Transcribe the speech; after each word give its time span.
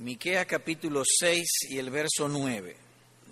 Miquea 0.00 0.44
capítulo 0.44 1.02
6 1.04 1.44
y 1.70 1.78
el 1.78 1.90
verso 1.90 2.28
9, 2.28 2.76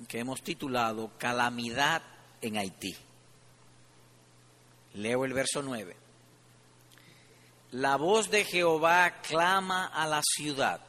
que 0.09 0.19
hemos 0.19 0.43
titulado 0.43 1.13
Calamidad 1.17 2.03
en 2.41 2.57
Haití. 2.57 2.93
Leo 4.95 5.25
el 5.25 5.33
verso 5.33 5.63
9. 5.63 5.95
La 7.71 7.95
voz 7.95 8.31
de 8.31 8.45
Jehová 8.45 9.21
clama 9.23 9.87
a 9.87 10.09
la 10.09 10.21
ciudad. 10.25 10.81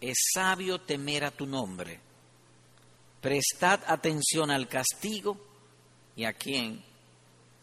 Es 0.00 0.18
sabio 0.34 0.80
temer 0.80 1.24
a 1.24 1.30
tu 1.30 1.46
nombre. 1.46 2.00
Prestad 3.20 3.78
atención 3.86 4.50
al 4.50 4.66
castigo 4.66 5.38
y 6.16 6.24
a 6.24 6.32
quien 6.32 6.84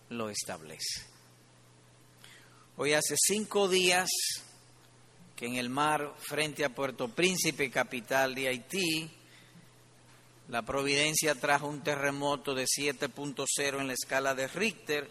lo 0.08 0.30
establece. 0.30 1.06
Hoy 2.78 2.94
hace 2.94 3.16
cinco 3.18 3.68
días 3.68 4.10
que 5.38 5.46
en 5.46 5.55
el 5.55 5.70
mar 5.70 6.16
frente 6.18 6.66
a 6.66 6.73
Puerto 6.73 7.09
Príncipe, 7.09 7.70
capital 7.70 8.34
de 8.34 8.48
Haití, 8.48 9.08
la 10.50 10.64
Providencia 10.64 11.36
trajo 11.36 11.68
un 11.68 11.84
terremoto 11.84 12.55
de 12.55 12.66
7.0 12.66 13.80
en 13.80 13.88
la 13.88 13.94
escala 13.94 14.34
de 14.34 14.48
Richter, 14.48 15.08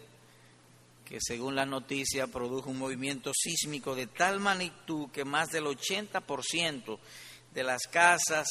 que 1.05 1.19
según 1.21 1.55
la 1.55 1.65
noticia 1.65 2.27
produjo 2.27 2.69
un 2.69 2.77
movimiento 2.77 3.31
sísmico 3.33 3.95
de 3.95 4.07
tal 4.07 4.41
magnitud 4.41 5.09
que 5.11 5.23
más 5.23 5.47
del 5.47 5.63
80% 5.63 6.99
de 7.53 7.63
las 7.63 7.83
casas 7.83 8.49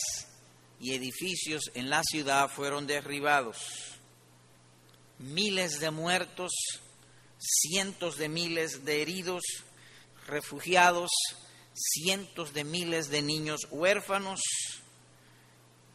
y 0.80 0.94
edificios 0.94 1.70
en 1.74 1.90
la 1.90 2.02
ciudad 2.02 2.48
fueron 2.48 2.86
derribados. 2.86 3.58
Miles 5.18 5.78
de 5.80 5.90
muertos, 5.90 6.52
cientos 7.38 8.16
de 8.16 8.30
miles 8.30 8.86
de 8.86 9.02
heridos, 9.02 9.42
refugiados, 10.26 11.10
cientos 11.76 12.52
de 12.54 12.64
miles 12.64 13.10
de 13.10 13.22
niños 13.22 13.66
huérfanos 13.70 14.40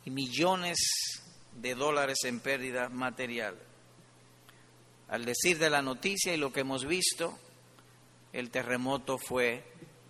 y 0.06 0.12
millones 0.12 0.78
de 1.60 1.76
dólares 1.76 2.20
en 2.24 2.40
pérdida 2.40 2.90
material. 2.90 3.58
Al 5.10 5.26
decir 5.26 5.58
de 5.58 5.70
la 5.70 5.82
noticia 5.82 6.34
y 6.34 6.38
lo 6.38 6.54
que 6.54 6.62
hemos 6.62 6.86
visto, 6.86 7.38
el 8.32 8.50
terremoto 8.50 9.18
fue 9.18 9.66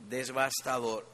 devastador. 0.10 1.08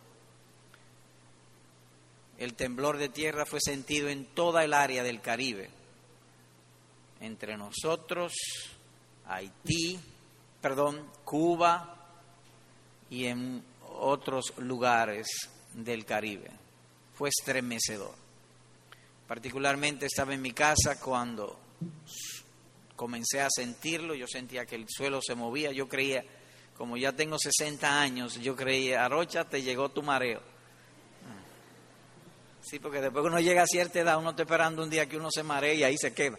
El 2.37 2.53
temblor 2.53 2.97
de 2.97 3.09
tierra 3.09 3.45
fue 3.45 3.59
sentido 3.61 4.09
en 4.09 4.25
toda 4.25 4.63
el 4.63 4.73
área 4.73 5.03
del 5.03 5.21
Caribe, 5.21 5.69
entre 7.19 7.57
nosotros, 7.57 8.33
Haití, 9.25 9.99
perdón, 10.61 11.09
Cuba 11.23 11.95
y 13.09 13.25
en 13.25 13.63
otros 13.99 14.53
lugares 14.57 15.27
del 15.73 16.05
Caribe. 16.05 16.51
Fue 17.13 17.29
estremecedor. 17.29 18.15
Particularmente 19.27 20.05
estaba 20.05 20.33
en 20.33 20.41
mi 20.41 20.53
casa 20.53 20.99
cuando 20.99 21.59
comencé 22.95 23.41
a 23.41 23.49
sentirlo, 23.49 24.15
yo 24.15 24.27
sentía 24.27 24.65
que 24.65 24.75
el 24.75 24.85
suelo 24.87 25.21
se 25.21 25.35
movía, 25.35 25.71
yo 25.71 25.87
creía, 25.87 26.23
como 26.77 26.97
ya 26.97 27.11
tengo 27.11 27.37
60 27.37 28.01
años, 28.01 28.39
yo 28.39 28.55
creía, 28.55 29.05
Arocha, 29.05 29.45
te 29.45 29.61
llegó 29.61 29.89
tu 29.89 30.01
mareo. 30.01 30.41
Sí, 32.61 32.79
porque 32.79 32.99
después 32.99 33.23
uno 33.23 33.39
llega 33.39 33.63
a 33.63 33.67
cierta 33.67 33.99
edad, 33.99 34.17
uno 34.17 34.31
está 34.31 34.43
esperando 34.43 34.83
un 34.83 34.89
día 34.89 35.07
que 35.07 35.15
uno 35.15 35.29
se 35.31 35.43
maree 35.43 35.75
y 35.75 35.83
ahí 35.83 35.97
se 35.97 36.13
queda. 36.13 36.37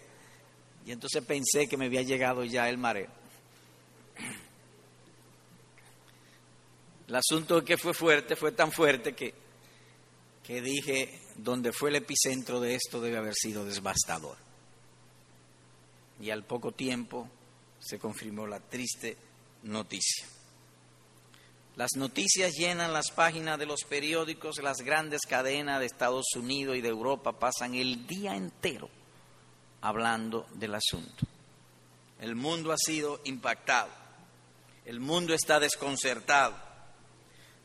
Y 0.85 0.93
entonces 0.93 1.25
pensé 1.25 1.67
que 1.69 1.77
me 1.77 1.87
había 1.87 2.03
llegado 2.03 2.45
ya 2.45 2.69
el 2.69 2.77
mareo. 2.77 3.09
El 7.09 7.17
asunto 7.17 7.65
que 7.65 7.79
fue 7.79 7.95
fuerte, 7.95 8.37
fue 8.37 8.53
tan 8.53 8.71
fuerte 8.71 9.15
que, 9.15 9.33
que 10.43 10.61
dije, 10.61 11.23
donde 11.37 11.73
fue 11.73 11.89
el 11.89 11.97
epicentro 11.97 12.61
de 12.61 12.75
esto 12.75 13.01
debe 13.01 13.17
haber 13.17 13.35
sido 13.35 13.65
devastador. 13.65 14.37
Y 16.21 16.29
al 16.29 16.45
poco 16.45 16.73
tiempo 16.73 17.27
se 17.81 17.99
confirmó 17.99 18.47
la 18.47 18.61
triste 18.61 19.17
noticia. 19.63 20.27
Las 21.77 21.93
noticias 21.97 22.53
llenan 22.53 22.93
las 22.93 23.11
páginas 23.11 23.59
de 23.59 23.65
los 23.65 23.85
periódicos, 23.89 24.59
las 24.63 24.83
grandes 24.83 25.23
cadenas 25.23 25.81
de 25.81 25.87
Estados 25.87 26.27
Unidos 26.37 26.77
y 26.77 26.83
de 26.83 26.89
Europa 26.89 27.39
pasan 27.39 27.75
el 27.75 28.07
día 28.07 28.37
entero 28.37 28.91
hablando 29.81 30.47
del 30.55 30.75
asunto. 30.75 31.25
El 32.21 32.35
mundo 32.35 32.73
ha 32.73 32.77
sido 32.77 33.21
impactado, 33.25 33.91
el 34.85 35.01
mundo 35.01 35.33
está 35.33 35.59
desconcertado. 35.59 36.68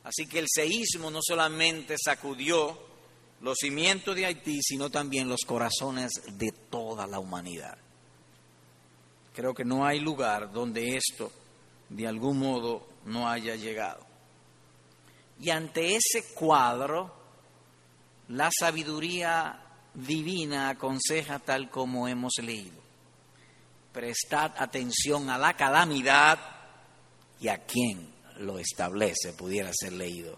Así 0.04 0.28
que 0.28 0.40
el 0.40 0.48
seísmo 0.50 1.10
no 1.10 1.20
solamente 1.22 1.96
sacudió 1.98 2.78
los 3.42 3.58
cimientos 3.58 4.16
de 4.16 4.26
Haití, 4.26 4.60
sino 4.62 4.90
también 4.90 5.30
los 5.30 5.42
corazones 5.46 6.12
de 6.34 6.52
toda 6.52 7.08
la 7.08 7.20
humanidad. 7.20 7.78
Creo 9.34 9.54
que 9.54 9.66
no 9.66 9.86
hay 9.86 10.00
lugar 10.00 10.52
donde 10.52 10.98
esto 10.98 11.32
de 11.90 12.08
algún 12.08 12.40
modo 12.40 12.88
no 13.06 13.28
haya 13.28 13.56
llegado. 13.56 14.06
Y 15.40 15.50
ante 15.50 15.96
ese 15.96 16.34
cuadro, 16.34 17.14
la 18.30 18.50
sabiduría 18.52 19.60
divina 19.94 20.70
aconseja 20.70 21.40
tal 21.40 21.70
como 21.70 22.08
hemos 22.08 22.34
leído. 22.42 22.82
Prestad 23.92 24.52
atención 24.58 25.30
a 25.30 25.38
la 25.38 25.56
calamidad 25.56 26.40
y 27.40 27.48
a 27.48 27.58
quién 27.66 28.13
lo 28.38 28.60
establece, 28.60 29.34
pudiera 29.34 29.72
ser 29.74 29.94
leído 29.94 30.38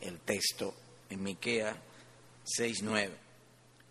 el 0.00 0.20
texto 0.20 0.74
en 1.08 1.22
Miquea 1.22 1.76
6:9. 2.44 3.10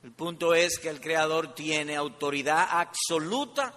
El 0.04 0.12
punto 0.12 0.54
es 0.54 0.78
que 0.78 0.90
el 0.90 1.02
creador 1.02 1.56
tiene 1.56 1.96
autoridad 1.96 2.68
absoluta 2.70 3.74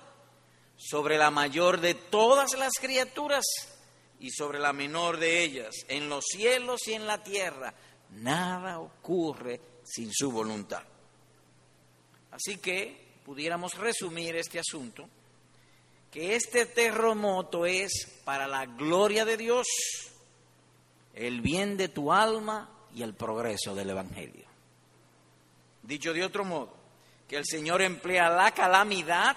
sobre 0.77 1.17
la 1.19 1.31
mayor 1.31 1.81
de 1.81 1.95
todas 1.95 2.57
las 2.59 2.75
criaturas 2.81 3.45
y 4.21 4.31
sobre 4.31 4.59
la 4.59 4.73
menor 4.73 5.19
de 5.19 5.43
ellas, 5.43 5.75
en 5.89 6.09
los 6.09 6.25
cielos 6.27 6.87
y 6.87 6.95
en 6.95 7.07
la 7.07 7.23
tierra. 7.23 7.73
Nada 8.11 8.79
ocurre 8.79 9.61
sin 9.85 10.13
su 10.13 10.31
voluntad. 10.31 10.83
Así 12.31 12.59
que 12.59 13.21
pudiéramos 13.25 13.75
resumir 13.75 14.37
este 14.37 14.59
asunto 14.59 15.09
que 16.11 16.35
este 16.35 16.67
terremoto 16.67 17.67
es 17.67 18.21
para 18.25 18.47
la 18.47 18.67
gloria 18.67 19.25
de 19.25 19.37
Dios, 19.37 19.67
el 21.15 21.41
bien 21.41 21.77
de 21.77 21.89
tu 21.89 22.13
alma 22.13 22.71
y 22.95 23.03
el 23.03 23.15
progreso 23.15 23.75
del 23.75 23.91
Evangelio. 23.91 24.47
Dicho 25.83 26.13
de 26.13 26.25
otro 26.25 26.45
modo, 26.45 26.75
que 27.27 27.37
el 27.37 27.45
Señor 27.45 27.83
emplea 27.83 28.31
la 28.31 28.53
calamidad 28.53 29.37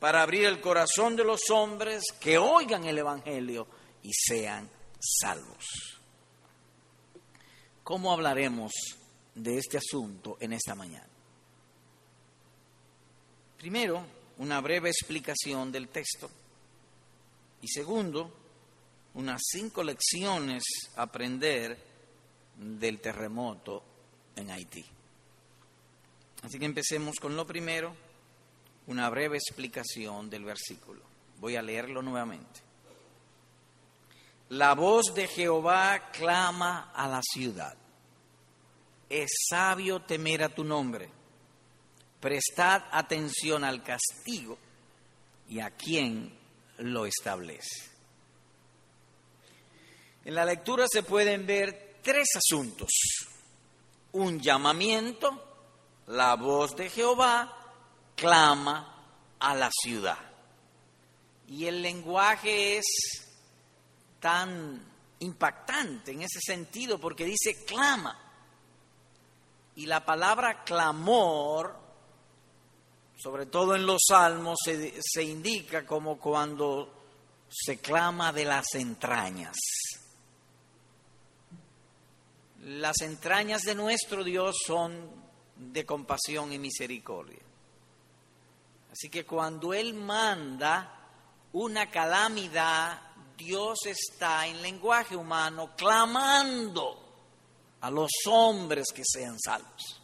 para 0.00 0.22
abrir 0.22 0.44
el 0.44 0.60
corazón 0.60 1.16
de 1.16 1.24
los 1.24 1.50
hombres 1.50 2.04
que 2.20 2.38
oigan 2.38 2.84
el 2.84 2.98
Evangelio 2.98 3.66
y 4.02 4.12
sean 4.12 4.68
salvos. 4.98 5.64
¿Cómo 7.82 8.12
hablaremos 8.12 8.72
de 9.34 9.58
este 9.58 9.78
asunto 9.78 10.36
en 10.40 10.52
esta 10.52 10.74
mañana? 10.74 11.06
Primero, 13.56 14.04
una 14.38 14.60
breve 14.60 14.90
explicación 14.90 15.72
del 15.72 15.88
texto. 15.88 16.30
Y 17.62 17.68
segundo, 17.68 18.32
unas 19.14 19.40
cinco 19.44 19.82
lecciones 19.82 20.62
aprender 20.96 21.78
del 22.56 23.00
terremoto 23.00 23.82
en 24.34 24.50
Haití. 24.50 24.84
Así 26.42 26.58
que 26.58 26.66
empecemos 26.66 27.16
con 27.16 27.34
lo 27.34 27.46
primero, 27.46 27.94
una 28.86 29.08
breve 29.10 29.38
explicación 29.38 30.28
del 30.30 30.44
versículo. 30.44 31.02
Voy 31.40 31.56
a 31.56 31.62
leerlo 31.62 32.02
nuevamente. 32.02 32.60
La 34.50 34.74
voz 34.74 35.12
de 35.14 35.26
Jehová 35.26 36.10
clama 36.12 36.92
a 36.94 37.08
la 37.08 37.20
ciudad. 37.22 37.76
Es 39.08 39.30
sabio 39.48 40.02
temer 40.02 40.44
a 40.44 40.48
tu 40.48 40.62
nombre 40.62 41.15
prestad 42.26 42.82
atención 42.90 43.62
al 43.62 43.84
castigo 43.84 44.58
y 45.48 45.60
a 45.60 45.70
quién 45.70 46.36
lo 46.78 47.06
establece. 47.06 47.88
En 50.24 50.34
la 50.34 50.44
lectura 50.44 50.86
se 50.90 51.04
pueden 51.04 51.46
ver 51.46 52.00
tres 52.02 52.26
asuntos. 52.34 52.90
Un 54.10 54.40
llamamiento, 54.40 55.40
la 56.08 56.34
voz 56.34 56.74
de 56.74 56.90
Jehová 56.90 57.56
clama 58.16 59.04
a 59.38 59.54
la 59.54 59.70
ciudad. 59.70 60.18
Y 61.46 61.66
el 61.66 61.80
lenguaje 61.80 62.78
es 62.78 62.86
tan 64.18 64.84
impactante 65.20 66.10
en 66.10 66.22
ese 66.22 66.40
sentido 66.40 66.98
porque 66.98 67.24
dice 67.24 67.64
clama. 67.64 68.18
Y 69.76 69.86
la 69.86 70.04
palabra 70.04 70.64
clamor 70.64 71.85
sobre 73.16 73.46
todo 73.46 73.74
en 73.74 73.86
los 73.86 74.02
salmos, 74.08 74.58
se, 74.64 75.22
indica 75.22 75.86
como 75.86 76.18
cuando 76.18 76.92
se 77.48 77.78
clama 77.78 78.32
de 78.32 78.44
las 78.44 78.74
entrañas. 78.74 79.56
Las 82.62 83.00
entrañas 83.00 83.62
de 83.62 83.74
nuestro 83.74 84.22
Dios 84.22 84.56
son 84.66 85.10
de 85.56 85.86
compasión 85.86 86.52
y 86.52 86.58
misericordia. 86.58 87.40
Así 88.92 89.08
que 89.08 89.24
cuando 89.24 89.72
Él 89.72 89.94
manda 89.94 90.92
una 91.52 91.90
calamidad, 91.90 93.00
Dios 93.36 93.86
está 93.86 94.46
en 94.46 94.60
lenguaje 94.60 95.16
humano 95.16 95.74
clamando 95.76 97.02
a 97.80 97.90
los 97.90 98.10
hombres 98.26 98.86
que 98.94 99.02
sean 99.04 99.38
salvos. 99.38 100.02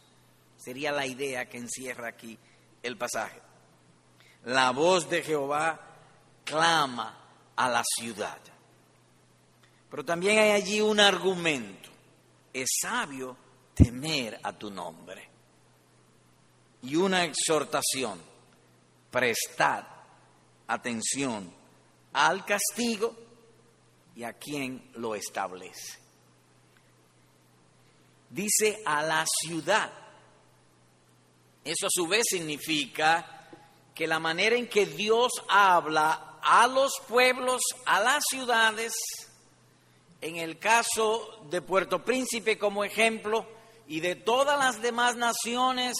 Sería 0.57 0.91
la 0.91 1.05
idea 1.05 1.49
que 1.49 1.57
encierra 1.57 2.07
aquí 2.07 2.37
el 2.83 2.97
pasaje. 2.97 3.41
La 4.45 4.71
voz 4.71 5.09
de 5.09 5.23
Jehová 5.23 5.79
clama 6.43 7.17
a 7.55 7.69
la 7.69 7.83
ciudad. 7.97 8.37
Pero 9.89 10.03
también 10.03 10.37
hay 10.39 10.51
allí 10.51 10.81
un 10.81 10.99
argumento. 10.99 11.89
Es 12.51 12.69
sabio 12.81 13.37
temer 13.73 14.39
a 14.43 14.53
tu 14.53 14.69
nombre. 14.69 15.29
Y 16.83 16.95
una 16.95 17.23
exhortación. 17.23 18.21
Prestad 19.09 19.85
atención 20.67 21.53
al 22.13 22.45
castigo 22.45 23.15
y 24.15 24.23
a 24.23 24.33
quien 24.33 24.91
lo 24.95 25.15
establece. 25.15 25.99
Dice 28.29 28.81
a 28.85 29.03
la 29.03 29.25
ciudad. 29.25 29.91
Eso 31.63 31.87
a 31.87 31.91
su 31.91 32.07
vez 32.07 32.23
significa 32.29 33.49
que 33.95 34.07
la 34.07 34.19
manera 34.19 34.55
en 34.55 34.67
que 34.67 34.85
Dios 34.85 35.31
habla 35.47 36.39
a 36.41 36.67
los 36.67 36.91
pueblos, 37.07 37.61
a 37.85 37.99
las 38.01 38.23
ciudades, 38.29 38.93
en 40.19 40.37
el 40.37 40.59
caso 40.59 41.45
de 41.49 41.61
Puerto 41.61 42.03
Príncipe 42.03 42.57
como 42.57 42.83
ejemplo, 42.83 43.45
y 43.87 43.99
de 43.99 44.15
todas 44.15 44.57
las 44.57 44.81
demás 44.81 45.15
naciones, 45.15 45.95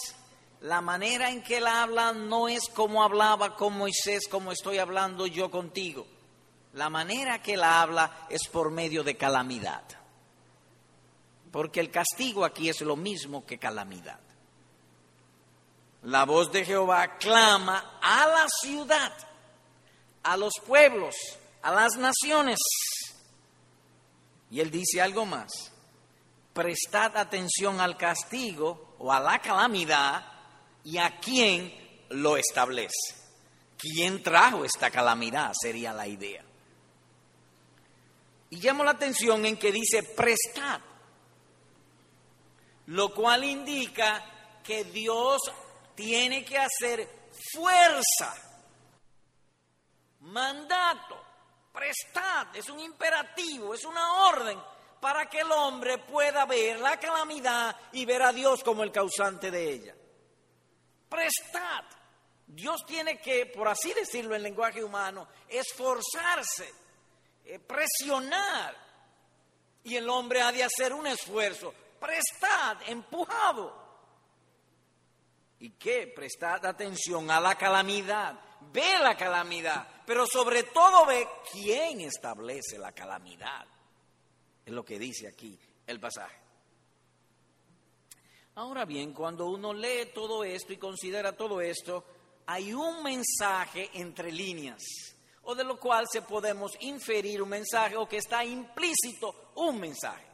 la 0.62 0.82
manera 0.82 1.30
en 1.30 1.44
que 1.44 1.58
él 1.58 1.68
habla 1.68 2.14
no 2.14 2.48
es 2.48 2.70
como 2.70 3.04
hablaba 3.04 3.56
con 3.56 3.78
Moisés, 3.78 4.28
como 4.30 4.52
estoy 4.52 4.78
hablando 4.78 5.28
yo 5.28 5.52
contigo. 5.52 6.08
La 6.74 6.90
manera 6.90 7.42
que 7.42 7.54
él 7.54 7.64
habla 7.64 8.26
es 8.30 8.48
por 8.48 8.72
medio 8.72 9.04
de 9.04 9.16
calamidad. 9.16 9.84
Porque 11.52 11.80
el 11.80 11.92
castigo 11.92 12.46
aquí 12.46 12.70
es 12.70 12.82
lo 12.82 12.96
mismo 12.96 13.46
que 13.46 13.60
calamidad. 13.60 14.20
La 16.04 16.26
voz 16.26 16.52
de 16.52 16.66
Jehová 16.66 17.18
clama 17.18 17.98
a 18.02 18.28
la 18.28 18.46
ciudad, 18.62 19.14
a 20.24 20.36
los 20.36 20.54
pueblos, 20.66 21.16
a 21.62 21.72
las 21.72 21.96
naciones. 21.96 22.60
Y 24.52 24.60
él 24.60 24.70
dice 24.70 25.02
algo 25.02 25.26
más. 25.26 25.52
Prestad 26.54 27.18
atención 27.18 27.80
al 27.80 27.98
castigo 27.98 28.96
o 29.00 29.12
a 29.12 29.20
la 29.20 29.40
calamidad 29.40 30.26
y 30.84 30.98
a 30.98 31.20
quién 31.20 31.74
lo 32.10 32.38
establece. 32.38 33.16
¿Quién 33.78 34.22
trajo 34.22 34.64
esta 34.66 34.92
calamidad? 34.92 35.54
Sería 35.60 35.94
la 35.94 36.08
idea. 36.08 36.44
Y 38.50 38.58
llamo 38.58 38.84
la 38.84 38.92
atención 38.92 39.46
en 39.46 39.58
que 39.58 39.72
dice 39.72 40.04
prestad, 40.04 40.80
lo 42.88 43.14
cual 43.14 43.44
indica 43.46 44.24
que 44.64 44.84
Dios 44.84 45.42
tiene 45.96 46.44
que 46.44 46.58
hacer 46.58 47.08
fuerza, 47.54 48.34
mandato, 50.22 51.22
prestad, 51.72 52.56
es 52.56 52.70
un 52.70 52.80
imperativo, 52.80 53.74
es 53.74 53.86
una 53.86 54.28
orden 54.28 54.60
para 55.00 55.30
que 55.30 55.42
el 55.42 55.52
hombre 55.52 55.98
pueda 55.98 56.46
ver 56.46 56.80
la 56.80 56.98
calamidad 56.98 57.76
y 57.92 58.06
ver 58.06 58.22
a 58.22 58.32
Dios 58.32 58.64
como 58.64 58.84
el 58.84 58.92
causante 58.92 59.52
de 59.52 59.70
ella. 59.70 59.96
Prestad. 61.10 61.84
Dios 62.48 62.86
tiene 62.86 63.20
que, 63.20 63.48
por 63.48 63.68
así 63.68 63.94
decirlo 63.94 64.36
en 64.36 64.44
lenguaje 64.44 64.84
humano, 64.84 65.28
esforzarse, 65.50 66.74
eh, 67.46 67.60
presionar. 67.60 68.76
Y 69.84 69.98
el 69.98 70.08
hombre 70.08 70.42
ha 70.42 70.52
de 70.52 70.64
hacer 70.64 70.94
un 70.94 71.08
esfuerzo. 71.08 71.74
Prestad, 72.00 72.78
empujado. 72.88 73.83
¿Y 75.64 75.70
qué? 75.78 76.12
Prestad 76.14 76.66
atención 76.66 77.32
a 77.32 77.40
la 77.40 77.56
calamidad. 77.56 78.38
Ve 78.74 79.00
la 79.02 79.16
calamidad, 79.16 79.88
pero 80.06 80.28
sobre 80.28 80.64
todo 80.64 81.06
ve 81.06 81.26
quién 81.54 82.02
establece 82.02 82.78
la 82.78 82.92
calamidad. 82.92 83.66
Es 84.66 84.74
lo 84.74 84.84
que 84.84 85.00
dice 85.00 85.26
aquí 85.26 85.58
el 85.88 86.02
pasaje. 86.02 86.36
Ahora 88.56 88.84
bien, 88.84 89.14
cuando 89.14 89.46
uno 89.46 89.74
lee 89.74 90.12
todo 90.14 90.44
esto 90.44 90.74
y 90.74 90.78
considera 90.78 91.32
todo 91.32 91.62
esto, 91.62 92.04
hay 92.46 92.74
un 92.74 93.02
mensaje 93.02 93.90
entre 93.94 94.34
líneas, 94.34 94.84
o 95.44 95.56
de 95.56 95.64
lo 95.64 95.80
cual 95.80 96.08
se 96.12 96.24
podemos 96.24 96.74
inferir 96.82 97.42
un 97.42 97.48
mensaje 97.48 97.96
o 97.96 98.06
que 98.06 98.18
está 98.18 98.44
implícito 98.44 99.54
un 99.56 99.80
mensaje. 99.80 100.33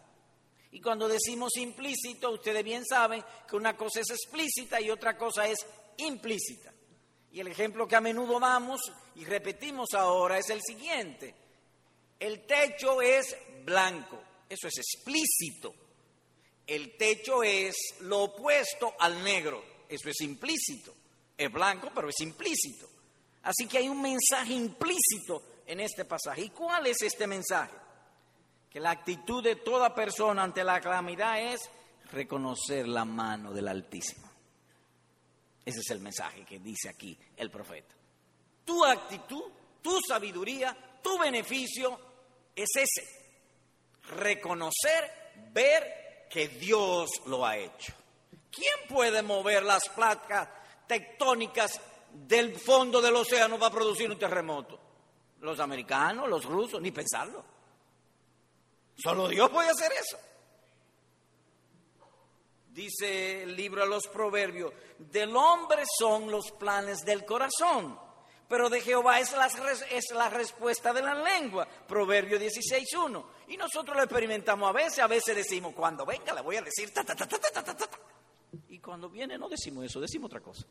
Y 0.71 0.81
cuando 0.81 1.07
decimos 1.07 1.57
implícito, 1.57 2.31
ustedes 2.31 2.63
bien 2.63 2.86
saben 2.86 3.24
que 3.48 3.56
una 3.56 3.75
cosa 3.75 4.01
es 4.01 4.10
explícita 4.12 4.80
y 4.80 4.92
otra 4.92 5.18
cosa 5.18 5.48
es 5.48 5.66
implícita. 5.98 6.71
Y 7.31 7.39
el 7.39 7.48
ejemplo 7.48 7.88
que 7.88 7.95
a 7.95 8.01
menudo 8.01 8.39
damos 8.39 8.81
y 9.16 9.25
repetimos 9.25 9.94
ahora 9.94 10.38
es 10.38 10.50
el 10.50 10.62
siguiente. 10.62 11.36
El 12.19 12.45
techo 12.45 13.01
es 13.01 13.36
blanco, 13.63 14.21
eso 14.48 14.68
es 14.68 14.77
explícito. 14.77 15.74
El 16.68 16.98
techo 16.98 17.42
es 17.42 17.75
lo 18.01 18.24
opuesto 18.24 18.94
al 19.00 19.24
negro, 19.24 19.63
eso 19.88 20.10
es 20.10 20.21
implícito. 20.21 20.94
Es 21.36 21.51
blanco, 21.51 21.89
pero 21.95 22.10
es 22.10 22.19
implícito. 22.19 22.88
Así 23.44 23.66
que 23.68 23.77
hay 23.77 23.89
un 23.89 24.01
mensaje 24.01 24.54
implícito 24.54 25.62
en 25.66 25.80
este 25.80 26.06
pasaje. 26.06 26.42
¿Y 26.42 26.50
cuál 26.50 26.88
es 26.88 27.01
este 27.01 27.25
mensaje? 27.25 27.74
Que 28.69 28.80
la 28.80 28.92
actitud 28.92 29.44
de 29.44 29.56
toda 29.56 29.95
persona 29.95 30.44
ante 30.44 30.63
la 30.63 30.80
calamidad 30.80 31.42
es 31.42 31.69
reconocer 32.12 32.88
la 32.88 33.06
mano 33.06 33.51
del 33.51 33.68
Altísimo. 33.68 34.30
Ese 35.66 35.80
es 35.80 35.89
el 35.89 36.00
mensaje 36.00 36.45
que 36.45 36.60
dice 36.60 36.89
aquí 36.89 37.18
el 37.38 37.50
profeta. 37.50 37.94
Tu 38.63 38.86
actitud, 38.86 39.44
tu 39.81 40.00
sabiduría, 40.07 40.75
tu 41.01 41.18
beneficio 41.18 42.00
es 42.56 42.69
ese. 42.75 43.07
Reconocer, 44.16 45.33
ver 45.52 46.28
que 46.30 46.47
Dios 46.47 47.09
lo 47.26 47.45
ha 47.45 47.57
hecho. 47.57 47.94
¿Quién 48.52 48.88
puede 48.88 49.21
mover 49.21 49.64
las 49.64 49.90
placas 49.90 50.47
tectónicas 50.88 51.80
del 52.11 52.56
fondo 52.56 53.02
del 53.02 53.16
océano 53.16 53.59
para 53.59 53.73
producir 53.73 54.09
un 54.09 54.18
terremoto? 54.18 54.80
Los 55.42 55.59
americanos, 55.59 56.28
los 56.28 56.45
rusos, 56.45 56.81
ni 56.81 56.92
pensarlo. 56.92 57.44
Solo 59.02 59.28
Dios 59.28 59.50
puede 59.50 59.70
hacer 59.70 59.92
eso. 59.94 60.18
Dice 62.68 63.44
el 63.44 63.56
libro 63.56 63.84
a 63.84 63.86
los 63.86 64.08
proverbios, 64.08 64.74
del 64.98 65.36
hombre 65.36 65.84
son 65.98 66.30
los 66.30 66.52
planes 66.52 67.04
del 67.04 67.26
corazón, 67.26 68.00
pero 68.48 68.70
de 68.70 68.82
Jehová 68.82 69.20
es 69.20 69.32
la, 69.34 69.48
es 69.48 70.12
la 70.12 70.30
respuesta 70.30 70.94
de 70.94 71.02
la 71.02 71.16
lengua. 71.16 71.68
Proverbio 71.68 72.40
16.1. 72.40 73.26
Y 73.48 73.58
nosotros 73.58 73.96
lo 73.96 74.04
experimentamos 74.04 74.70
a 74.70 74.74
veces, 74.74 75.00
a 75.00 75.08
veces 75.08 75.36
decimos, 75.36 75.74
cuando 75.74 76.06
venga 76.06 76.34
le 76.34 76.42
voy 76.42 76.58
a 76.58 76.62
decir 76.62 76.94
ta, 76.94 77.04
ta, 77.04 77.16
ta, 77.16 77.28
ta, 77.28 77.40
ta, 77.40 77.64
ta, 77.64 77.76
ta. 77.76 77.90
Y 78.70 78.80
cuando 78.80 79.10
viene 79.10 79.38
no 79.38 79.50
decimos 79.50 79.86
eso, 79.86 80.00
decimos 80.00 80.28
otra 80.28 80.42
cosa. 80.42 80.66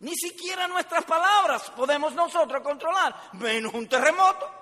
Ni 0.00 0.14
siquiera 0.16 0.66
nuestras 0.66 1.04
palabras 1.04 1.70
podemos 1.70 2.14
nosotros 2.14 2.62
controlar, 2.62 3.14
menos 3.34 3.74
un 3.74 3.86
terremoto 3.86 4.59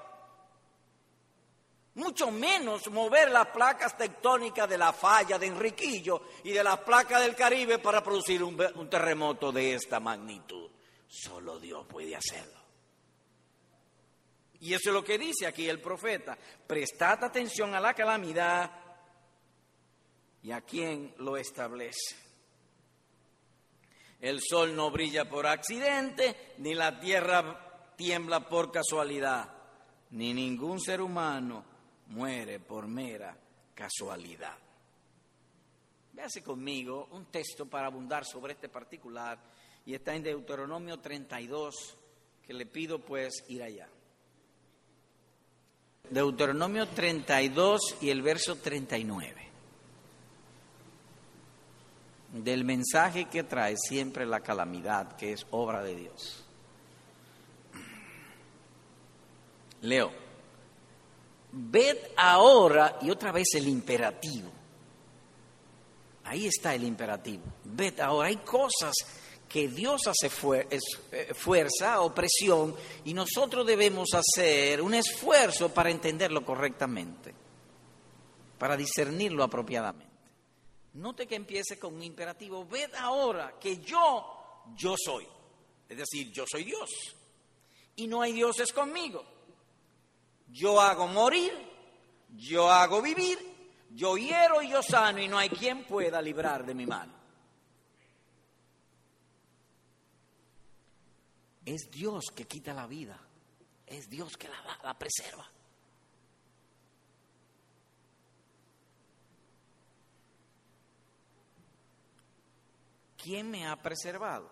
mucho 1.99 2.31
menos 2.31 2.88
mover 2.90 3.31
las 3.31 3.49
placas 3.49 3.97
tectónicas 3.97 4.69
de 4.69 4.78
la 4.78 4.93
falla 4.93 5.38
de 5.38 5.47
Enriquillo 5.47 6.23
y 6.45 6.52
de 6.52 6.62
las 6.62 6.78
placas 6.78 7.21
del 7.21 7.35
Caribe 7.35 7.78
para 7.78 8.02
producir 8.02 8.43
un, 8.43 8.57
terremoto 8.88 9.50
de 9.50 9.75
esta 9.75 9.99
magnitud. 9.99 10.71
Solo 11.09 11.59
Dios 11.59 11.87
puede 11.87 12.14
hacerlo. 12.14 12.59
Y 14.61 14.75
eso 14.75 14.90
es 14.90 14.95
lo 14.95 15.05
que 15.05 15.19
dice 15.19 15.47
aquí 15.47 15.69
el 15.69 15.81
profeta. 15.81 16.38
Prestad 16.67 17.25
atención 17.25 17.75
a 17.75 17.81
la 17.81 17.95
calamidad 17.95 18.71
y 20.43 20.52
a 20.52 20.61
quien 20.61 21.14
lo 21.19 21.37
establece. 21.37 22.17
El 24.21 24.40
sol 24.40 24.75
no 24.75 24.90
brilla 24.90 25.28
por 25.28 25.47
accidente, 25.47 26.55
ni 26.59 26.75
la 26.75 26.99
tierra 27.00 27.95
tiembla 27.97 28.49
por 28.49 28.71
casualidad, 28.71 29.49
ni 30.11 30.33
ningún 30.33 30.81
ser 30.81 31.00
humano 31.00 31.77
muere 32.08 32.60
por 32.60 32.86
mera 32.86 33.36
casualidad. 33.74 34.56
Véase 36.12 36.42
conmigo 36.42 37.08
un 37.12 37.26
texto 37.26 37.66
para 37.66 37.86
abundar 37.86 38.24
sobre 38.24 38.54
este 38.54 38.68
particular 38.68 39.38
y 39.86 39.94
está 39.94 40.14
en 40.14 40.22
Deuteronomio 40.22 40.98
32, 40.98 41.96
que 42.42 42.52
le 42.52 42.66
pido 42.66 42.98
pues 42.98 43.44
ir 43.48 43.62
allá. 43.62 43.88
Deuteronomio 46.10 46.88
32 46.88 47.98
y 48.00 48.10
el 48.10 48.22
verso 48.22 48.56
39. 48.56 49.48
Del 52.32 52.64
mensaje 52.64 53.26
que 53.26 53.44
trae 53.44 53.76
siempre 53.76 54.26
la 54.26 54.40
calamidad, 54.40 55.16
que 55.16 55.32
es 55.32 55.46
obra 55.50 55.82
de 55.82 55.94
Dios. 55.94 56.44
Leo, 59.82 60.27
ved 61.52 61.99
ahora, 62.17 62.99
y 63.02 63.11
otra 63.11 63.33
vez 63.33 63.49
el 63.55 63.69
imperativo. 63.69 64.50
Ahí 66.25 66.47
está 66.47 66.75
el 66.75 66.85
imperativo. 66.85 67.43
Ved 67.64 68.00
ahora, 68.00 68.28
hay 68.28 68.37
cosas 68.37 68.95
que 69.49 69.69
Dios 69.69 70.02
hace 70.07 70.31
eh, 71.11 71.35
fuerza 71.35 72.02
o 72.02 72.14
presión 72.14 72.76
y 73.05 73.14
nosotros 73.14 73.67
debemos 73.67 74.11
hacer 74.12 74.83
un 74.83 74.95
esfuerzo 74.95 75.73
para 75.73 75.90
entenderlo 75.90 76.45
correctamente, 76.45 77.35
para 78.59 78.76
discernirlo 78.76 79.43
apropiadamente. 79.43 80.07
Note 80.95 81.26
que 81.26 81.37
empiece 81.37 81.78
con 81.78 81.95
un 81.95 82.02
imperativo, 82.02 82.67
ved 82.67 82.95
ahora 82.95 83.55
que 83.59 83.78
yo, 83.78 84.64
yo 84.76 84.97
soy, 85.02 85.26
es 85.88 85.97
decir, 85.97 86.31
yo 86.31 86.45
soy 86.50 86.64
Dios 86.64 86.90
y 87.97 88.07
no 88.07 88.21
hay 88.21 88.33
dioses 88.33 88.73
conmigo. 88.73 89.38
Yo 90.49 90.81
hago 90.81 91.07
morir, 91.07 91.52
yo 92.37 92.71
hago 92.71 93.02
vivir, 93.02 93.38
yo 93.90 94.17
hiero 94.17 94.62
y 94.62 94.71
yo 94.71 94.83
sano 94.83 95.21
y 95.21 95.28
no 95.28 95.38
hay 95.38 95.50
quien 95.50 95.85
pueda 95.85 96.21
librar 96.21 96.64
de 96.64 96.75
mi 96.75 96.87
mano. 96.87 97.12
Es 101.64 101.90
Dios 101.90 102.31
que 102.35 102.47
quita 102.47 102.73
la 102.73 102.87
vida, 102.87 103.21
es 103.87 104.09
Dios 104.09 104.37
que 104.37 104.49
la, 104.49 104.78
la 104.83 104.99
preserva. 104.99 105.47
¿Quién 113.19 113.50
me 113.50 113.67
ha 113.67 113.76
preservado? 113.76 114.50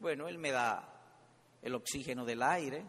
Bueno, 0.00 0.28
Él 0.28 0.36
me 0.36 0.50
da 0.50 0.86
el 1.62 1.74
oxígeno 1.74 2.24
del 2.24 2.42
aire, 2.42 2.84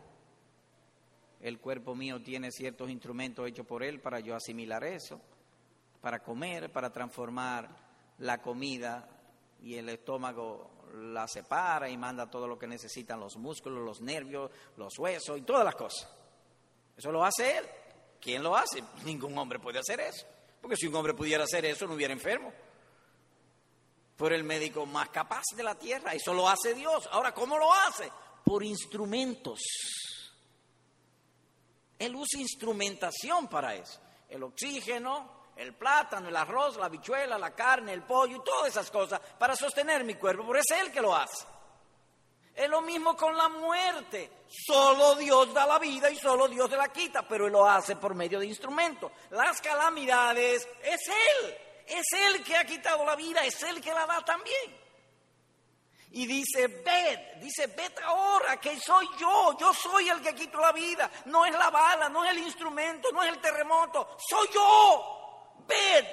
el 1.42 1.60
cuerpo 1.60 1.96
mío 1.96 2.22
tiene 2.22 2.52
ciertos 2.52 2.90
instrumentos 2.90 3.48
hechos 3.48 3.66
por 3.66 3.84
Él 3.84 4.00
para 4.00 4.20
yo 4.20 4.36
asimilar 4.36 4.84
eso, 4.84 5.22
para 6.02 6.22
comer, 6.22 6.72
para 6.72 6.92
transformar 6.92 7.70
la 8.20 8.42
comida 8.42 9.08
y 9.62 9.76
el 9.76 9.90
estómago 9.90 10.72
la 10.94 11.28
separa 11.28 11.90
y 11.90 11.98
manda 11.98 12.30
todo 12.30 12.48
lo 12.48 12.58
que 12.58 12.68
necesitan 12.68 13.20
los 13.20 13.38
músculos, 13.38 13.84
los 13.84 14.02
nervios, 14.02 14.52
los 14.78 14.98
huesos 14.98 15.38
y 15.38 15.42
todas 15.42 15.64
las 15.64 15.76
cosas. 15.76 16.10
Eso 16.98 17.12
lo 17.12 17.24
hace 17.24 17.58
él. 17.58 17.66
¿Quién 18.20 18.44
lo 18.44 18.56
hace? 18.56 18.84
Ningún 19.06 19.38
hombre 19.38 19.60
puede 19.60 19.80
hacer 19.80 20.00
eso. 20.00 20.26
Porque 20.62 20.76
si 20.76 20.88
un 20.88 20.96
hombre 20.96 21.14
pudiera 21.14 21.44
hacer 21.44 21.66
eso, 21.66 21.88
no 21.88 21.94
hubiera 21.94 22.14
enfermo. 22.14 22.52
Por 24.18 24.34
el 24.34 24.44
médico 24.44 24.86
más 24.86 25.10
capaz 25.10 25.44
de 25.56 25.64
la 25.64 25.76
tierra. 25.76 26.14
Eso 26.14 26.34
lo 26.34 26.50
hace 26.50 26.74
Dios. 26.74 27.08
Ahora, 27.12 27.34
¿cómo 27.34 27.58
lo 27.58 27.74
hace? 27.74 28.12
Por 28.44 28.64
instrumentos. 28.64 29.62
Él 32.00 32.16
usa 32.16 32.40
instrumentación 32.40 33.48
para 33.48 33.76
eso. 33.76 34.00
El 34.30 34.44
oxígeno, 34.44 35.52
el 35.58 35.76
plátano, 35.76 36.30
el 36.30 36.36
arroz, 36.36 36.78
la 36.78 36.88
bichuela, 36.88 37.38
la 37.38 37.54
carne, 37.54 37.92
el 37.92 38.04
pollo 38.04 38.38
y 38.38 38.44
todas 38.44 38.70
esas 38.70 38.90
cosas 38.90 39.20
para 39.38 39.56
sostener 39.56 40.06
mi 40.06 40.16
cuerpo, 40.16 40.46
pero 40.48 40.60
es 40.60 40.72
Él 40.72 40.92
que 40.92 41.02
lo 41.02 41.14
hace. 41.14 41.46
Es 42.56 42.70
lo 42.70 42.82
mismo 42.82 43.16
con 43.16 43.36
la 43.38 43.48
muerte. 43.50 44.32
Solo 44.48 45.16
Dios 45.16 45.54
da 45.54 45.66
la 45.66 45.80
vida 45.80 46.10
y 46.10 46.16
solo 46.16 46.48
Dios 46.48 46.70
la 46.72 46.90
quita, 46.90 47.28
pero 47.28 47.48
Él 47.48 47.54
lo 47.54 47.66
hace 47.66 47.96
por 47.96 48.16
medio 48.16 48.40
de 48.40 48.48
instrumentos. 48.48 49.12
Las 49.32 49.62
calamidades 49.62 50.68
es 50.84 51.02
Él. 51.08 51.58
Es 51.88 52.06
Él 52.12 52.44
que 52.44 52.56
ha 52.56 52.66
quitado 52.66 53.06
la 53.06 53.16
vida, 53.16 53.44
es 53.46 53.64
Él 53.64 53.82
que 53.82 53.94
la 53.94 54.06
da 54.06 54.24
también. 54.24 54.78
Y 56.12 56.26
dice, 56.26 56.68
ved, 56.68 57.40
dice, 57.40 57.68
ved 57.68 57.92
ahora 58.04 58.58
que 58.60 58.80
soy 58.80 59.08
yo, 59.20 59.56
yo 59.60 59.74
soy 59.74 60.10
el 60.10 60.22
que 60.22 60.34
quito 60.34 60.60
la 60.60 60.72
vida. 60.72 61.10
No 61.26 61.46
es 61.46 61.52
la 61.54 61.70
bala, 61.70 62.10
no 62.10 62.26
es 62.26 62.32
el 62.32 62.40
instrumento, 62.40 63.12
no 63.12 63.22
es 63.22 63.30
el 63.30 63.40
terremoto, 63.40 64.18
soy 64.28 64.48
yo 64.54 65.20
ved, 65.70 66.06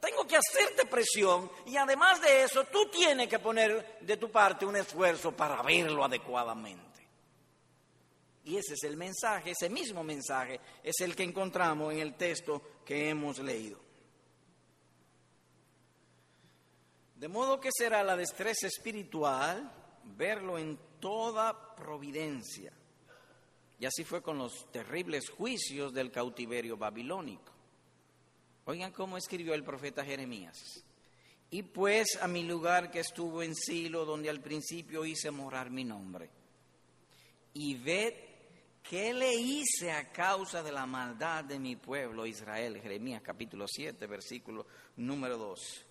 tengo 0.00 0.26
que 0.26 0.36
hacerte 0.36 0.86
presión 0.86 1.50
y 1.66 1.76
además 1.76 2.20
de 2.20 2.44
eso 2.44 2.64
tú 2.64 2.88
tienes 2.90 3.28
que 3.28 3.38
poner 3.38 3.98
de 4.00 4.16
tu 4.16 4.30
parte 4.30 4.64
un 4.64 4.76
esfuerzo 4.76 5.32
para 5.32 5.62
verlo 5.62 6.04
adecuadamente. 6.04 6.88
Y 8.44 8.56
ese 8.56 8.74
es 8.74 8.84
el 8.84 8.96
mensaje, 8.96 9.50
ese 9.50 9.68
mismo 9.68 10.02
mensaje 10.02 10.60
es 10.82 11.00
el 11.00 11.14
que 11.14 11.22
encontramos 11.22 11.92
en 11.92 12.00
el 12.00 12.14
texto 12.14 12.62
que 12.84 13.10
hemos 13.10 13.38
leído. 13.38 13.78
De 17.20 17.28
modo 17.28 17.60
que 17.60 17.68
será 17.70 18.02
la 18.02 18.16
destreza 18.16 18.66
espiritual 18.66 19.70
verlo 20.16 20.56
en 20.56 20.78
toda 20.98 21.76
providencia. 21.76 22.72
Y 23.78 23.84
así 23.84 24.04
fue 24.04 24.22
con 24.22 24.38
los 24.38 24.72
terribles 24.72 25.28
juicios 25.28 25.92
del 25.92 26.10
cautiverio 26.10 26.78
babilónico. 26.78 27.52
Oigan 28.64 28.92
cómo 28.92 29.18
escribió 29.18 29.52
el 29.52 29.62
profeta 29.62 30.02
Jeremías. 30.02 30.82
Y 31.50 31.62
pues 31.62 32.18
a 32.22 32.26
mi 32.26 32.42
lugar 32.42 32.90
que 32.90 33.00
estuvo 33.00 33.42
en 33.42 33.54
Silo, 33.54 34.06
donde 34.06 34.30
al 34.30 34.40
principio 34.40 35.04
hice 35.04 35.30
morar 35.30 35.68
mi 35.68 35.84
nombre. 35.84 36.30
Y 37.52 37.74
ved 37.74 38.14
qué 38.82 39.12
le 39.12 39.34
hice 39.34 39.92
a 39.92 40.10
causa 40.10 40.62
de 40.62 40.72
la 40.72 40.86
maldad 40.86 41.44
de 41.44 41.58
mi 41.58 41.76
pueblo 41.76 42.24
Israel. 42.24 42.80
Jeremías 42.80 43.20
capítulo 43.20 43.66
7, 43.68 44.06
versículo 44.06 44.66
número 44.96 45.36
2. 45.36 45.86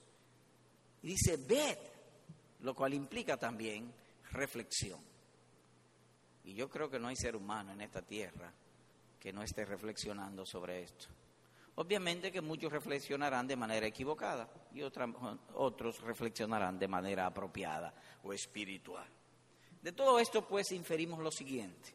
Y 1.04 1.08
dice, 1.08 1.38
ved, 1.38 1.78
lo 2.62 2.76
cual 2.76 2.94
implica 2.94 3.38
también 3.38 3.94
reflexión. 4.32 5.00
Y 6.44 6.54
yo 6.54 6.70
creo 6.70 6.90
que 6.90 7.00
no 7.00 7.08
hay 7.08 7.16
ser 7.16 7.36
humano 7.36 7.72
en 7.72 7.82
esta 7.82 8.02
tierra 8.02 8.52
que 9.20 9.34
no 9.34 9.44
esté 9.44 9.66
reflexionando 9.66 10.46
sobre 10.46 10.84
esto. 10.84 11.08
Obviamente 11.76 12.32
que 12.32 12.42
muchos 12.42 12.72
reflexionarán 12.72 13.48
de 13.48 13.56
manera 13.56 13.88
equivocada 13.88 14.50
y 14.74 14.82
otros 14.82 16.02
reflexionarán 16.02 16.78
de 16.78 16.88
manera 16.88 17.26
apropiada 17.26 17.94
o 18.24 18.34
espiritual. 18.34 19.08
De 19.82 19.94
todo 19.94 20.20
esto 20.20 20.46
pues 20.46 20.72
inferimos 20.74 21.20
lo 21.20 21.32
siguiente, 21.32 21.94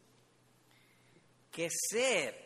que 1.51 1.69
ser 1.71 2.45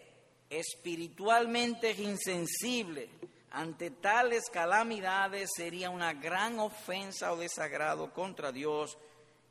espiritualmente 0.51 1.93
insensible 1.93 3.09
ante 3.51 3.91
tales 3.91 4.45
calamidades 4.51 5.51
sería 5.57 5.91
una 5.91 6.13
gran 6.13 6.59
ofensa 6.59 7.33
o 7.33 7.37
desagrado 7.37 8.13
contra 8.13 8.53
Dios 8.53 8.99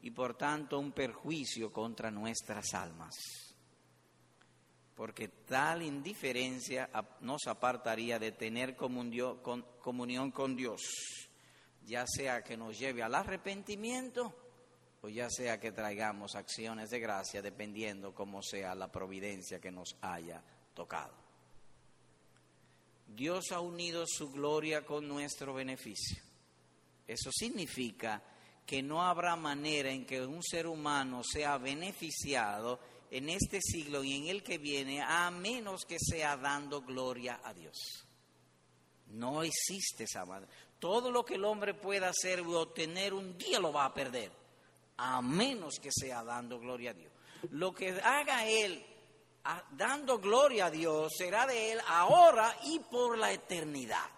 y 0.02 0.12
por 0.12 0.36
tanto 0.36 0.80
un 0.80 0.92
perjuicio 0.92 1.72
contra 1.72 2.12
nuestras 2.12 2.74
almas 2.74 3.16
porque 4.98 5.28
tal 5.28 5.84
indiferencia 5.84 6.90
nos 7.22 7.46
apartaría 7.46 8.18
de 8.18 8.32
tener 8.32 8.76
comunión 8.76 10.32
con 10.32 10.56
Dios, 10.56 10.82
ya 11.86 12.04
sea 12.08 12.42
que 12.42 12.58
nos 12.58 12.80
lleve 12.80 13.04
al 13.04 13.14
arrepentimiento 13.14 14.36
o 15.02 15.08
ya 15.08 15.30
sea 15.30 15.60
que 15.60 15.72
traigamos 15.72 16.34
acciones 16.34 16.90
de 16.90 17.00
gracia, 17.00 17.44
dependiendo 17.44 18.16
cómo 18.16 18.42
sea 18.42 18.74
la 18.74 18.92
providencia 18.92 19.60
que 19.60 19.72
nos 19.72 19.96
haya 20.02 20.44
tocado. 20.74 21.27
Dios 23.08 23.52
ha 23.52 23.60
unido 23.60 24.06
su 24.06 24.32
gloria 24.32 24.86
con 24.86 25.08
nuestro 25.08 25.54
beneficio. 25.54 26.22
Eso 27.08 27.32
significa 27.32 28.22
que 28.66 28.84
no 28.84 29.02
habrá 29.02 29.36
manera 29.38 29.90
en 29.92 30.06
que 30.06 30.26
un 30.26 30.44
ser 30.44 30.68
humano 30.68 31.22
sea 31.24 31.58
beneficiado 31.58 32.80
en 33.10 33.30
este 33.30 33.62
siglo 33.62 34.04
y 34.04 34.14
en 34.14 34.28
el 34.28 34.44
que 34.44 34.58
viene, 34.58 35.02
a 35.02 35.32
menos 35.32 35.86
que 35.86 35.98
sea 35.98 36.36
dando 36.36 36.82
gloria 36.82 37.40
a 37.44 37.54
Dios. 37.54 38.06
No 39.08 39.42
existe 39.44 40.04
esa 40.04 40.26
manera. 40.26 40.52
Todo 40.80 41.10
lo 41.10 41.24
que 41.24 41.36
el 41.36 41.46
hombre 41.46 41.74
pueda 41.74 42.10
hacer 42.10 42.42
o 42.42 42.60
obtener 42.60 43.14
un 43.14 43.38
día 43.38 43.60
lo 43.60 43.72
va 43.72 43.86
a 43.86 43.94
perder, 43.94 44.32
a 44.98 45.22
menos 45.22 45.76
que 45.82 45.90
sea 45.92 46.24
dando 46.26 46.60
gloria 46.60 46.92
a 46.92 46.94
Dios. 46.94 47.12
Lo 47.52 47.74
que 47.74 47.92
haga 47.92 48.46
él 48.46 48.86
dando 49.72 50.20
gloria 50.20 50.66
a 50.66 50.72
Dios 50.72 51.14
será 51.18 51.46
de 51.46 51.74
él 51.74 51.82
ahora 51.88 52.56
y 52.64 52.80
por 52.80 53.18
la 53.18 53.32
eternidad. 53.32 54.10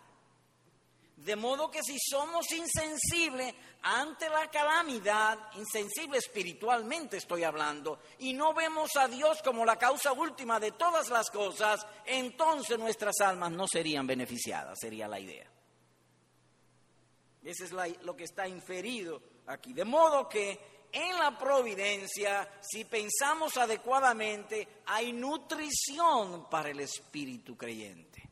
De 1.17 1.35
modo 1.35 1.69
que 1.69 1.83
si 1.83 1.97
somos 1.99 2.49
insensibles 2.51 3.53
ante 3.81 4.29
la 4.29 4.49
calamidad, 4.49 5.37
insensible 5.55 6.17
espiritualmente 6.17 7.17
estoy 7.17 7.43
hablando, 7.43 7.99
y 8.19 8.33
no 8.33 8.53
vemos 8.53 8.95
a 8.95 9.07
Dios 9.07 9.41
como 9.43 9.65
la 9.65 9.77
causa 9.77 10.13
última 10.13 10.59
de 10.59 10.71
todas 10.71 11.09
las 11.09 11.29
cosas, 11.29 11.85
entonces 12.05 12.79
nuestras 12.79 13.19
almas 13.19 13.51
no 13.51 13.67
serían 13.67 14.07
beneficiadas, 14.07 14.77
sería 14.79 15.07
la 15.07 15.19
idea. 15.19 15.49
Eso 17.43 17.65
es 17.65 17.71
lo 18.03 18.15
que 18.15 18.23
está 18.23 18.47
inferido 18.47 19.21
aquí. 19.47 19.73
De 19.73 19.85
modo 19.85 20.27
que 20.27 20.78
en 20.91 21.17
la 21.17 21.37
providencia, 21.37 22.49
si 22.61 22.85
pensamos 22.85 23.57
adecuadamente, 23.57 24.67
hay 24.85 25.13
nutrición 25.13 26.49
para 26.49 26.69
el 26.69 26.79
espíritu 26.79 27.55
creyente. 27.55 28.29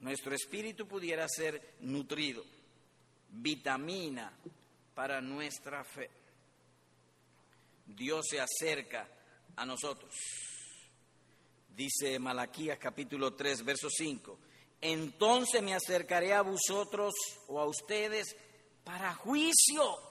Nuestro 0.00 0.34
espíritu 0.34 0.86
pudiera 0.86 1.26
ser 1.28 1.74
nutrido, 1.80 2.44
vitamina 3.30 4.32
para 4.94 5.20
nuestra 5.20 5.82
fe. 5.84 6.08
Dios 7.84 8.26
se 8.30 8.40
acerca 8.40 9.08
a 9.56 9.66
nosotros. 9.66 10.14
Dice 11.74 12.18
Malaquías 12.18 12.78
capítulo 12.78 13.34
3, 13.34 13.64
verso 13.64 13.88
5. 13.90 14.38
Entonces 14.80 15.62
me 15.62 15.74
acercaré 15.74 16.32
a 16.32 16.42
vosotros 16.42 17.14
o 17.48 17.58
a 17.58 17.66
ustedes 17.66 18.36
para 18.84 19.14
juicio 19.14 20.07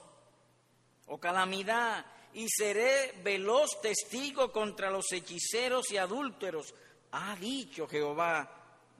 o 1.08 1.18
calamidad, 1.18 2.04
y 2.34 2.46
seré 2.48 3.12
veloz 3.22 3.80
testigo 3.80 4.52
contra 4.52 4.90
los 4.90 5.10
hechiceros 5.12 5.90
y 5.90 5.96
adúlteros, 5.96 6.74
ha 7.12 7.34
dicho 7.36 7.86
Jehová 7.88 8.48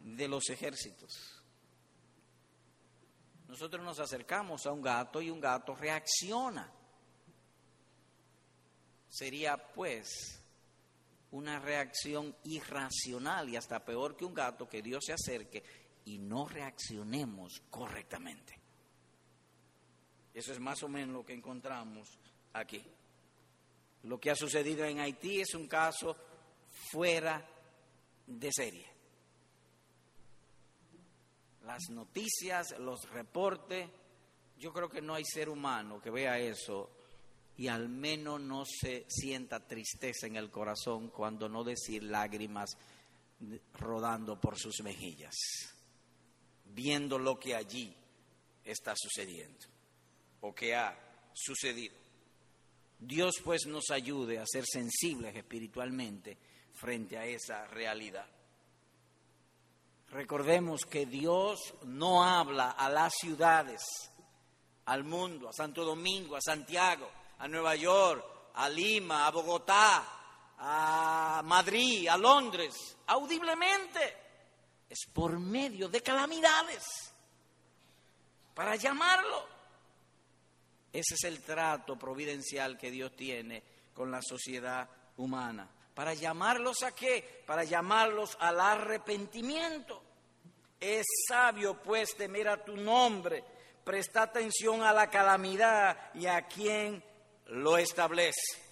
de 0.03 0.29
los 0.29 0.49
ejércitos. 0.51 1.43
Nosotros 3.49 3.83
nos 3.83 3.99
acercamos 3.99 4.67
a 4.67 4.73
un 4.73 4.83
gato 4.83 5.23
y 5.23 5.31
un 5.31 5.41
gato 5.41 5.75
reacciona. 5.75 6.71
Sería 9.09 9.57
pues 9.57 10.43
una 11.31 11.59
reacción 11.59 12.35
irracional 12.45 13.49
y 13.49 13.57
hasta 13.57 13.85
peor 13.85 14.17
que 14.17 14.25
un 14.25 14.35
gato 14.35 14.69
que 14.69 14.83
Dios 14.83 15.05
se 15.07 15.13
acerque 15.13 15.63
y 16.05 16.19
no 16.19 16.47
reaccionemos 16.47 17.63
correctamente. 17.71 18.58
Eso 20.35 20.53
es 20.53 20.61
más 20.61 20.83
o 20.83 20.89
menos 20.89 21.15
lo 21.15 21.25
que 21.25 21.33
encontramos 21.33 22.19
aquí. 22.53 22.83
Lo 24.05 24.21
que 24.21 24.31
ha 24.31 24.37
sucedido 24.37 24.85
en 24.85 25.01
Haití 25.01 25.41
es 25.41 25.55
un 25.55 25.67
caso 25.67 26.17
fuera 26.93 27.45
de 28.27 28.51
serie. 28.53 28.87
Las 31.65 31.91
noticias, 31.91 32.79
los 32.79 33.09
reportes, 33.11 33.89
yo 34.59 34.73
creo 34.73 34.89
que 34.89 35.03
no 35.03 35.15
hay 35.15 35.25
ser 35.25 35.49
humano 35.49 36.01
que 36.01 36.11
vea 36.11 36.39
eso 36.39 36.91
y 37.57 37.69
al 37.69 37.89
menos 37.89 38.41
no 38.41 38.65
se 38.65 39.05
sienta 39.09 39.67
tristeza 39.67 40.27
en 40.27 40.37
el 40.37 40.51
corazón 40.51 41.09
cuando 41.09 41.49
no 41.49 41.65
decir 41.65 42.05
lágrimas 42.05 42.71
rodando 43.75 44.41
por 44.41 44.59
sus 44.59 44.81
mejillas, 44.83 45.35
viendo 46.65 47.19
lo 47.19 47.39
que 47.39 47.55
allí 47.55 47.95
está 48.65 48.95
sucediendo 48.97 49.78
o 50.41 50.55
que 50.55 50.75
ha 50.75 50.97
sucedido. 51.33 51.97
Dios 52.99 53.37
pues 53.45 53.67
nos 53.67 53.91
ayude 53.91 54.39
a 54.39 54.47
ser 54.47 54.65
sensibles 54.67 55.35
espiritualmente 55.37 56.37
frente 56.75 57.17
a 57.17 57.25
esa 57.25 57.67
realidad. 57.69 58.27
Recordemos 60.11 60.85
que 60.85 61.07
Dios 61.07 61.75
no 61.85 62.25
habla 62.25 62.71
a 62.71 62.89
las 62.89 63.13
ciudades, 63.15 63.83
al 64.87 65.05
mundo, 65.05 65.49
a 65.49 65.53
Santo 65.53 65.85
Domingo, 65.85 66.35
a 66.35 66.41
Santiago, 66.41 67.11
a 67.39 67.47
Nueva 67.47 67.77
York, 67.77 68.25
a 68.55 68.69
Lima, 68.69 69.27
a 69.27 69.31
Bogotá, 69.31 70.19
a 70.59 71.43
Madrid, 71.45 72.09
a 72.09 72.17
Londres, 72.17 72.97
audiblemente. 73.07 74.17
Es 74.89 75.07
por 75.13 75.39
medio 75.39 75.89
de 75.89 76.03
calamidades, 76.03 77.13
para 78.55 78.77
llamarlo. 78.77 79.58
Ese 80.93 81.15
es 81.15 81.25
el 81.25 81.43
trato 81.43 81.99
providencial 81.99 82.79
que 82.79 82.91
Dios 82.91 83.15
tiene 83.15 83.63
con 83.93 84.11
la 84.11 84.21
sociedad 84.23 84.89
humana. 85.17 85.69
¿Para 85.95 86.15
llamarlos 86.15 86.83
a 86.83 86.93
qué? 86.93 87.43
Para 87.47 87.65
llamarlos 87.65 88.37
al 88.41 88.61
arrepentimiento. 88.61 90.03
Es 90.81 91.05
sabio 91.29 91.83
pues 91.83 92.17
temer 92.17 92.49
a 92.49 92.65
tu 92.65 92.77
nombre, 92.77 93.43
presta 93.85 94.23
atención 94.23 94.83
a 94.83 94.93
la 94.93 95.11
calamidad 95.11 96.15
y 96.15 96.27
a 96.27 96.47
quien 96.47 97.03
lo 97.47 97.77
establece. 97.77 98.63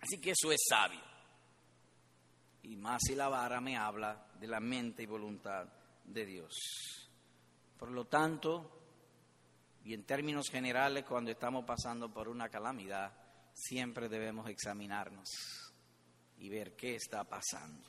Así 0.00 0.20
que 0.20 0.32
eso 0.32 0.50
es 0.50 0.60
sabio. 0.68 1.00
Y 2.64 2.76
más 2.76 3.00
si 3.06 3.14
la 3.14 3.28
vara 3.28 3.60
me 3.60 3.76
habla 3.76 4.26
de 4.38 4.46
la 4.46 4.60
mente 4.60 5.04
y 5.04 5.06
voluntad 5.06 5.66
de 6.04 6.26
Dios. 6.26 6.52
Por 7.78 7.90
lo 7.90 8.06
tanto, 8.06 8.79
y 9.84 9.94
en 9.94 10.04
términos 10.04 10.50
generales, 10.50 11.04
cuando 11.04 11.30
estamos 11.30 11.64
pasando 11.64 12.12
por 12.12 12.28
una 12.28 12.48
calamidad, 12.48 13.12
siempre 13.54 14.08
debemos 14.08 14.48
examinarnos 14.48 15.28
y 16.38 16.48
ver 16.48 16.76
qué 16.76 16.96
está 16.96 17.24
pasando. 17.24 17.88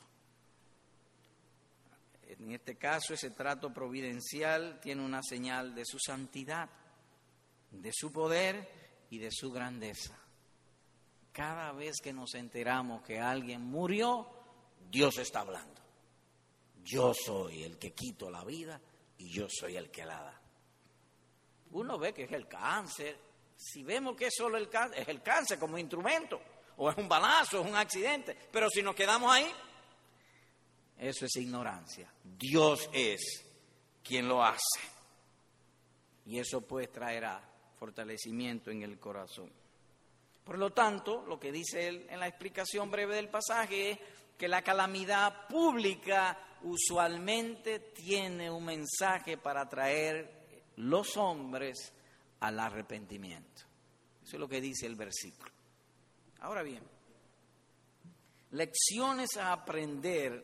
En 2.24 2.52
este 2.52 2.78
caso, 2.78 3.14
ese 3.14 3.32
trato 3.32 3.74
providencial 3.74 4.80
tiene 4.80 5.04
una 5.04 5.22
señal 5.22 5.76
de 5.76 5.84
su 5.86 6.00
santidad, 6.00 6.70
de 7.72 7.92
su 7.94 8.12
poder 8.12 9.06
y 9.10 9.18
de 9.18 9.30
su 9.32 9.52
grandeza. 9.52 10.18
Cada 11.34 11.74
vez 11.74 11.98
que 12.02 12.14
nos 12.14 12.36
enteramos 12.36 13.04
que 13.04 13.20
alguien 13.20 13.62
murió, 13.64 14.28
Dios 14.90 15.18
está 15.18 15.42
hablando. 15.42 15.82
Yo 16.84 17.14
soy 17.14 17.64
el 17.64 17.78
que 17.78 17.94
quito 17.94 18.30
la 18.30 18.46
vida 18.46 18.82
y 19.18 19.30
yo 19.30 19.48
soy 19.50 19.76
el 19.76 19.92
que 19.92 20.06
la 20.06 20.22
da 20.24 20.41
uno 21.72 21.98
ve 21.98 22.14
que 22.14 22.24
es 22.24 22.32
el 22.32 22.48
cáncer. 22.48 23.18
Si 23.56 23.84
vemos 23.84 24.16
que 24.16 24.28
es 24.28 24.36
solo 24.36 24.58
el 24.58 24.70
cáncer, 24.70 25.02
es 25.02 25.08
el 25.08 25.22
cáncer 25.22 25.60
como 25.60 25.78
instrumento, 25.78 26.42
o 26.78 26.90
es 26.90 26.98
un 26.98 27.08
balazo, 27.08 27.62
es 27.62 27.68
un 27.68 27.76
accidente. 27.76 28.36
Pero 28.52 28.70
si 28.70 28.82
nos 28.82 28.96
quedamos 28.96 29.32
ahí, 29.32 29.52
eso 30.98 31.26
es 31.26 31.36
ignorancia. 31.36 32.12
Dios 32.24 32.90
es 32.94 33.46
quien 34.04 34.28
lo 34.28 34.44
hace. 34.44 34.80
Y 36.26 36.40
eso 36.40 36.62
pues 36.62 36.92
traerá 36.92 37.42
fortalecimiento 37.78 38.72
en 38.72 38.84
el 38.84 39.00
corazón. 39.00 39.52
Por 40.44 40.58
lo 40.58 40.72
tanto, 40.72 41.24
lo 41.26 41.40
que 41.40 41.52
dice 41.52 41.88
él 41.88 42.08
en 42.10 42.20
la 42.20 42.28
explicación 42.28 42.90
breve 42.90 43.16
del 43.16 43.30
pasaje 43.30 43.92
es 43.92 44.00
que 44.38 44.48
la 44.48 44.64
calamidad 44.64 45.48
pública 45.48 46.38
usualmente 46.64 47.80
tiene 47.80 48.50
un 48.50 48.66
mensaje 48.66 49.38
para 49.38 49.70
traer 49.70 50.41
los 50.82 51.16
hombres 51.18 51.94
al 52.40 52.60
arrepentimiento. 52.60 53.62
Eso 54.24 54.36
es 54.36 54.40
lo 54.40 54.48
que 54.48 54.62
dice 54.62 54.88
el 54.88 54.96
versículo. 54.96 55.52
Ahora 56.40 56.64
bien, 56.64 56.84
lecciones 58.52 59.38
a 59.38 59.54
aprender 59.54 60.44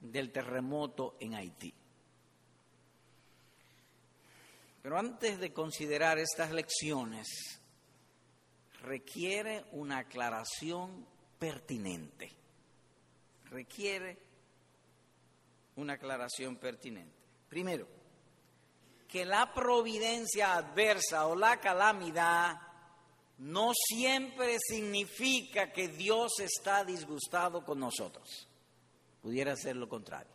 del 0.00 0.32
terremoto 0.32 1.16
en 1.20 1.34
Haití. 1.34 1.74
Pero 4.82 4.98
antes 4.98 5.38
de 5.38 5.52
considerar 5.52 6.18
estas 6.18 6.52
lecciones, 6.52 7.26
requiere 8.82 9.64
una 9.72 9.98
aclaración 9.98 11.06
pertinente. 11.38 12.32
Requiere 13.50 14.18
una 15.74 15.94
aclaración 15.94 16.56
pertinente. 16.56 17.14
Primero, 17.48 17.95
que 19.08 19.24
la 19.24 19.52
providencia 19.52 20.54
adversa 20.54 21.26
o 21.26 21.36
la 21.36 21.60
calamidad 21.60 22.60
no 23.38 23.72
siempre 23.74 24.56
significa 24.58 25.72
que 25.72 25.88
Dios 25.88 26.40
está 26.40 26.84
disgustado 26.84 27.64
con 27.64 27.78
nosotros. 27.78 28.48
Pudiera 29.22 29.54
ser 29.56 29.76
lo 29.76 29.88
contrario. 29.88 30.32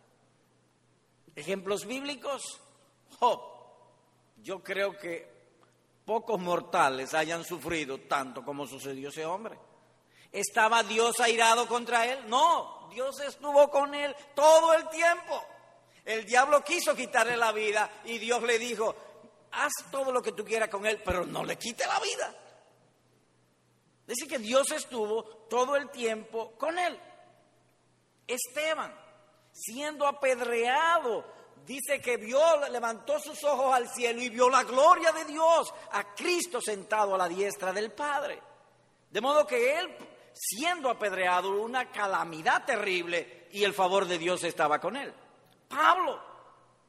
Ejemplos 1.34 1.86
bíblicos, 1.86 2.60
Job. 3.18 3.40
Yo 4.42 4.62
creo 4.62 4.98
que 4.98 5.30
pocos 6.04 6.40
mortales 6.40 7.14
hayan 7.14 7.44
sufrido 7.44 8.00
tanto 8.00 8.44
como 8.44 8.66
sucedió 8.66 9.08
ese 9.08 9.24
hombre. 9.24 9.58
¿Estaba 10.30 10.82
Dios 10.82 11.20
airado 11.20 11.68
contra 11.68 12.06
él? 12.06 12.28
No, 12.28 12.88
Dios 12.90 13.20
estuvo 13.20 13.70
con 13.70 13.94
él 13.94 14.14
todo 14.34 14.74
el 14.74 14.88
tiempo. 14.88 15.44
El 16.04 16.24
diablo 16.24 16.64
quiso 16.64 16.96
quitarle 16.96 17.36
la 17.36 17.52
vida 17.52 17.88
y 18.04 18.18
Dios 18.18 18.42
le 18.42 18.58
dijo, 18.58 18.94
haz 19.52 19.72
todo 19.90 20.10
lo 20.10 20.22
que 20.22 20.32
tú 20.32 20.44
quieras 20.44 20.68
con 20.68 20.84
él, 20.86 21.00
pero 21.04 21.24
no 21.24 21.44
le 21.44 21.56
quite 21.56 21.86
la 21.86 22.00
vida. 22.00 22.34
Dice 24.06 24.26
que 24.26 24.38
Dios 24.38 24.70
estuvo 24.72 25.24
todo 25.48 25.76
el 25.76 25.90
tiempo 25.90 26.52
con 26.58 26.78
él. 26.78 26.98
Esteban, 28.26 28.92
siendo 29.52 30.06
apedreado, 30.06 31.24
dice 31.64 32.00
que 32.00 32.16
vio, 32.16 32.40
levantó 32.68 33.20
sus 33.20 33.42
ojos 33.44 33.72
al 33.72 33.88
cielo 33.88 34.20
y 34.20 34.28
vio 34.28 34.50
la 34.50 34.64
gloria 34.64 35.12
de 35.12 35.24
Dios, 35.26 35.72
a 35.92 36.14
Cristo 36.14 36.60
sentado 36.60 37.14
a 37.14 37.18
la 37.18 37.28
diestra 37.28 37.72
del 37.72 37.92
Padre. 37.92 38.40
De 39.08 39.20
modo 39.20 39.46
que 39.46 39.78
él, 39.78 39.96
siendo 40.32 40.90
apedreado, 40.90 41.62
una 41.62 41.90
calamidad 41.92 42.64
terrible 42.64 43.46
y 43.52 43.62
el 43.62 43.74
favor 43.74 44.06
de 44.06 44.18
Dios 44.18 44.42
estaba 44.42 44.80
con 44.80 44.96
él. 44.96 45.12
Pablo, 45.72 46.32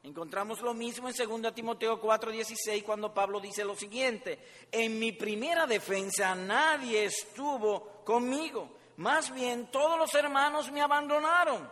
Encontramos 0.04 0.60
lo 0.60 0.74
mismo 0.74 1.08
en 1.08 1.15
2 1.15 1.56
Timoteo 1.56 2.02
4:16 2.02 2.84
cuando 2.84 3.13
Pablo 3.13 3.39
dice 3.39 3.63
lo 3.63 3.74
siguiente, 3.74 4.38
en 4.69 5.00
mi 5.00 5.13
primera 5.13 5.65
defensa 5.65 6.36
nadie 6.36 7.06
estuvo 7.06 8.04
conmigo, 8.04 8.69
más 8.98 9.34
bien 9.34 9.72
todos 9.72 9.98
los 9.98 10.13
hermanos 10.13 10.69
me 10.74 10.82
abandonaron, 10.82 11.72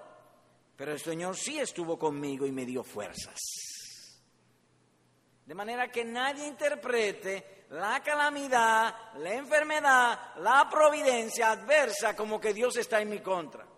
pero 0.77 0.93
el 0.93 0.99
Señor 1.01 1.35
sí 1.35 1.59
estuvo 1.59 1.99
conmigo 1.99 2.45
y 2.45 2.53
me 2.53 2.65
dio 2.65 2.85
fuerzas. 2.85 3.37
De 5.45 5.53
manera 5.53 5.91
que 5.91 6.05
nadie 6.05 6.47
interprete 6.47 7.65
la 7.71 8.01
calamidad, 8.01 8.95
la 9.17 9.33
enfermedad, 9.33 10.35
la 10.37 10.69
providencia 10.69 11.51
adversa 11.51 12.15
como 12.15 12.39
que 12.39 12.53
Dios 12.53 12.77
está 12.77 13.01
en 13.01 13.09
mi 13.09 13.19
contra. 13.19 13.70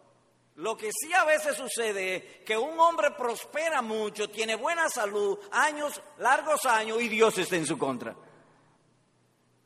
Lo 0.56 0.78
que 0.78 0.92
sí 0.92 1.12
a 1.14 1.26
veces 1.26 1.58
sucede 1.58 2.16
es 2.16 2.24
que 2.46 2.56
un 2.56 2.80
hombre 2.80 3.12
prospera 3.12 3.82
mucho, 3.82 4.30
tiene 4.30 4.56
buena 4.56 4.88
salud, 4.88 5.40
años, 5.52 6.02
largos 6.20 6.66
años, 6.66 7.02
y 7.02 7.10
Dios 7.10 7.38
está 7.38 7.56
en 7.56 7.66
su 7.66 7.78
contra. 7.78 8.16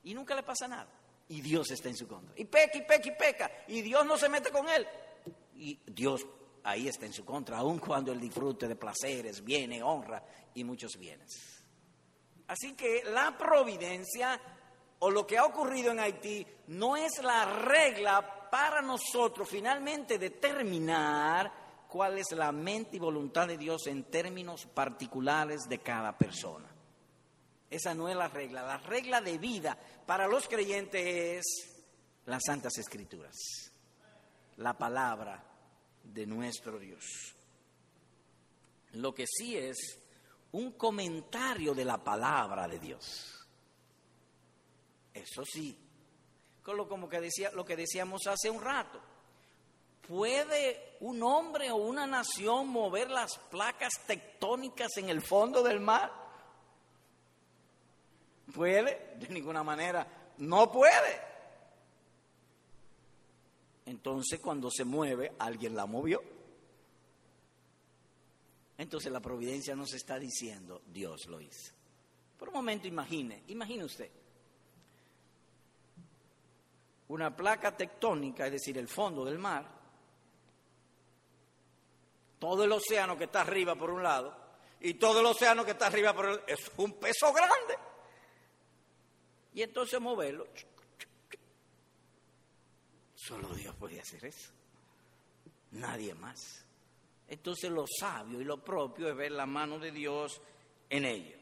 Y 0.03 0.13
nunca 0.13 0.33
le 0.33 0.43
pasa 0.43 0.67
nada. 0.67 0.87
Y 1.27 1.41
Dios 1.41 1.69
está 1.71 1.89
en 1.89 1.97
su 1.97 2.07
contra. 2.07 2.33
Y 2.37 2.45
peca, 2.45 2.77
y 2.77 2.83
peca, 2.83 3.07
y 3.09 3.11
peca. 3.11 3.51
Y 3.67 3.81
Dios 3.81 4.05
no 4.05 4.17
se 4.17 4.29
mete 4.29 4.49
con 4.49 4.69
él. 4.69 4.87
Y 5.55 5.77
Dios 5.85 6.25
ahí 6.63 6.87
está 6.87 7.05
en 7.05 7.13
su 7.13 7.25
contra, 7.25 7.57
aun 7.57 7.79
cuando 7.79 8.11
él 8.11 8.19
disfrute 8.19 8.67
de 8.67 8.75
placeres, 8.75 9.43
bienes, 9.43 9.81
honra 9.83 10.23
y 10.53 10.63
muchos 10.63 10.97
bienes. 10.97 11.63
Así 12.47 12.73
que 12.75 13.03
la 13.05 13.37
providencia 13.37 14.39
o 14.99 15.09
lo 15.09 15.27
que 15.27 15.37
ha 15.37 15.45
ocurrido 15.45 15.91
en 15.91 15.99
Haití 15.99 16.45
no 16.67 16.95
es 16.95 17.21
la 17.21 17.45
regla 17.45 18.36
para 18.49 18.81
nosotros 18.81 19.49
finalmente 19.49 20.17
determinar 20.17 21.51
cuál 21.87 22.17
es 22.17 22.31
la 22.31 22.51
mente 22.51 22.97
y 22.97 22.99
voluntad 22.99 23.47
de 23.47 23.57
Dios 23.57 23.87
en 23.87 24.03
términos 24.05 24.65
particulares 24.65 25.67
de 25.69 25.79
cada 25.79 26.17
persona. 26.17 26.67
Esa 27.69 27.93
no 27.93 28.07
es 28.07 28.15
la 28.15 28.27
regla. 28.27 28.63
La 28.63 28.77
regla 28.77 29.21
de 29.21 29.37
vida 29.37 29.77
para 30.05 30.27
los 30.27 30.47
creyentes 30.47 31.05
es 31.05 31.85
las 32.25 32.41
Santas 32.45 32.77
Escrituras, 32.77 33.35
la 34.57 34.77
palabra 34.77 35.43
de 36.03 36.25
nuestro 36.25 36.79
Dios. 36.79 37.35
Lo 38.93 39.13
que 39.13 39.25
sí 39.27 39.57
es 39.57 39.99
un 40.51 40.71
comentario 40.73 41.73
de 41.73 41.85
la 41.85 42.03
palabra 42.03 42.67
de 42.67 42.79
Dios. 42.79 43.47
Eso 45.13 45.43
sí, 45.45 45.77
como 46.75 47.07
que 47.07 47.21
decía, 47.21 47.51
lo 47.51 47.65
que 47.65 47.75
decíamos 47.75 48.27
hace 48.27 48.49
un 48.49 48.61
rato. 48.61 48.99
¿Puede 50.07 50.97
un 51.01 51.21
hombre 51.23 51.71
o 51.71 51.75
una 51.75 52.07
nación 52.07 52.67
mover 52.69 53.09
las 53.09 53.37
placas 53.37 53.93
tectónicas 54.05 54.97
en 54.97 55.09
el 55.09 55.21
fondo 55.21 55.63
del 55.63 55.79
mar? 55.79 56.11
¿Puede? 58.53 59.15
De 59.19 59.27
ninguna 59.29 59.63
manera. 59.63 60.07
No 60.37 60.71
puede. 60.71 61.21
Entonces 63.85 64.39
cuando 64.39 64.69
se 64.69 64.85
mueve, 64.85 65.33
alguien 65.39 65.75
la 65.75 65.85
movió. 65.85 66.21
Entonces 68.77 69.11
la 69.11 69.19
providencia 69.19 69.75
nos 69.75 69.93
está 69.93 70.19
diciendo, 70.19 70.81
Dios 70.87 71.25
lo 71.27 71.41
hizo. 71.41 71.73
Por 72.37 72.49
un 72.49 72.55
momento 72.55 72.87
imagine, 72.87 73.43
imagine 73.47 73.83
usted, 73.83 74.09
una 77.09 77.35
placa 77.35 77.75
tectónica, 77.75 78.45
es 78.45 78.53
decir, 78.53 78.77
el 78.77 78.87
fondo 78.87 79.23
del 79.23 79.39
mar, 79.39 79.65
todo 82.39 82.63
el 82.63 82.71
océano 82.71 83.17
que 83.17 83.25
está 83.25 83.41
arriba 83.41 83.75
por 83.75 83.89
un 83.89 84.03
lado 84.03 84.35
y 84.79 84.95
todo 84.95 85.21
el 85.21 85.25
océano 85.25 85.65
que 85.65 85.71
está 85.71 85.87
arriba 85.87 86.13
por 86.13 86.27
el 86.27 86.41
es 86.47 86.71
un 86.77 86.93
peso 86.93 87.33
grande. 87.33 87.77
Y 89.53 89.63
entonces 89.63 89.99
moverlo, 89.99 90.45
solo 93.15 93.49
Dios 93.49 93.75
puede 93.75 93.99
hacer 93.99 94.25
eso, 94.25 94.51
nadie 95.71 96.13
más. 96.13 96.63
Entonces 97.27 97.71
lo 97.71 97.85
sabio 97.87 98.39
y 98.39 98.43
lo 98.43 98.63
propio 98.63 99.09
es 99.09 99.15
ver 99.15 99.31
la 99.31 99.45
mano 99.45 99.79
de 99.79 99.91
Dios 99.91 100.41
en 100.89 101.05
ello, 101.05 101.37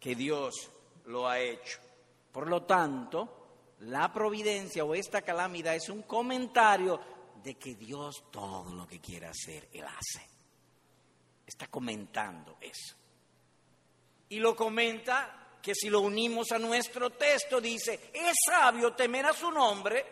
que 0.00 0.14
Dios 0.14 0.70
lo 1.04 1.28
ha 1.28 1.38
hecho. 1.38 1.78
Por 2.32 2.48
lo 2.48 2.62
tanto, 2.62 3.39
la 3.80 4.12
providencia 4.12 4.84
o 4.84 4.94
esta 4.94 5.22
calamidad 5.22 5.74
es 5.74 5.88
un 5.88 6.02
comentario 6.02 7.00
de 7.42 7.54
que 7.54 7.74
Dios 7.74 8.24
todo 8.30 8.74
lo 8.74 8.86
que 8.86 9.00
quiere 9.00 9.26
hacer, 9.26 9.68
Él 9.72 9.84
hace. 9.84 10.26
Está 11.46 11.66
comentando 11.68 12.58
eso. 12.60 12.94
Y 14.28 14.38
lo 14.38 14.54
comenta 14.54 15.58
que 15.62 15.74
si 15.74 15.88
lo 15.88 16.00
unimos 16.00 16.52
a 16.52 16.58
nuestro 16.58 17.10
texto, 17.10 17.60
dice, 17.60 18.10
es 18.12 18.34
sabio 18.46 18.94
temer 18.94 19.26
a 19.26 19.32
su 19.32 19.50
nombre 19.50 20.04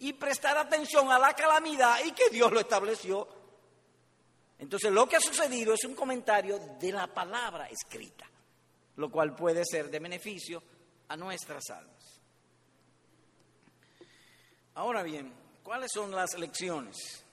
y 0.00 0.12
prestar 0.14 0.58
atención 0.58 1.10
a 1.10 1.18
la 1.18 1.34
calamidad 1.34 2.04
y 2.04 2.12
que 2.12 2.30
Dios 2.30 2.52
lo 2.52 2.60
estableció. 2.60 3.28
Entonces 4.58 4.92
lo 4.92 5.08
que 5.08 5.16
ha 5.16 5.20
sucedido 5.20 5.74
es 5.74 5.84
un 5.84 5.94
comentario 5.94 6.58
de 6.78 6.92
la 6.92 7.06
palabra 7.06 7.68
escrita, 7.68 8.28
lo 8.96 9.10
cual 9.10 9.34
puede 9.34 9.64
ser 9.64 9.90
de 9.90 10.00
beneficio 10.00 10.62
a 11.08 11.16
nuestras 11.16 11.70
almas. 11.70 12.01
Ahora 14.74 15.02
bien, 15.02 15.32
¿cuáles 15.62 15.90
son 15.92 16.10
las 16.12 16.38
lecciones? 16.38 17.24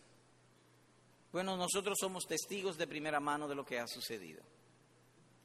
Bueno, 1.32 1.56
nosotros 1.56 1.98
somos 2.00 2.26
testigos 2.26 2.78
de 2.78 2.88
primera 2.88 3.20
mano 3.20 3.48
de 3.48 3.56
lo 3.56 3.66
que 3.66 3.80
ha 3.80 3.88
sucedido. 3.88 4.42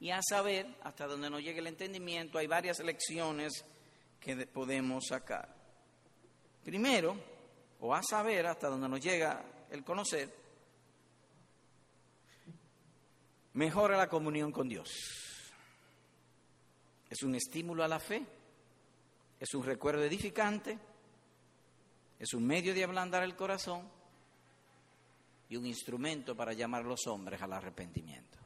Y 0.01 0.11
a 0.11 0.21
saber, 0.23 0.67
hasta 0.83 1.07
donde 1.07 1.31
nos 1.31 1.41
llegue 1.41 1.61
el 1.61 1.69
entendimiento, 1.69 2.39
hay 2.39 2.47
varias 2.47 2.81
lecciones 2.81 3.65
que 4.19 4.47
podemos 4.47 5.05
sacar. 5.07 5.55
Primero, 6.65 7.17
o 7.81 7.95
a 7.95 8.03
saber, 8.03 8.47
hasta 8.47 8.69
donde 8.69 8.89
nos 8.89 9.01
llega 9.01 9.45
el 9.71 9.85
conocer, 9.85 10.35
mejora 13.53 13.97
la 13.97 14.09
comunión 14.09 14.51
con 14.51 14.69
Dios. 14.69 14.91
Es 17.09 17.23
un 17.23 17.37
estímulo 17.37 17.85
a 17.85 17.89
la 17.89 18.01
fe, 18.01 18.27
es 19.39 19.55
un 19.55 19.63
recuerdo 19.63 20.03
edificante 20.03 20.79
es 22.19 22.35
un 22.35 22.47
medio 22.47 22.75
de 22.75 22.85
ablandar 22.85 23.23
el 23.23 23.37
corazón 23.37 23.89
y 25.49 25.57
un 25.57 25.67
instrumento 25.67 26.37
para 26.37 26.53
llamar 26.53 26.83
a 26.83 26.89
los 26.89 27.07
hombres 27.07 27.41
al 27.43 27.53
arrepentimiento. 27.53 28.39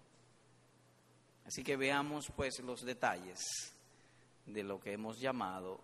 Así 1.46 1.62
que 1.62 1.76
veamos 1.76 2.30
pues 2.36 2.60
los 2.60 2.82
detalles 2.82 3.40
de 4.44 4.62
lo 4.62 4.80
que 4.80 4.92
hemos 4.92 5.18
llamado 5.18 5.80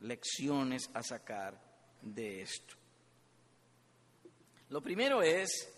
lecciones 0.00 0.90
a 0.94 1.02
sacar 1.02 1.60
de 2.02 2.42
esto. 2.42 2.74
Lo 4.68 4.80
primero 4.80 5.22
es 5.22 5.68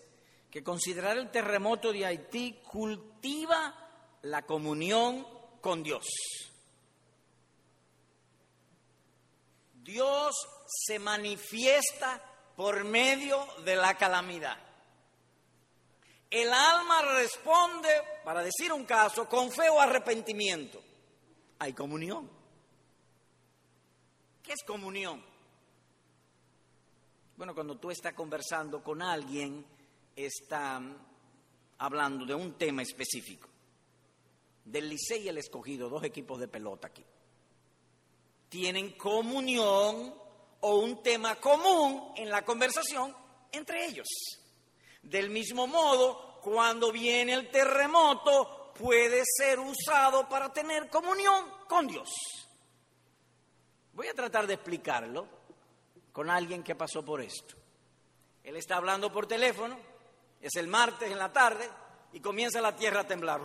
que 0.51 0.63
considerar 0.63 1.17
el 1.17 1.29
terremoto 1.29 1.91
de 1.91 2.05
Haití 2.05 2.59
cultiva 2.63 4.17
la 4.23 4.43
comunión 4.45 5.25
con 5.61 5.83
Dios. 5.83 6.05
Dios 9.87 10.35
se 10.67 10.99
manifiesta 10.99 12.21
por 12.57 12.83
medio 12.83 13.47
de 13.63 13.77
la 13.77 13.97
calamidad. 13.97 14.57
El 16.29 16.51
alma 16.51 17.03
responde, 17.03 17.87
para 18.25 18.43
decir 18.43 18.73
un 18.73 18.83
caso, 18.83 19.29
con 19.29 19.49
fe 19.49 19.69
o 19.69 19.79
arrepentimiento. 19.79 20.83
Hay 21.59 21.71
comunión. 21.71 22.29
¿Qué 24.43 24.51
es 24.51 24.63
comunión? 24.67 25.23
Bueno, 27.37 27.55
cuando 27.55 27.77
tú 27.77 27.89
estás 27.89 28.13
conversando 28.13 28.83
con 28.83 29.01
alguien, 29.01 29.65
está 30.13 30.81
hablando 31.77 32.25
de 32.25 32.35
un 32.35 32.57
tema 32.57 32.81
específico. 32.81 33.47
Del 34.65 34.89
Licey 34.89 35.23
y 35.23 35.29
el 35.29 35.37
Escogido, 35.37 35.87
dos 35.87 36.03
equipos 36.03 36.41
de 36.41 36.49
pelota 36.49 36.87
aquí 36.87 37.05
tienen 38.49 38.91
comunión 38.97 40.13
o 40.61 40.75
un 40.77 41.01
tema 41.03 41.35
común 41.35 42.13
en 42.15 42.29
la 42.29 42.43
conversación 42.43 43.15
entre 43.51 43.85
ellos. 43.85 44.07
Del 45.01 45.29
mismo 45.29 45.67
modo, 45.67 46.39
cuando 46.41 46.91
viene 46.91 47.33
el 47.33 47.49
terremoto, 47.49 48.73
puede 48.73 49.23
ser 49.25 49.59
usado 49.59 50.27
para 50.27 50.51
tener 50.51 50.89
comunión 50.89 51.45
con 51.67 51.87
Dios. 51.87 52.09
Voy 53.93 54.07
a 54.07 54.13
tratar 54.13 54.45
de 54.45 54.55
explicarlo 54.55 55.27
con 56.11 56.29
alguien 56.29 56.63
que 56.63 56.75
pasó 56.75 57.03
por 57.03 57.21
esto. 57.21 57.55
Él 58.43 58.55
está 58.55 58.77
hablando 58.77 59.11
por 59.11 59.27
teléfono, 59.27 59.77
es 60.39 60.55
el 60.55 60.67
martes 60.67 61.11
en 61.11 61.17
la 61.17 61.33
tarde 61.33 61.67
y 62.13 62.19
comienza 62.19 62.61
la 62.61 62.75
tierra 62.75 63.01
a 63.01 63.07
temblar. 63.07 63.41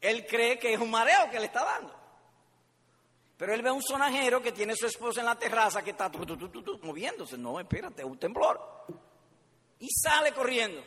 Él 0.00 0.26
cree 0.26 0.58
que 0.58 0.74
es 0.74 0.80
un 0.80 0.90
mareo 0.90 1.30
que 1.30 1.40
le 1.40 1.46
está 1.46 1.64
dando. 1.64 2.01
Pero 3.42 3.54
él 3.54 3.62
ve 3.62 3.70
a 3.70 3.72
un 3.72 3.82
sonajero 3.82 4.40
que 4.40 4.52
tiene 4.52 4.74
a 4.74 4.76
su 4.76 4.86
esposa 4.86 5.18
en 5.18 5.26
la 5.26 5.36
terraza 5.36 5.82
que 5.82 5.90
está 5.90 6.08
moviéndose. 6.82 7.36
No, 7.36 7.58
espérate, 7.58 8.02
es 8.02 8.06
un 8.06 8.16
temblor. 8.16 8.86
Y 9.80 9.88
sale 9.90 10.30
corriendo. 10.32 10.80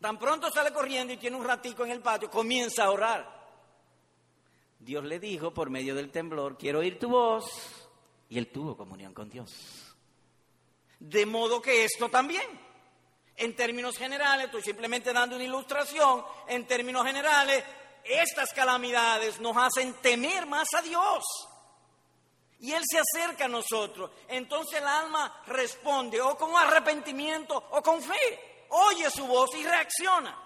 Tan 0.00 0.20
pronto 0.20 0.52
sale 0.52 0.72
corriendo 0.72 1.12
y 1.12 1.16
tiene 1.16 1.36
un 1.36 1.44
ratico 1.44 1.84
en 1.84 1.90
el 1.90 2.00
patio, 2.00 2.30
comienza 2.30 2.84
a 2.84 2.92
orar. 2.92 3.28
Dios 4.78 5.02
le 5.02 5.18
dijo 5.18 5.52
por 5.52 5.68
medio 5.68 5.96
del 5.96 6.12
temblor, 6.12 6.56
quiero 6.56 6.78
oír 6.78 7.00
tu 7.00 7.08
voz. 7.08 7.44
Y 8.28 8.38
él 8.38 8.46
tuvo 8.52 8.76
comunión 8.76 9.12
con 9.12 9.28
Dios. 9.28 9.96
De 11.00 11.26
modo 11.26 11.60
que 11.60 11.82
esto 11.82 12.08
también, 12.08 12.46
en 13.34 13.56
términos 13.56 13.98
generales, 13.98 14.46
estoy 14.46 14.62
simplemente 14.62 15.12
dando 15.12 15.34
una 15.34 15.44
ilustración, 15.44 16.22
en 16.46 16.68
términos 16.68 17.04
generales, 17.04 17.64
estas 18.04 18.52
calamidades 18.52 19.40
nos 19.40 19.56
hacen 19.56 19.94
temer 19.94 20.46
más 20.46 20.68
a 20.74 20.82
Dios. 20.82 21.24
Y 22.60 22.72
Él 22.72 22.82
se 22.88 23.00
acerca 23.00 23.46
a 23.46 23.48
nosotros. 23.48 24.10
Entonces 24.28 24.80
el 24.80 24.86
alma 24.86 25.42
responde 25.46 26.20
o 26.20 26.36
con 26.36 26.56
arrepentimiento 26.56 27.56
o 27.56 27.82
con 27.82 28.00
fe 28.02 28.66
oye 28.72 29.10
su 29.10 29.26
voz 29.26 29.54
y 29.54 29.64
reacciona. 29.64 30.38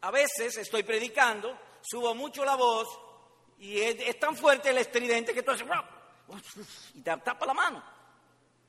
A 0.00 0.10
veces 0.10 0.56
estoy 0.58 0.82
predicando, 0.82 1.58
subo 1.80 2.14
mucho 2.14 2.44
la 2.44 2.56
voz 2.56 2.86
y 3.58 3.80
es, 3.80 4.18
tan 4.18 4.36
fuerte 4.36 4.70
el 4.70 4.78
estridente 4.78 5.32
que 5.32 5.42
tú 5.42 5.52
haces 5.52 5.66
y 6.94 7.00
te 7.00 7.16
tapa 7.18 7.46
la 7.46 7.54
mano. 7.54 7.93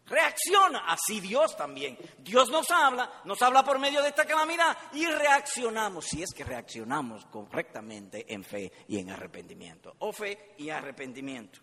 Reacciona, 0.08 0.86
así 0.88 1.20
Dios 1.20 1.58
también. 1.58 1.98
Dios 2.20 2.50
nos 2.50 2.70
habla, 2.70 3.22
nos 3.26 3.42
habla 3.42 3.64
por 3.64 3.80
medio 3.80 4.04
de 4.04 4.10
esta 4.10 4.26
calamidad 4.26 4.78
y 4.94 5.06
reaccionamos, 5.08 6.06
si 6.06 6.22
es 6.22 6.32
que 6.32 6.44
reaccionamos 6.44 7.26
correctamente 7.26 8.32
en 8.32 8.44
fe 8.44 8.72
y 8.88 9.00
en 9.00 9.10
arrepentimiento. 9.10 9.96
O 10.00 10.14
fe 10.14 10.54
y 10.60 10.70
arrepentimiento. 10.70 11.60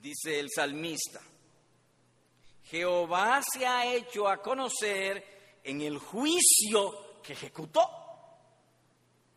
Dice 0.00 0.38
el 0.38 0.48
salmista, 0.50 1.20
Jehová 2.64 3.40
se 3.42 3.66
ha 3.66 3.84
hecho 3.92 4.28
a 4.28 4.40
conocer 4.40 5.60
en 5.64 5.80
el 5.80 5.98
juicio 5.98 7.20
que 7.22 7.32
ejecutó. 7.32 7.80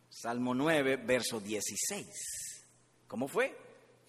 Salmo 0.08 0.54
9, 0.54 0.96
verso 0.96 1.40
16. 1.40 2.06
¿Cómo 3.06 3.28
fue? 3.28 3.65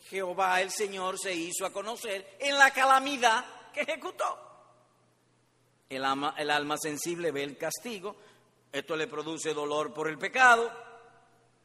Jehová 0.10 0.62
el 0.62 0.72
Señor 0.72 1.18
se 1.20 1.34
hizo 1.34 1.66
a 1.66 1.72
conocer 1.72 2.38
en 2.40 2.58
la 2.58 2.72
calamidad 2.72 3.46
que 3.74 3.82
ejecutó. 3.82 4.44
El 5.90 6.04
alma, 6.04 6.36
el 6.38 6.50
alma 6.50 6.78
sensible 6.78 7.32
ve 7.32 7.44
el 7.44 7.58
castigo, 7.58 8.16
esto 8.72 8.96
le 8.96 9.08
produce 9.08 9.54
dolor 9.54 9.94
por 9.94 10.10
el 10.10 10.18
pecado, 10.18 10.72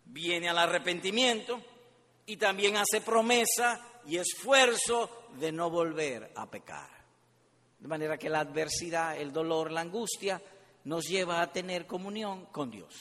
viene 0.05 0.48
al 0.48 0.59
arrepentimiento 0.59 1.61
y 2.26 2.37
también 2.37 2.76
hace 2.76 3.00
promesa 3.00 4.00
y 4.07 4.16
esfuerzo 4.16 5.28
de 5.38 5.52
no 5.52 5.70
volver 5.70 6.33
a 6.37 6.48
pecar. 6.50 6.90
De 7.78 7.88
manera 7.88 8.16
que 8.16 8.28
la 8.28 8.40
adversidad, 8.40 9.16
el 9.16 9.33
dolor, 9.33 9.72
la 9.72 9.81
angustia 9.81 10.40
nos 10.85 11.05
lleva 11.09 11.40
a 11.40 11.52
tener 11.52 11.87
comunión 11.87 12.46
con 12.46 12.70
Dios. 12.70 12.94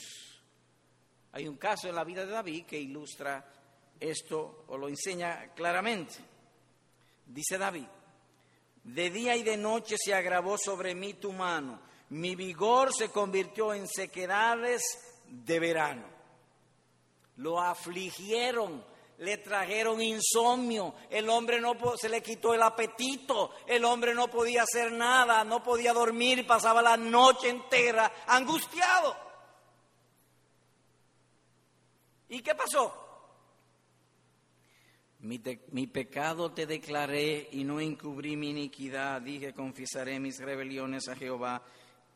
Hay 1.32 1.46
un 1.46 1.56
caso 1.56 1.88
en 1.88 1.94
la 1.94 2.04
vida 2.04 2.26
de 2.26 2.32
David 2.32 2.66
que 2.66 2.78
ilustra 2.78 3.44
esto 4.02 4.64
o 4.68 4.76
lo 4.76 4.88
enseña 4.88 5.52
claramente. 5.54 6.14
Dice 7.26 7.56
David, 7.56 7.86
de 8.84 9.10
día 9.10 9.36
y 9.36 9.42
de 9.42 9.56
noche 9.56 9.96
se 9.98 10.12
agravó 10.12 10.58
sobre 10.58 10.94
mí 10.94 11.14
tu 11.14 11.32
mano, 11.32 11.80
mi 12.10 12.34
vigor 12.34 12.92
se 12.92 13.08
convirtió 13.08 13.72
en 13.72 13.88
sequedades 13.88 14.82
de 15.26 15.60
verano. 15.60 16.06
Lo 17.36 17.60
afligieron 17.60 18.84
le 19.22 19.36
trajeron 19.38 20.02
insomnio, 20.02 20.96
el 21.08 21.28
hombre 21.30 21.60
no 21.60 21.74
se 21.96 22.08
le 22.08 22.20
quitó 22.20 22.54
el 22.54 22.62
apetito, 22.62 23.52
el 23.66 23.84
hombre 23.84 24.14
no 24.14 24.28
podía 24.28 24.64
hacer 24.64 24.90
nada, 24.90 25.44
no 25.44 25.62
podía 25.62 25.92
dormir, 25.92 26.44
pasaba 26.44 26.82
la 26.82 26.96
noche 26.96 27.48
entera 27.48 28.12
angustiado. 28.26 29.14
¿Y 32.30 32.42
qué 32.42 32.54
pasó? 32.56 33.11
Mi, 35.22 35.86
pecado 35.86 36.50
te 36.50 36.66
declaré 36.66 37.48
y 37.52 37.62
no 37.62 37.80
encubrí 37.80 38.36
mi 38.36 38.50
iniquidad. 38.50 39.22
Dije, 39.22 39.52
confesaré 39.54 40.18
mis 40.18 40.38
rebeliones 40.40 41.06
a 41.08 41.14
Jehová 41.14 41.62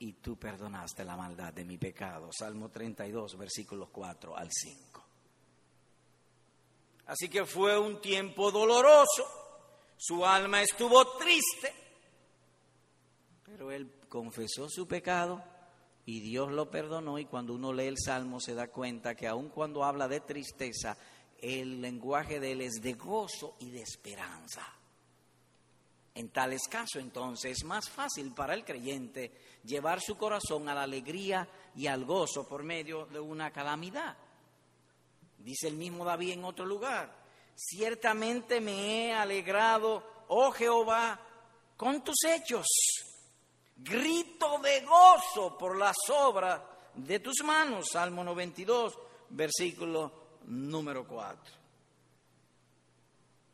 y 0.01 0.14
tú 0.14 0.37
perdonaste 0.37 1.05
la 1.05 1.16
maldad 1.16 1.53
de 1.53 1.64
mi 1.64 1.79
pecado. 1.79 2.31
Salmo 2.37 2.69
32, 2.69 3.38
versículos 3.38 3.90
4 3.90 4.37
al 4.37 4.49
5. 4.51 5.05
Así 7.07 7.29
que 7.29 7.47
fue 7.47 7.79
un 7.79 8.01
tiempo 8.01 8.51
doloroso, 8.51 9.25
su 9.97 10.27
alma 10.27 10.62
estuvo 10.62 11.16
triste, 11.16 11.73
pero 13.45 13.71
él 13.71 13.88
confesó 14.09 14.69
su 14.69 14.88
pecado 14.88 15.45
y 16.05 16.19
Dios 16.19 16.51
lo 16.51 16.69
perdonó 16.69 17.21
y 17.21 17.27
cuando 17.27 17.55
uno 17.55 17.73
lee 17.73 17.87
el 17.87 17.99
Salmo 17.99 18.40
se 18.40 18.55
da 18.55 18.66
cuenta 18.66 19.14
que 19.14 19.29
aun 19.29 19.49
cuando 19.49 19.85
habla 19.85 20.09
de 20.09 20.21
tristeza, 20.21 20.97
el 21.40 21.81
lenguaje 21.81 22.40
de 22.40 22.53
él 22.53 22.61
es 22.62 22.75
de 22.83 22.94
gozo 22.94 23.57
y 23.61 23.70
de 23.70 23.83
esperanza. 23.83 24.66
En 26.14 26.31
tales 26.31 26.62
casos, 26.68 27.03
entonces, 27.03 27.59
es 27.59 27.64
más 27.64 27.90
fácil 27.90 28.33
para 28.33 28.55
el 28.55 28.64
creyente 28.64 29.33
llevar 29.64 30.01
su 30.01 30.16
corazón 30.16 30.68
a 30.68 30.75
la 30.75 30.85
alegría 30.85 31.46
y 31.75 31.87
al 31.87 32.07
gozo 32.07 32.49
por 32.49 32.62
medio 32.62 33.05
de 33.07 33.20
una 33.20 33.51
calamidad. 33.53 34.16
Dice 35.37 35.68
el 35.68 35.75
mismo 35.75 36.05
David 36.05 36.33
en 36.33 36.44
otro 36.44 36.64
lugar, 36.64 37.14
ciertamente 37.55 38.61
me 38.61 39.09
he 39.09 39.12
alegrado, 39.12 40.03
oh 40.29 40.51
Jehová, 40.53 41.20
con 41.77 42.03
tus 42.03 42.25
hechos. 42.25 42.66
Grito 43.77 44.59
de 44.61 44.81
gozo 44.87 45.59
por 45.59 45.77
las 45.77 45.96
obras 46.09 46.62
de 46.94 47.20
tus 47.20 47.42
manos. 47.44 47.88
Salmo 47.92 48.25
92, 48.25 48.99
versículo 49.29 50.26
número 50.47 51.07
4. 51.07 51.55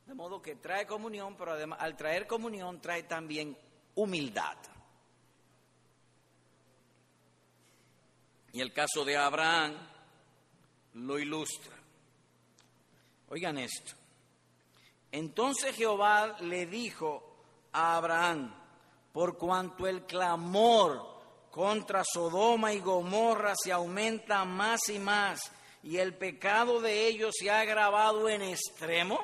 De 0.06 0.14
modo 0.14 0.42
que 0.42 0.56
trae 0.56 0.86
comunión, 0.86 1.36
pero 1.36 1.52
además 1.52 1.78
al 1.80 1.96
traer 1.96 2.26
comunión 2.26 2.80
trae 2.80 3.04
también 3.04 3.56
humildad. 3.94 4.56
Y 8.52 8.60
el 8.60 8.72
caso 8.72 9.04
de 9.04 9.16
Abraham 9.16 9.74
lo 10.94 11.18
ilustra. 11.18 11.74
Oigan 13.28 13.56
esto. 13.58 13.94
Entonces 15.10 15.74
Jehová 15.74 16.36
le 16.40 16.66
dijo 16.66 17.36
a 17.72 17.96
Abraham, 17.96 18.54
por 19.12 19.38
cuanto 19.38 19.86
el 19.86 20.04
clamor 20.04 21.22
contra 21.50 22.02
Sodoma 22.04 22.72
y 22.72 22.80
Gomorra 22.80 23.54
se 23.56 23.72
aumenta 23.72 24.44
más 24.44 24.88
y 24.88 24.98
más 24.98 25.52
y 25.82 25.96
el 25.96 26.14
pecado 26.14 26.80
de 26.80 27.08
ellos 27.08 27.34
se 27.38 27.50
ha 27.50 27.60
agravado 27.60 28.28
en 28.28 28.42
extremo, 28.42 29.18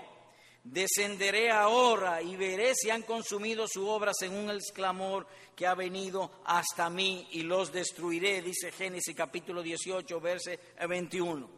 descenderé 0.64 1.50
ahora 1.50 2.20
y 2.20 2.36
veré 2.36 2.74
si 2.74 2.90
han 2.90 3.02
consumido 3.02 3.66
su 3.68 3.86
obra 3.88 4.12
según 4.12 4.50
el 4.50 4.60
clamor 4.74 5.26
que 5.54 5.66
ha 5.66 5.74
venido 5.74 6.30
hasta 6.44 6.90
mí 6.90 7.28
y 7.32 7.42
los 7.42 7.72
destruiré, 7.72 8.42
dice 8.42 8.72
Génesis 8.72 9.14
capítulo 9.14 9.62
18, 9.62 10.20
verso 10.20 10.50
21. 10.88 11.48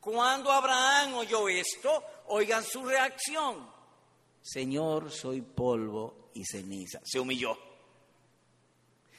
Cuando 0.00 0.52
Abraham 0.52 1.14
oyó 1.14 1.48
esto, 1.48 2.04
oigan 2.26 2.62
su 2.62 2.84
reacción. 2.84 3.68
Señor, 4.40 5.10
soy 5.10 5.42
polvo 5.42 6.30
y 6.34 6.44
ceniza. 6.44 7.00
Se 7.04 7.18
humilló. 7.18 7.58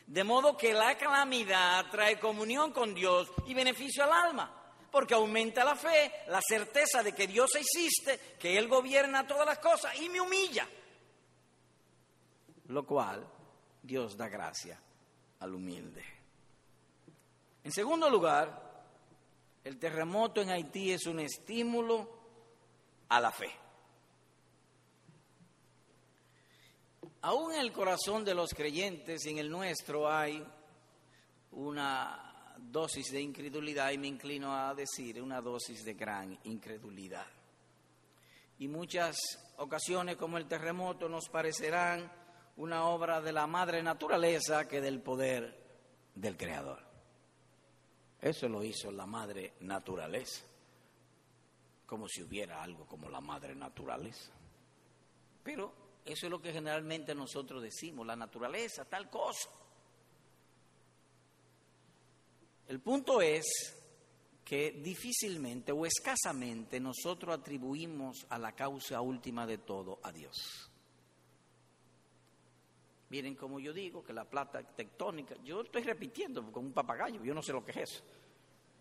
De 0.06 0.24
modo 0.24 0.56
que 0.56 0.72
la 0.72 0.98
calamidad 0.98 1.92
trae 1.92 2.18
comunión 2.18 2.72
con 2.72 2.94
Dios 2.94 3.30
y 3.46 3.54
beneficio 3.54 4.06
al 4.06 4.14
alma, 4.14 4.57
porque 4.98 5.14
aumenta 5.14 5.64
la 5.64 5.76
fe, 5.76 6.12
la 6.28 6.42
certeza 6.42 7.04
de 7.04 7.14
que 7.14 7.28
Dios 7.28 7.52
existe, 7.54 8.20
que 8.40 8.58
Él 8.58 8.68
gobierna 8.68 9.28
todas 9.28 9.46
las 9.46 9.60
cosas 9.60 9.96
y 10.02 10.10
me 10.10 10.20
humilla. 10.20 10.68
Lo 12.70 12.84
cual 12.84 13.24
Dios 13.84 14.18
da 14.18 14.28
gracia 14.28 14.82
al 15.40 15.54
humilde. 15.54 16.04
En 17.64 17.72
segundo 17.72 18.10
lugar, 18.10 18.82
el 19.64 19.78
terremoto 19.78 20.42
en 20.42 20.50
Haití 20.50 20.92
es 20.92 21.06
un 21.06 21.20
estímulo 21.20 22.10
a 23.10 23.22
la 23.22 23.32
fe. 23.32 23.52
Aún 27.22 27.54
en 27.54 27.60
el 27.60 27.72
corazón 27.72 28.26
de 28.26 28.34
los 28.34 28.50
creyentes 28.52 29.28
y 29.28 29.30
en 29.30 29.38
el 29.38 29.52
nuestro 29.52 30.12
hay 30.12 30.44
una 31.52 32.27
dosis 32.72 33.12
de 33.12 33.22
incredulidad 33.22 33.92
y 33.92 33.98
me 33.98 34.08
inclino 34.08 34.56
a 34.56 34.74
decir 34.74 35.22
una 35.22 35.42
dosis 35.42 35.84
de 35.84 35.94
gran 35.94 36.38
incredulidad. 36.44 37.28
Y 38.60 38.68
muchas 38.68 39.18
ocasiones 39.58 40.16
como 40.16 40.38
el 40.38 40.48
terremoto 40.48 41.08
nos 41.08 41.30
parecerán 41.30 42.12
una 42.58 42.86
obra 42.86 43.22
de 43.22 43.32
la 43.32 43.46
madre 43.48 43.84
naturaleza 43.84 44.68
que 44.68 44.82
del 44.82 45.02
poder 45.02 45.56
del 46.16 46.36
Creador. 46.36 46.80
Eso 48.20 48.50
lo 48.50 48.64
hizo 48.64 48.92
la 48.92 49.06
madre 49.06 49.54
naturaleza, 49.60 50.44
como 51.86 52.08
si 52.08 52.24
hubiera 52.24 52.64
algo 52.64 52.88
como 52.88 53.10
la 53.10 53.22
madre 53.22 53.56
naturaleza. 53.56 54.32
Pero 55.44 55.88
Eso 56.08 56.26
es 56.26 56.32
lo 56.32 56.42
que 56.42 56.54
generalmente 56.54 57.14
nosotros 57.14 57.62
decimos, 57.62 58.08
la 58.08 58.16
naturaleza, 58.16 58.86
tal 58.86 59.10
cosa. 59.10 59.50
El 62.68 62.80
punto 62.82 63.22
es 63.22 63.46
que 64.44 64.72
difícilmente 64.72 65.72
o 65.72 65.86
escasamente 65.86 66.80
nosotros 66.80 67.38
atribuimos 67.38 68.26
a 68.30 68.40
la 68.40 68.54
causa 68.54 69.02
última 69.02 69.46
de 69.46 69.58
todo 69.58 70.00
a 70.04 70.12
Dios. 70.12 70.72
Miren 73.10 73.36
como 73.36 73.60
yo 73.60 73.72
digo 73.72 74.04
que 74.04 74.14
la 74.14 74.26
plata 74.26 74.62
tectónica, 74.64 75.36
yo 75.44 75.62
estoy 75.62 75.84
repitiendo 75.84 76.42
como 76.52 76.68
un 76.68 76.74
papagayo, 76.74 77.24
yo 77.24 77.34
no 77.34 77.42
sé 77.42 77.54
lo 77.54 77.64
que 77.64 77.72
es 77.72 77.90
eso. 77.90 78.04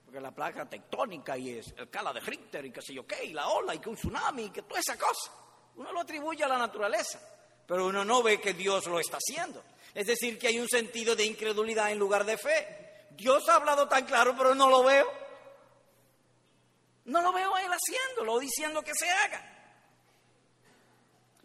Porque 0.04 0.20
la 0.20 0.32
placa 0.32 0.68
tectónica 0.68 1.36
y 1.36 1.50
es 1.50 1.74
el 1.76 1.90
cala 1.90 2.12
de 2.12 2.20
Richter 2.20 2.64
y 2.64 2.70
qué 2.70 2.80
sé 2.80 2.94
yo 2.94 3.06
qué, 3.06 3.24
y 3.24 3.32
la 3.32 3.48
ola 3.48 3.74
y 3.74 3.78
que 3.78 3.88
un 3.88 3.96
tsunami 3.96 4.44
y 4.44 4.50
que 4.50 4.62
toda 4.62 4.80
esa 4.80 4.96
cosa. 4.96 5.32
Uno 5.76 5.92
lo 5.92 6.00
atribuye 6.00 6.44
a 6.44 6.48
la 6.48 6.58
naturaleza, 6.58 7.20
pero 7.66 7.86
uno 7.86 8.04
no 8.04 8.22
ve 8.22 8.40
que 8.40 8.54
Dios 8.54 8.86
lo 8.86 8.98
está 8.98 9.18
haciendo. 9.18 9.62
Es 9.94 10.06
decir, 10.06 10.38
que 10.38 10.48
hay 10.48 10.60
un 10.60 10.68
sentido 10.68 11.16
de 11.16 11.26
incredulidad 11.26 11.90
en 11.90 11.98
lugar 11.98 12.24
de 12.24 12.36
fe. 12.38 12.85
Dios 13.16 13.48
ha 13.48 13.56
hablado 13.56 13.88
tan 13.88 14.04
claro, 14.04 14.34
pero 14.36 14.54
no 14.54 14.68
lo 14.68 14.84
veo. 14.84 15.10
No 17.06 17.22
lo 17.22 17.32
veo 17.32 17.54
a 17.54 17.62
Él 17.62 17.70
haciéndolo, 17.70 18.38
diciendo 18.38 18.82
que 18.82 18.92
se 18.94 19.10
haga. 19.10 19.56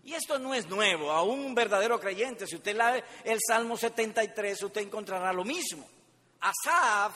Y 0.04 0.14
esto 0.16 0.40
no 0.40 0.54
es 0.54 0.68
nuevo, 0.68 1.12
a 1.12 1.22
un 1.22 1.54
verdadero 1.54 2.00
creyente, 2.00 2.48
si 2.48 2.56
usted 2.56 2.76
lee 2.76 3.04
el 3.24 3.40
Salmo 3.46 3.78
73, 3.78 4.64
usted 4.64 4.82
encontrará 4.82 5.32
lo 5.32 5.44
mismo. 5.44 5.88
Asaf 6.40 7.14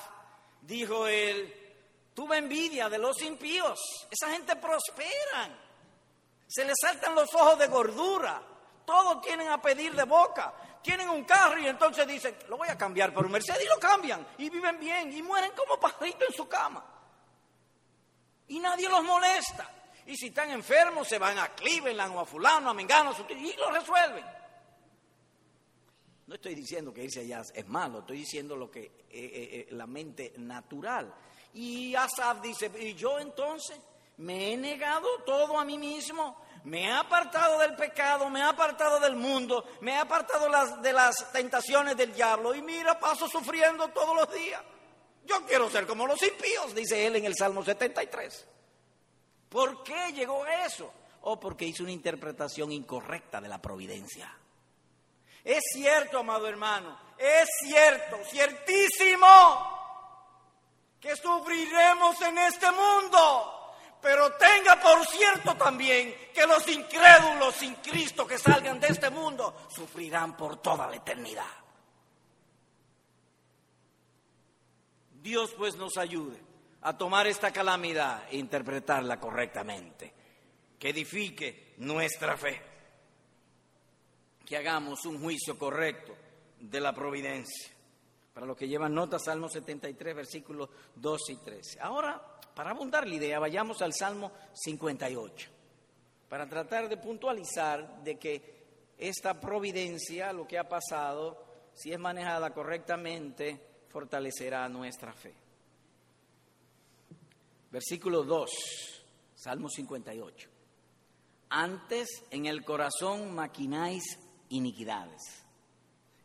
dijo 0.62 1.08
él, 1.08 1.52
tuve 2.14 2.38
envidia 2.38 2.88
de 2.88 3.00
los 3.00 3.20
impíos, 3.24 3.80
esa 4.10 4.32
gente 4.32 4.56
prosperan, 4.56 5.60
se 6.48 6.64
les 6.64 6.76
saltan 6.80 7.16
los 7.16 7.34
ojos 7.34 7.58
de 7.58 7.68
gordura, 7.68 8.42
todos 8.86 9.20
tienen 9.22 9.50
a 9.50 9.60
pedir 9.60 9.96
de 9.96 10.04
boca, 10.04 10.54
tienen 10.86 11.10
un 11.10 11.24
carro 11.24 11.60
y 11.60 11.68
entonces 11.68 12.08
dicen, 12.08 12.38
lo 12.48 12.58
voy 12.58 12.70
a 12.70 12.78
cambiar 12.78 13.12
por 13.12 13.26
un 13.26 13.32
Mercedes 13.32 13.64
y 13.64 13.68
lo 13.68 13.80
cambian 13.80 14.26
y 14.38 14.52
viven 14.52 14.80
bien 14.80 15.12
y 15.12 15.24
mueren 15.24 15.52
como 15.56 15.80
pajaritos 15.80 16.30
en 16.30 16.36
su 16.36 16.48
cama. 16.48 16.86
Y 18.48 18.60
nadie 18.60 18.88
los 18.88 19.04
molesta. 19.04 19.68
Y 20.06 20.16
si 20.16 20.28
están 20.28 20.52
enfermos, 20.52 21.08
se 21.08 21.18
van 21.18 21.40
a 21.40 21.48
Cleveland 21.56 22.16
o 22.16 22.20
a 22.20 22.26
Fulano, 22.26 22.70
a 22.70 22.74
Mengano, 22.76 23.16
y 23.30 23.54
lo 23.58 23.72
resuelven. 23.72 24.24
No 26.28 26.36
estoy 26.36 26.54
diciendo 26.54 26.94
que 26.94 27.04
irse 27.04 27.22
allá 27.22 27.42
es 27.54 27.68
malo, 27.68 28.00
estoy 28.00 28.18
diciendo 28.18 28.56
lo 28.56 28.70
que 28.70 28.84
eh, 28.84 28.92
eh, 29.10 29.10
eh, 29.12 29.68
la 29.72 29.88
mente 29.88 30.34
natural. 30.38 31.12
Y 31.56 31.96
Asaf 31.96 32.42
dice, 32.42 32.72
¿y 32.80 32.94
yo 32.94 33.18
entonces 33.18 33.80
me 34.18 34.54
he 34.54 34.58
negado 34.58 35.08
todo 35.26 35.58
a 35.58 35.66
mí 35.66 35.80
mismo? 35.80 36.45
Me 36.66 36.84
he 36.84 36.92
apartado 36.92 37.60
del 37.60 37.76
pecado, 37.76 38.28
me 38.30 38.40
he 38.40 38.44
apartado 38.44 39.00
del 39.00 39.16
mundo, 39.16 39.66
me 39.82 39.92
he 39.92 39.98
apartado 39.98 40.50
de 40.82 40.94
las 40.94 41.32
tentaciones 41.32 41.96
del 41.96 42.14
diablo 42.14 42.56
y 42.56 42.62
mira, 42.62 43.00
paso 43.00 43.28
sufriendo 43.28 43.88
todos 43.90 44.16
los 44.16 44.34
días. 44.34 44.62
Yo 45.26 45.46
quiero 45.46 45.70
ser 45.70 45.86
como 45.86 46.08
los 46.08 46.22
impíos, 46.24 46.74
dice 46.74 47.06
él 47.06 47.18
en 47.18 47.26
el 47.26 47.36
Salmo 47.36 47.64
73. 47.64 48.48
¿Por 49.50 49.84
qué 49.84 50.12
llegó 50.14 50.44
a 50.44 50.66
eso? 50.66 50.92
O 51.22 51.40
porque 51.40 51.66
hizo 51.66 51.84
una 51.84 51.92
interpretación 51.92 52.72
incorrecta 52.72 53.40
de 53.40 53.48
la 53.48 53.62
providencia. 53.62 54.36
Es 55.44 55.64
cierto, 55.72 56.20
amado 56.20 56.48
hermano, 56.48 56.98
es 57.20 57.48
cierto, 57.62 58.18
ciertísimo, 58.32 59.28
que 61.00 61.16
sufriremos 61.16 62.20
en 62.22 62.40
este 62.40 62.72
mundo. 62.72 63.55
Pero 64.06 64.32
tenga 64.34 64.80
por 64.80 65.04
cierto 65.08 65.56
también 65.56 66.14
que 66.32 66.46
los 66.46 66.68
incrédulos 66.68 67.56
sin 67.56 67.74
Cristo 67.78 68.28
que 68.28 68.38
salgan 68.38 68.80
de 68.80 68.90
este 68.90 69.10
mundo 69.10 69.66
sufrirán 69.68 70.38
por 70.38 70.62
toda 70.62 70.86
la 70.86 70.98
eternidad. 70.98 71.50
Dios 75.10 75.56
pues 75.58 75.76
nos 75.76 75.98
ayude 75.98 76.40
a 76.82 76.96
tomar 76.96 77.26
esta 77.26 77.52
calamidad 77.52 78.28
e 78.30 78.38
interpretarla 78.38 79.20
correctamente, 79.20 80.14
que 80.78 80.90
edifique 80.90 81.74
nuestra 81.78 82.38
fe, 82.38 82.62
que 84.46 84.56
hagamos 84.56 85.04
un 85.08 85.20
juicio 85.20 85.58
correcto 85.58 86.16
de 86.60 86.80
la 86.80 86.94
providencia. 86.94 87.75
Para 88.36 88.48
los 88.48 88.58
que 88.58 88.68
llevan 88.68 88.94
nota, 88.94 89.18
Salmo 89.18 89.48
73, 89.48 90.14
versículos 90.14 90.70
2 90.94 91.30
y 91.30 91.36
13. 91.38 91.80
Ahora, 91.80 92.22
para 92.54 92.72
abundar 92.72 93.08
la 93.08 93.16
idea, 93.16 93.40
vayamos 93.40 93.82
al 93.82 93.94
Salmo 93.94 94.34
58, 94.54 95.50
para 96.28 96.46
tratar 96.46 96.90
de 96.90 96.98
puntualizar 96.98 98.04
de 98.04 98.20
que 98.20 98.56
esta 98.98 99.40
providencia, 99.40 100.34
lo 100.34 100.46
que 100.46 100.60
ha 100.60 100.68
pasado, 100.68 101.42
si 101.74 101.94
es 101.94 101.98
manejada 101.98 102.54
correctamente, 102.54 103.86
fortalecerá 103.88 104.68
nuestra 104.68 105.14
fe. 105.14 105.34
Versículo 107.72 108.24
2, 108.24 108.52
Salmo 109.34 109.70
58. 109.70 110.50
Antes 111.52 112.10
en 112.32 112.48
el 112.48 112.66
corazón 112.66 113.34
maquináis 113.34 114.04
iniquidades. 114.50 115.22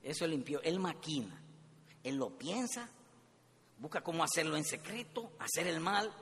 Eso 0.03 0.27
limpió. 0.27 0.61
Él 0.63 0.81
maquina. 0.81 1.40
Él 2.03 2.17
lo 2.17 2.37
piensa. 2.39 2.89
Busca 3.79 4.03
cómo 4.03 4.23
hacerlo 4.23 4.57
en 4.57 4.65
secreto, 4.65 5.33
hacer 5.39 5.67
el 5.67 5.81
mal. 5.81 6.13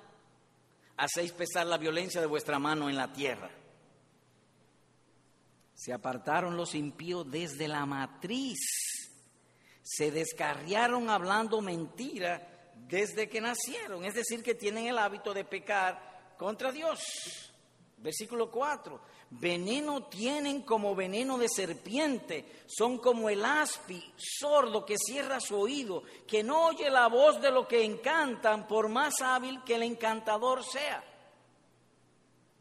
Hacéis 0.97 1.33
pesar 1.33 1.67
la 1.67 1.79
violencia 1.79 2.21
de 2.21 2.27
vuestra 2.27 2.59
mano 2.59 2.89
en 2.89 2.97
la 2.97 3.13
tierra. 3.13 3.51
Se 5.75 5.93
apartaron 5.93 6.57
los 6.57 6.75
impíos 6.75 7.31
desde 7.31 7.69
la 7.69 7.87
matriz. 7.87 8.59
Se 9.83 10.11
descarriaron 10.11 11.09
hablando 11.09 11.61
mentira 11.61 12.73
desde 12.89 13.29
que 13.29 13.41
nacieron, 13.41 14.05
es 14.05 14.15
decir, 14.15 14.43
que 14.43 14.55
tienen 14.55 14.87
el 14.87 14.99
hábito 14.99 15.35
de 15.35 15.45
pecar 15.45 16.35
contra 16.37 16.73
Dios. 16.73 17.01
Versículo 17.97 18.51
4, 18.51 19.01
veneno 19.31 20.05
tienen 20.05 20.63
como 20.63 20.95
veneno 20.95 21.37
de 21.39 21.49
serpiente, 21.49 22.63
son 22.67 22.99
como 22.99 23.29
el 23.29 23.45
aspi 23.45 24.13
sordo 24.17 24.85
que 24.85 24.97
cierra 24.97 25.41
su 25.41 25.57
oído, 25.57 26.03
que 26.27 26.43
no 26.43 26.67
oye 26.67 26.91
la 26.91 27.09
voz 27.09 27.41
de 27.41 27.51
lo 27.51 27.69
que 27.69 27.85
encantan, 27.85 28.67
por 28.67 28.89
más 28.89 29.21
hábil 29.21 29.63
que 29.65 29.75
el 29.75 29.83
encantador 29.83 30.65
sea. 30.65 31.05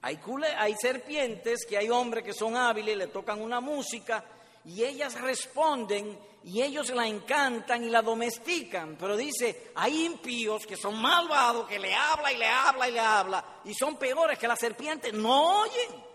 Hay, 0.01 0.19
hay 0.57 0.75
serpientes 0.75 1.65
que 1.65 1.77
hay 1.77 1.89
hombres 1.89 2.23
que 2.23 2.33
son 2.33 2.55
hábiles, 2.55 2.97
le 2.97 3.07
tocan 3.07 3.41
una 3.41 3.59
música 3.59 4.23
y 4.65 4.83
ellas 4.83 5.19
responden 5.19 6.17
y 6.43 6.61
ellos 6.61 6.89
la 6.91 7.07
encantan 7.07 7.83
y 7.83 7.89
la 7.89 8.01
domestican. 8.01 8.95
Pero 8.99 9.17
dice, 9.17 9.71
hay 9.75 10.05
impíos 10.05 10.65
que 10.65 10.77
son 10.77 11.01
malvados, 11.01 11.67
que 11.67 11.79
le 11.79 11.93
habla 11.93 12.31
y 12.31 12.37
le 12.37 12.47
habla 12.47 12.89
y 12.89 12.91
le 12.91 12.99
habla, 12.99 13.45
y 13.65 13.73
son 13.73 13.97
peores 13.97 14.37
que 14.37 14.47
la 14.47 14.55
serpiente, 14.55 15.11
no 15.11 15.61
oyen. 15.61 16.06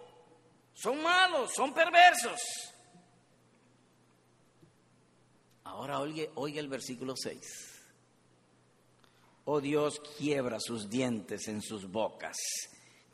Son 0.75 1.03
malos, 1.03 1.53
son 1.55 1.73
perversos. 1.73 2.41
Ahora 5.65 6.01
oiga, 6.01 6.25
oiga 6.35 6.61
el 6.61 6.69
versículo 6.69 7.15
6. 7.17 7.73
Oh 9.45 9.61
Dios, 9.61 10.01
quiebra 10.19 10.59
sus 10.61 10.89
dientes 10.89 11.49
en 11.49 11.63
sus 11.63 11.91
bocas. 11.91 12.37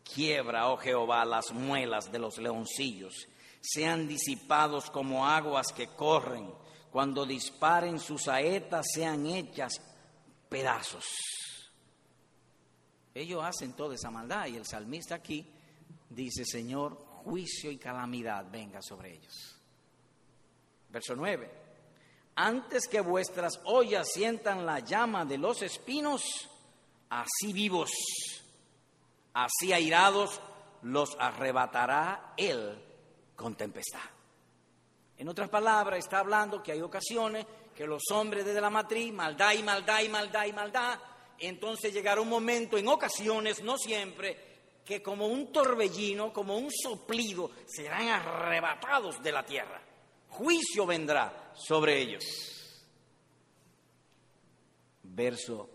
Quiebra, 0.03 0.69
oh 0.69 0.77
Jehová, 0.77 1.25
las 1.25 1.53
muelas 1.53 2.11
de 2.11 2.19
los 2.19 2.39
leoncillos 2.39 3.29
sean 3.61 4.09
disipados 4.09 4.91
como 4.91 5.27
aguas 5.27 5.73
que 5.73 5.89
corren, 5.89 6.53
cuando 6.91 7.27
disparen 7.27 7.99
sus 7.99 8.25
saetas 8.25 8.87
sean 8.95 9.27
hechas 9.27 9.75
pedazos. 10.49 11.05
Ellos 13.15 13.43
hacen 13.45 13.73
toda 13.75 13.95
esa 13.95 14.11
maldad 14.11 14.47
y 14.47 14.57
el 14.57 14.67
salmista 14.67 15.17
aquí 15.17 15.47
dice, 16.09 16.45
Señor, 16.45 17.08
juicio 17.29 17.71
y 17.71 17.77
calamidad 17.77 18.47
venga 18.51 18.81
sobre 18.81 19.15
ellos. 19.15 19.57
Verso 20.89 21.15
9, 21.15 21.51
antes 22.37 22.89
que 22.89 23.01
vuestras 23.01 23.61
ollas 23.65 24.09
sientan 24.13 24.65
la 24.65 24.81
llama 24.81 25.25
de 25.25 25.37
los 25.37 25.61
espinos, 25.63 26.23
así 27.11 27.53
vivos, 27.53 27.91
así 29.35 29.73
airados, 29.73 30.41
los 30.83 31.17
arrebatará 31.19 32.35
Él 32.37 32.83
con 33.37 33.55
tempestad. 33.55 34.01
En 35.19 35.29
otras 35.29 35.51
palabras, 35.51 35.99
está 35.99 36.21
hablando 36.21 36.63
que 36.63 36.73
hay 36.73 36.81
ocasiones 36.81 37.45
que 37.75 37.87
los 37.87 38.05
hombres 38.13 38.45
desde 38.45 38.61
la 38.61 38.71
matriz, 38.71 39.13
maldad 39.13 39.53
y 39.53 39.63
maldad 39.63 40.01
y 40.01 40.09
maldad 40.09 40.47
y 40.47 40.53
maldad, 40.53 40.99
entonces 41.39 41.93
llegará 41.93 42.21
un 42.21 42.29
momento, 42.29 42.79
en 42.79 42.89
ocasiones, 42.89 43.63
no 43.63 43.77
siempre, 43.77 44.48
que 44.89 45.03
como 45.03 45.27
un 45.27 45.53
torbellino, 45.53 46.33
como 46.33 46.57
un 46.57 46.71
soplido, 46.73 47.51
serán 47.67 48.09
arrebatados 48.09 49.23
de 49.23 49.33
la 49.33 49.45
tierra. 49.45 49.83
Juicio 50.31 50.87
vendrá 50.87 51.53
sobre 51.55 52.01
ellos. 52.01 52.25
Verso 55.03 55.69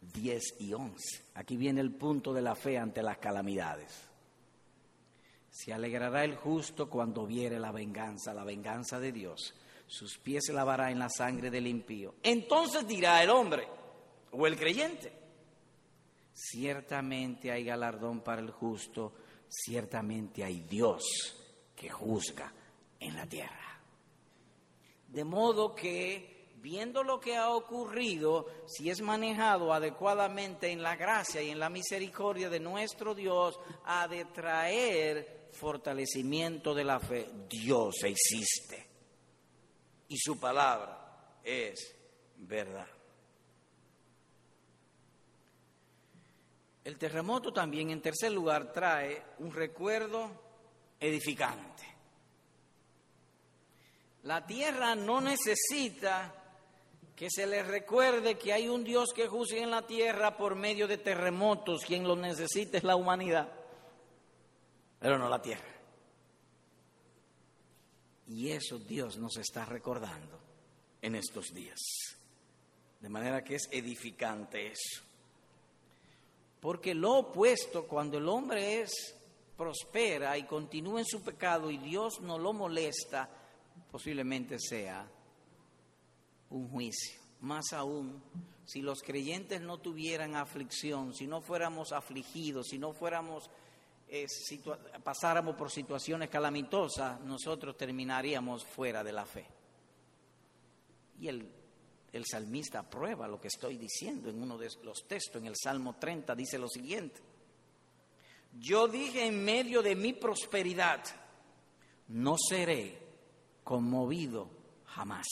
10 0.00 0.42
y 0.60 0.72
11. 0.72 1.24
Aquí 1.34 1.58
viene 1.58 1.82
el 1.82 1.92
punto 1.92 2.32
de 2.32 2.40
la 2.40 2.54
fe 2.54 2.78
ante 2.78 3.02
las 3.02 3.18
calamidades. 3.18 4.08
Se 5.50 5.74
alegrará 5.74 6.24
el 6.24 6.34
justo 6.34 6.88
cuando 6.88 7.26
viere 7.26 7.58
la 7.58 7.72
venganza, 7.72 8.32
la 8.32 8.44
venganza 8.44 8.98
de 8.98 9.12
Dios. 9.12 9.52
Sus 9.86 10.16
pies 10.16 10.46
se 10.46 10.54
lavará 10.54 10.90
en 10.90 10.98
la 10.98 11.10
sangre 11.10 11.50
del 11.50 11.66
impío. 11.66 12.14
Entonces 12.22 12.88
dirá 12.88 13.22
el 13.22 13.28
hombre 13.28 13.68
o 14.30 14.46
el 14.46 14.56
creyente, 14.56 15.12
ciertamente 16.38 17.50
hay 17.50 17.64
galardón 17.64 18.20
para 18.20 18.40
el 18.40 18.50
justo, 18.50 19.12
ciertamente 19.48 20.44
hay 20.44 20.60
Dios 20.60 21.02
que 21.74 21.90
juzga 21.90 22.52
en 23.00 23.16
la 23.16 23.26
tierra. 23.26 23.80
De 25.08 25.24
modo 25.24 25.74
que, 25.74 26.52
viendo 26.56 27.02
lo 27.02 27.18
que 27.18 27.36
ha 27.36 27.50
ocurrido, 27.50 28.46
si 28.66 28.88
es 28.88 29.00
manejado 29.00 29.72
adecuadamente 29.72 30.70
en 30.70 30.82
la 30.82 30.94
gracia 30.94 31.42
y 31.42 31.50
en 31.50 31.58
la 31.58 31.70
misericordia 31.70 32.48
de 32.48 32.60
nuestro 32.60 33.14
Dios, 33.14 33.58
ha 33.84 34.06
de 34.06 34.26
traer 34.26 35.48
fortalecimiento 35.52 36.72
de 36.72 36.84
la 36.84 37.00
fe. 37.00 37.26
Dios 37.48 38.04
existe 38.04 38.86
y 40.08 40.16
su 40.18 40.38
palabra 40.38 41.40
es 41.42 41.96
verdad. 42.36 42.97
El 46.88 46.96
terremoto 46.96 47.52
también, 47.52 47.90
en 47.90 48.00
tercer 48.00 48.32
lugar, 48.32 48.72
trae 48.72 49.22
un 49.40 49.52
recuerdo 49.52 50.30
edificante. 50.98 51.84
La 54.22 54.46
tierra 54.46 54.94
no 54.94 55.20
necesita 55.20 56.32
que 57.14 57.28
se 57.28 57.46
le 57.46 57.62
recuerde 57.62 58.38
que 58.38 58.54
hay 58.54 58.70
un 58.70 58.84
Dios 58.84 59.10
que 59.14 59.28
juzga 59.28 59.58
en 59.58 59.70
la 59.70 59.86
tierra 59.86 60.38
por 60.38 60.54
medio 60.54 60.88
de 60.88 60.96
terremotos. 60.96 61.84
Quien 61.84 62.04
lo 62.04 62.16
necesita 62.16 62.78
es 62.78 62.84
la 62.84 62.96
humanidad, 62.96 63.52
pero 64.98 65.18
no 65.18 65.28
la 65.28 65.42
tierra. 65.42 65.74
Y 68.28 68.48
eso 68.48 68.78
Dios 68.78 69.18
nos 69.18 69.36
está 69.36 69.66
recordando 69.66 70.40
en 71.02 71.16
estos 71.16 71.52
días. 71.52 71.80
De 72.98 73.10
manera 73.10 73.44
que 73.44 73.56
es 73.56 73.68
edificante 73.72 74.68
eso. 74.68 75.07
Porque 76.60 76.94
lo 76.94 77.18
opuesto, 77.18 77.86
cuando 77.86 78.18
el 78.18 78.28
hombre 78.28 78.80
es 78.80 79.14
prospera 79.56 80.38
y 80.38 80.44
continúa 80.44 81.00
en 81.00 81.06
su 81.06 81.22
pecado 81.22 81.70
y 81.70 81.78
Dios 81.78 82.20
no 82.20 82.38
lo 82.38 82.52
molesta, 82.52 83.28
posiblemente 83.90 84.58
sea 84.58 85.08
un 86.50 86.68
juicio. 86.68 87.20
Más 87.40 87.72
aún, 87.72 88.22
si 88.64 88.82
los 88.82 89.02
creyentes 89.02 89.60
no 89.60 89.78
tuvieran 89.78 90.36
aflicción, 90.36 91.14
si 91.14 91.26
no 91.26 91.40
fuéramos 91.40 91.92
afligidos, 91.92 92.68
si 92.68 92.78
no 92.78 92.92
fuéramos 92.92 93.50
pasáramos 95.04 95.54
por 95.54 95.70
situaciones 95.70 96.30
calamitosas, 96.30 97.20
nosotros 97.20 97.76
terminaríamos 97.76 98.64
fuera 98.64 99.04
de 99.04 99.12
la 99.12 99.26
fe. 99.26 99.46
Y 101.20 101.28
el, 101.28 101.46
el 102.12 102.24
salmista 102.24 102.80
aprueba 102.80 103.28
lo 103.28 103.40
que 103.40 103.48
estoy 103.48 103.76
diciendo 103.76 104.30
en 104.30 104.42
uno 104.42 104.56
de 104.56 104.68
los 104.82 105.06
textos, 105.06 105.40
en 105.40 105.48
el 105.48 105.56
Salmo 105.56 105.96
30, 105.96 106.34
dice 106.34 106.58
lo 106.58 106.68
siguiente. 106.68 107.20
Yo 108.58 108.88
dije 108.88 109.26
en 109.26 109.44
medio 109.44 109.82
de 109.82 109.94
mi 109.94 110.14
prosperidad, 110.14 111.04
no 112.08 112.36
seré 112.38 112.98
conmovido 113.62 114.48
jamás. 114.86 115.26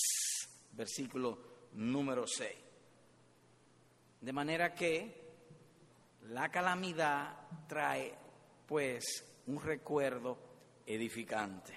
Versículo 0.72 1.38
número 1.72 2.26
6. 2.26 2.50
De 4.20 4.32
manera 4.32 4.74
que 4.74 5.26
la 6.28 6.50
calamidad 6.50 7.34
trae 7.66 8.14
pues 8.66 9.24
un 9.46 9.60
recuerdo 9.60 10.38
edificante. 10.84 11.74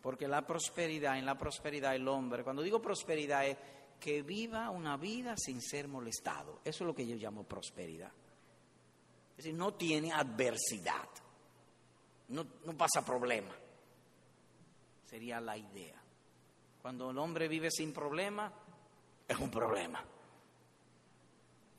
Porque 0.00 0.28
la 0.28 0.46
prosperidad, 0.46 1.18
en 1.18 1.26
la 1.26 1.36
prosperidad 1.36 1.94
el 1.94 2.08
hombre, 2.08 2.44
cuando 2.44 2.62
digo 2.62 2.80
prosperidad 2.80 3.46
es 3.46 3.56
que 4.00 4.22
viva 4.22 4.70
una 4.70 4.96
vida 4.96 5.36
sin 5.36 5.60
ser 5.60 5.86
molestado. 5.86 6.60
Eso 6.64 6.84
es 6.84 6.86
lo 6.86 6.94
que 6.94 7.06
yo 7.06 7.16
llamo 7.16 7.44
prosperidad. 7.44 8.10
Es 9.30 9.36
decir, 9.36 9.54
no 9.54 9.74
tiene 9.74 10.12
adversidad, 10.12 11.08
no, 12.28 12.46
no 12.64 12.76
pasa 12.76 13.04
problema. 13.04 13.54
Sería 15.04 15.40
la 15.40 15.56
idea. 15.56 16.00
Cuando 16.82 17.10
el 17.10 17.18
hombre 17.18 17.48
vive 17.48 17.70
sin 17.70 17.92
problema, 17.92 18.52
es 19.28 19.38
un 19.38 19.50
problema. 19.50 20.04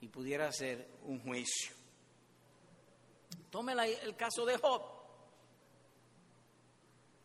Y 0.02 0.08
pudiera 0.08 0.52
ser 0.52 0.88
un 1.06 1.20
juicio. 1.22 1.74
Tome 3.50 3.74
el 3.74 4.16
caso 4.16 4.46
de 4.46 4.58
Job. 4.58 4.82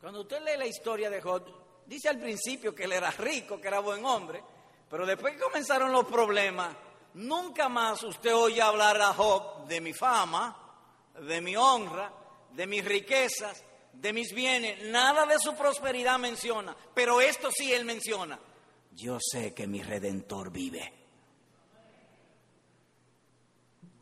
Cuando 0.00 0.20
usted 0.22 0.40
lee 0.42 0.58
la 0.58 0.66
historia 0.66 1.08
de 1.10 1.20
Job, 1.20 1.44
dice 1.86 2.08
al 2.08 2.18
principio 2.18 2.74
que 2.74 2.84
él 2.84 2.92
era 2.92 3.10
rico, 3.10 3.60
que 3.60 3.68
era 3.68 3.80
buen 3.80 4.04
hombre, 4.04 4.42
pero 4.88 5.06
después 5.06 5.34
que 5.34 5.42
comenzaron 5.42 5.92
los 5.92 6.06
problemas, 6.06 6.74
nunca 7.14 7.68
más 7.68 8.02
usted 8.04 8.34
oye 8.34 8.62
hablar 8.62 9.00
a 9.00 9.12
Job 9.12 9.66
de 9.66 9.80
mi 9.80 9.92
fama, 9.92 10.56
de 11.20 11.40
mi 11.40 11.56
honra, 11.56 12.12
de 12.52 12.66
mis 12.66 12.84
riquezas, 12.84 13.64
de 13.92 14.12
mis 14.12 14.32
bienes, 14.32 14.90
nada 14.90 15.26
de 15.26 15.38
su 15.38 15.54
prosperidad 15.54 16.18
menciona, 16.18 16.76
pero 16.94 17.20
esto 17.20 17.50
sí 17.50 17.72
él 17.72 17.84
menciona. 17.84 18.38
Yo 18.92 19.18
sé 19.20 19.52
que 19.52 19.66
mi 19.66 19.82
redentor 19.82 20.50
vive. 20.50 20.92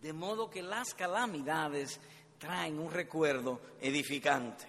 De 0.00 0.12
modo 0.12 0.50
que 0.50 0.62
las 0.62 0.94
calamidades 0.94 2.00
traen 2.38 2.78
un 2.78 2.90
recuerdo 2.90 3.60
edificante. 3.80 4.66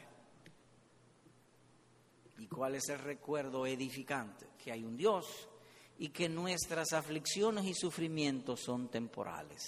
¿Y 2.37 2.47
cuál 2.47 2.75
es 2.75 2.87
el 2.89 2.99
recuerdo 2.99 3.65
edificante? 3.65 4.47
Que 4.63 4.71
hay 4.71 4.83
un 4.83 4.95
Dios 4.95 5.49
y 5.97 6.09
que 6.09 6.27
nuestras 6.29 6.93
aflicciones 6.93 7.65
y 7.65 7.73
sufrimientos 7.73 8.61
son 8.61 8.89
temporales, 8.89 9.63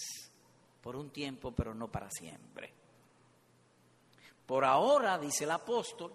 por 0.81 0.95
un 0.95 1.09
tiempo, 1.09 1.53
pero 1.53 1.73
no 1.73 1.91
para 1.91 2.09
siempre. 2.11 2.73
Por 4.45 4.63
ahora, 4.65 5.17
dice 5.17 5.43
el 5.43 5.51
apóstol, 5.51 6.13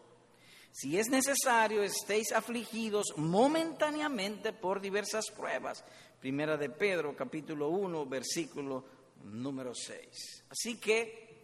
si 0.71 0.99
es 0.99 1.09
necesario, 1.09 1.83
estéis 1.83 2.33
afligidos 2.33 3.13
momentáneamente 3.17 4.55
por 4.55 4.81
diversas 4.81 5.31
pruebas. 5.31 5.85
Primera 6.19 6.57
de 6.57 6.71
Pedro, 6.71 7.15
capítulo 7.15 7.69
1, 7.69 8.07
versículo 8.07 8.85
número 9.25 9.75
6. 9.75 10.45
Así 10.49 10.81
que 10.81 11.41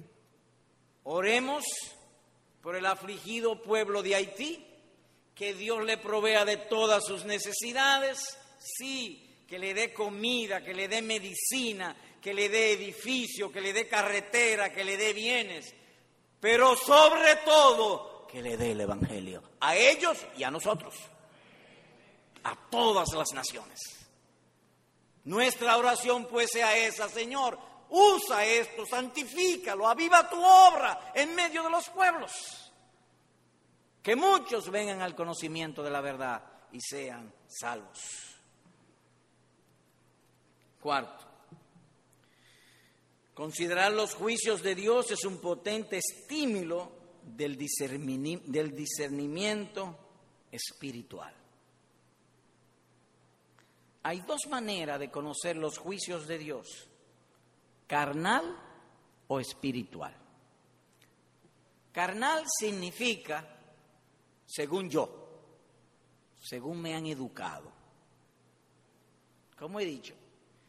oremos 1.05 1.65
por 2.63 2.75
el 2.75 2.87
afligido 2.87 3.63
pueblo 3.63 4.03
de 4.03 4.15
Haití, 4.15 4.65
que 5.35 5.53
Dios 5.53 5.85
le 5.85 5.99
provea 5.99 6.47
de 6.47 6.57
todas 6.57 7.05
sus 7.05 7.27
necesidades, 7.27 8.19
sí, 8.59 9.45
que 9.47 9.59
le 9.59 9.73
dé 9.73 9.93
comida, 9.93 10.63
que 10.63 10.75
le 10.75 10.89
dé 10.89 11.01
medicina, 11.01 11.97
que 12.21 12.35
le 12.35 12.49
dé 12.49 12.73
edificio, 12.73 13.51
que 13.51 13.61
le 13.61 13.73
dé 13.73 13.89
carretera, 13.89 14.73
que 14.73 14.85
le 14.85 14.97
dé 14.97 15.13
bienes, 15.13 15.75
pero 16.41 16.77
sobre 16.77 17.37
todo 17.45 18.27
que 18.27 18.43
le 18.43 18.57
dé 18.57 18.73
el 18.73 18.81
Evangelio 18.83 19.43
a 19.61 19.75
ellos 19.75 20.19
y 20.37 20.45
a 20.45 20.51
nosotros, 20.51 20.95
a 22.45 22.55
todas 22.71 23.09
las 23.15 23.33
naciones. 23.33 23.81
Nuestra 25.25 25.77
oración 25.77 26.27
pues 26.27 26.51
sea 26.51 26.77
esa, 26.77 27.09
Señor, 27.09 27.59
usa 27.91 28.45
esto, 28.45 28.85
santifícalo, 28.87 29.89
aviva 29.89 30.29
tu 30.29 30.43
obra 30.43 31.13
en 31.15 31.35
medio 31.35 31.63
de 31.63 31.71
los 31.71 31.89
pueblos. 31.89 32.33
Que 34.03 34.17
muchos 34.17 34.71
vengan 34.71 35.03
al 35.03 35.15
conocimiento 35.15 35.83
de 35.83 35.91
la 35.91 36.01
verdad 36.01 36.43
y 36.73 36.81
sean 36.81 37.33
salvos. 37.47 38.28
Cuarto, 40.81 41.27
considerar 43.35 43.93
los 43.93 44.15
juicios 44.15 44.63
de 44.63 44.75
Dios 44.75 45.11
es 45.11 45.25
un 45.25 45.41
potente 45.41 45.99
estímulo 45.99 46.93
del 47.25 47.57
discernimiento 47.57 49.99
espiritual. 50.51 51.35
Hay 54.05 54.21
dos 54.21 54.41
maneras 54.49 55.01
de 55.01 55.11
conocer 55.11 55.57
los 55.57 55.77
juicios 55.77 56.27
de 56.27 56.39
Dios 56.39 56.89
carnal 57.87 58.57
o 59.27 59.41
espiritual. 59.41 60.15
Carnal 61.93 62.45
significa, 62.47 63.47
según 64.47 64.89
yo, 64.89 65.29
según 66.41 66.81
me 66.81 66.95
han 66.95 67.07
educado. 67.07 67.73
Como 69.59 69.81
he 69.81 69.85
dicho, 69.85 70.15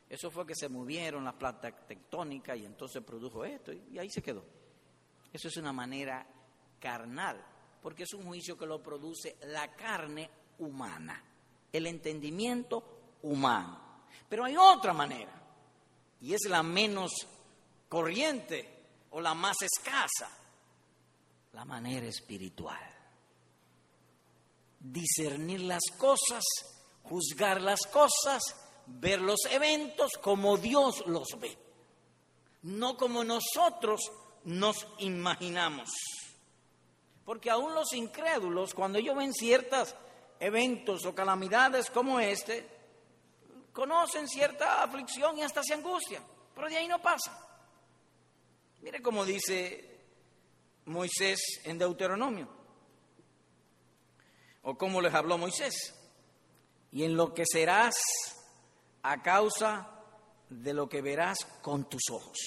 eso 0.09 0.31
fue 0.31 0.45
que 0.45 0.55
se 0.55 0.67
movieron 0.69 1.23
las 1.23 1.35
placas 1.35 1.85
tectónicas 1.87 2.57
y 2.57 2.65
entonces 2.65 3.03
produjo 3.03 3.45
esto 3.45 3.71
y 3.71 3.99
ahí 3.99 4.09
se 4.09 4.23
quedó. 4.23 4.43
Eso 5.31 5.47
es 5.47 5.57
una 5.57 5.71
manera 5.71 6.25
carnal, 6.79 7.39
porque 7.81 8.03
es 8.03 8.13
un 8.13 8.25
juicio 8.25 8.57
que 8.57 8.65
lo 8.65 8.81
produce 8.81 9.37
la 9.43 9.75
carne 9.75 10.29
humana, 10.57 11.23
el 11.71 11.85
entendimiento 11.85 13.17
humano. 13.21 13.79
Pero 14.27 14.45
hay 14.45 14.57
otra 14.57 14.93
manera, 14.93 15.31
y 16.21 16.33
es 16.33 16.41
la 16.49 16.63
menos 16.63 17.11
corriente 17.87 18.79
o 19.11 19.21
la 19.21 19.35
más 19.35 19.57
escasa, 19.61 20.29
la 21.53 21.65
manera 21.65 22.07
espiritual. 22.07 22.79
Discernir 24.79 25.61
las 25.61 25.83
cosas, 25.97 26.43
juzgar 27.03 27.61
las 27.61 27.81
cosas, 27.87 28.41
ver 28.99 29.21
los 29.21 29.45
eventos 29.51 30.11
como 30.21 30.57
Dios 30.57 31.05
los 31.05 31.27
ve, 31.39 31.57
no 32.63 32.97
como 32.97 33.23
nosotros 33.23 34.01
nos 34.43 34.87
imaginamos. 34.99 35.89
Porque 37.23 37.49
aún 37.49 37.75
los 37.75 37.93
incrédulos, 37.93 38.73
cuando 38.73 38.97
ellos 38.97 39.15
ven 39.15 39.33
ciertos 39.33 39.95
eventos 40.39 41.05
o 41.05 41.13
calamidades 41.13 41.89
como 41.91 42.19
este, 42.19 42.67
conocen 43.71 44.27
cierta 44.27 44.83
aflicción 44.83 45.37
y 45.37 45.43
hasta 45.43 45.61
se 45.63 45.73
angustian, 45.73 46.23
pero 46.55 46.67
de 46.67 46.77
ahí 46.77 46.87
no 46.87 47.01
pasa. 47.01 47.45
Mire 48.81 49.01
cómo 49.01 49.25
dice 49.25 49.99
Moisés 50.85 51.61
en 51.65 51.77
Deuteronomio, 51.77 52.49
o 54.63 54.77
cómo 54.77 55.01
les 55.01 55.13
habló 55.13 55.37
Moisés, 55.37 55.95
y 56.91 57.03
en 57.03 57.15
lo 57.15 57.33
que 57.33 57.43
serás 57.45 57.95
a 59.03 59.21
causa 59.21 59.89
de 60.49 60.73
lo 60.73 60.89
que 60.89 61.01
verás 61.01 61.45
con 61.61 61.89
tus 61.89 62.01
ojos. 62.11 62.37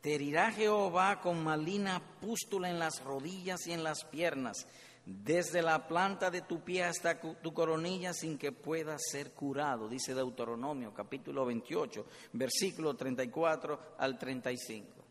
Te 0.00 0.14
herirá 0.14 0.52
Jehová 0.52 1.20
con 1.20 1.42
malina 1.42 2.00
pústula 2.20 2.70
en 2.70 2.78
las 2.78 3.02
rodillas 3.02 3.66
y 3.66 3.72
en 3.72 3.82
las 3.82 4.04
piernas, 4.04 4.66
desde 5.04 5.62
la 5.62 5.86
planta 5.86 6.30
de 6.30 6.42
tu 6.42 6.60
pie 6.60 6.84
hasta 6.84 7.20
tu 7.20 7.52
coronilla 7.52 8.12
sin 8.12 8.38
que 8.38 8.52
pueda 8.52 8.96
ser 8.98 9.32
curado, 9.32 9.88
dice 9.88 10.14
Deuteronomio 10.14 10.92
capítulo 10.94 11.44
28, 11.44 12.06
versículo 12.32 12.94
34 12.94 13.96
al 13.98 14.18
35. 14.18 15.04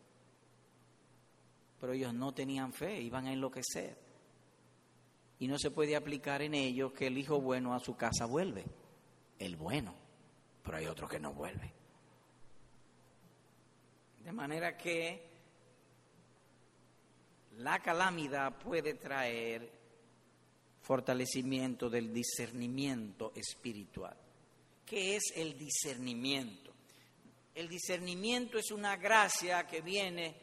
Pero 1.80 1.94
ellos 1.94 2.14
no 2.14 2.34
tenían 2.34 2.74
fe, 2.74 3.00
iban 3.02 3.28
a 3.28 3.34
enloquecer. 3.34 3.98
Y 5.40 5.48
no 5.48 5.60
se 5.60 5.72
puede 5.72 5.96
aplicar 5.96 6.42
en 6.42 6.54
ellos 6.54 6.94
que 6.94 7.08
el 7.08 7.18
hijo 7.18 7.42
bueno 7.42 7.74
a 7.74 7.80
su 7.80 7.96
casa 7.98 8.26
vuelve, 8.26 8.66
el 9.40 9.56
bueno, 9.56 9.96
pero 10.64 10.78
hay 10.78 10.86
otro 10.86 11.08
que 11.08 11.20
no 11.20 11.34
vuelve. 11.34 11.72
De 14.24 14.32
manera 14.32 14.76
que 14.76 15.30
la 17.58 17.80
calamidad 17.80 18.58
puede 18.58 18.96
traer 18.96 19.72
fortalecimiento 20.82 21.90
del 21.90 22.14
discernimiento 22.14 23.32
espiritual. 23.36 24.16
¿Qué 24.86 25.16
es 25.16 25.34
el 25.36 25.58
discernimiento? 25.58 26.74
El 27.56 27.68
discernimiento 27.70 28.60
es 28.60 28.72
una 28.72 28.98
gracia 28.98 29.66
que 29.66 29.82
viene, 29.82 30.36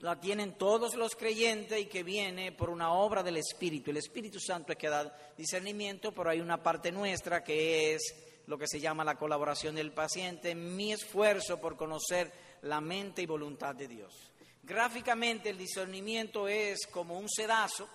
la 0.00 0.18
tienen 0.18 0.54
todos 0.54 0.94
los 0.94 1.14
creyentes 1.14 1.78
y 1.78 1.86
que 1.86 2.02
viene 2.02 2.52
por 2.52 2.70
una 2.70 2.92
obra 2.92 3.22
del 3.22 3.36
Espíritu. 3.36 3.90
El 3.90 3.98
Espíritu 3.98 4.40
Santo 4.40 4.72
es 4.72 4.78
que 4.78 4.88
da 4.88 5.14
discernimiento, 5.36 6.12
pero 6.12 6.30
hay 6.30 6.40
una 6.40 6.62
parte 6.62 6.90
nuestra 6.90 7.44
que 7.44 7.94
es 7.94 8.02
lo 8.46 8.58
que 8.58 8.66
se 8.66 8.80
llama 8.80 9.04
la 9.04 9.16
colaboración 9.16 9.74
del 9.74 9.92
paciente, 9.92 10.54
mi 10.54 10.92
esfuerzo 10.92 11.60
por 11.60 11.76
conocer 11.76 12.32
la 12.62 12.80
mente 12.80 13.22
y 13.22 13.26
voluntad 13.26 13.74
de 13.74 13.88
Dios. 13.88 14.32
Gráficamente 14.62 15.50
el 15.50 15.58
discernimiento 15.58 16.48
es 16.48 16.86
como 16.86 17.18
un 17.18 17.28
sedazo, 17.28 17.88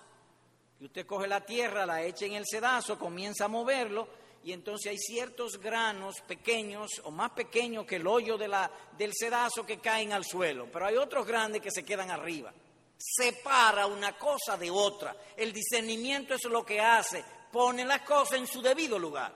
que 0.78 0.86
usted 0.86 1.06
coge 1.06 1.26
la 1.26 1.44
tierra, 1.44 1.86
la 1.86 2.02
echa 2.02 2.26
en 2.26 2.34
el 2.34 2.44
sedazo, 2.46 2.98
comienza 2.98 3.46
a 3.46 3.48
moverlo 3.48 4.08
y 4.46 4.52
entonces 4.52 4.92
hay 4.92 4.98
ciertos 4.98 5.58
granos 5.58 6.20
pequeños 6.20 7.00
o 7.02 7.10
más 7.10 7.32
pequeños 7.32 7.84
que 7.84 7.96
el 7.96 8.06
hoyo 8.06 8.38
del 8.38 9.12
sedazo 9.12 9.66
que 9.66 9.80
caen 9.80 10.12
al 10.12 10.24
suelo, 10.24 10.68
pero 10.72 10.86
hay 10.86 10.96
otros 10.96 11.26
grandes 11.26 11.60
que 11.60 11.72
se 11.72 11.84
quedan 11.84 12.12
arriba. 12.12 12.54
Separa 12.96 13.86
una 13.88 14.16
cosa 14.16 14.56
de 14.56 14.70
otra. 14.70 15.16
El 15.36 15.52
discernimiento 15.52 16.34
es 16.34 16.44
lo 16.44 16.64
que 16.64 16.80
hace, 16.80 17.24
pone 17.50 17.84
la 17.84 18.04
cosa 18.04 18.36
en 18.36 18.46
su 18.46 18.62
debido 18.62 19.00
lugar. 19.00 19.34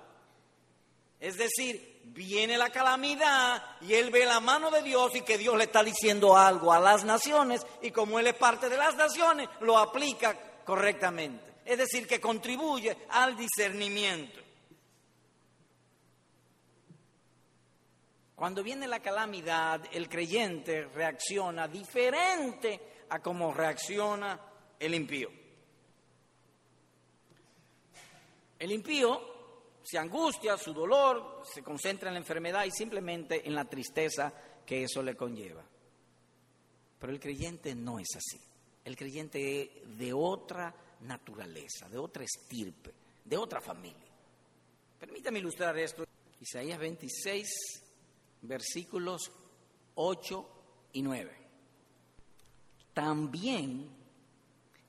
Es 1.19 1.37
decir, 1.37 2.03
viene 2.05 2.57
la 2.57 2.71
calamidad 2.71 3.81
y 3.81 3.95
él 3.95 4.13
ve 4.13 4.25
la 4.25 4.39
mano 4.39 4.71
de 4.71 4.81
Dios 4.81 5.17
y 5.17 5.23
que 5.23 5.39
Dios 5.39 5.57
le 5.57 5.65
está 5.65 5.83
diciendo 5.83 6.37
algo 6.37 6.73
a 6.73 6.79
las 6.79 7.03
naciones 7.03 7.67
y 7.83 7.91
como 7.91 8.21
él 8.21 8.29
es 8.29 8.37
parte 8.37 8.69
de 8.69 8.77
las 8.77 8.95
naciones, 8.95 9.49
lo 9.61 9.77
aplica 9.77 10.63
correctamente. 10.65 11.53
Es 11.65 11.79
decir, 11.79 12.07
que 12.07 12.21
contribuye 12.21 12.97
al 13.09 13.37
discernimiento. 13.37 14.40
Cuando 18.41 18.63
viene 18.63 18.89
la 18.89 19.01
calamidad, 19.01 19.83
el 19.93 20.09
creyente 20.09 20.87
reacciona 20.87 21.69
diferente 21.69 23.05
a 23.11 23.21
como 23.21 23.53
reacciona 23.53 24.41
el 24.79 24.95
impío. 24.95 25.29
El 28.59 28.73
impío 28.73 29.21
se 29.83 29.99
angustia, 29.99 30.57
su 30.57 30.73
dolor, 30.73 31.43
se 31.45 31.63
concentra 31.63 32.09
en 32.09 32.15
la 32.15 32.21
enfermedad 32.21 32.65
y 32.65 32.71
simplemente 32.71 33.47
en 33.47 33.55
la 33.55 33.67
tristeza 33.67 34.33
que 34.65 34.85
eso 34.85 35.03
le 35.03 35.15
conlleva. 35.15 35.63
Pero 36.99 37.13
el 37.13 37.21
creyente 37.21 37.75
no 37.75 37.99
es 37.99 38.09
así. 38.17 38.41
El 38.83 38.97
creyente 38.97 39.61
es 39.61 39.99
de 39.99 40.15
otra 40.15 40.75
naturaleza, 41.01 41.91
de 41.91 41.99
otra 41.99 42.25
estirpe, 42.25 42.95
de 43.23 43.37
otra 43.37 43.61
familia. 43.61 44.09
Permítame 44.99 45.41
ilustrar 45.41 45.77
esto. 45.77 46.07
Isaías 46.41 46.79
26, 46.79 47.90
versículos 48.43 49.31
8 49.95 50.49
y 50.93 51.03
9. 51.03 51.37
También 52.93 53.89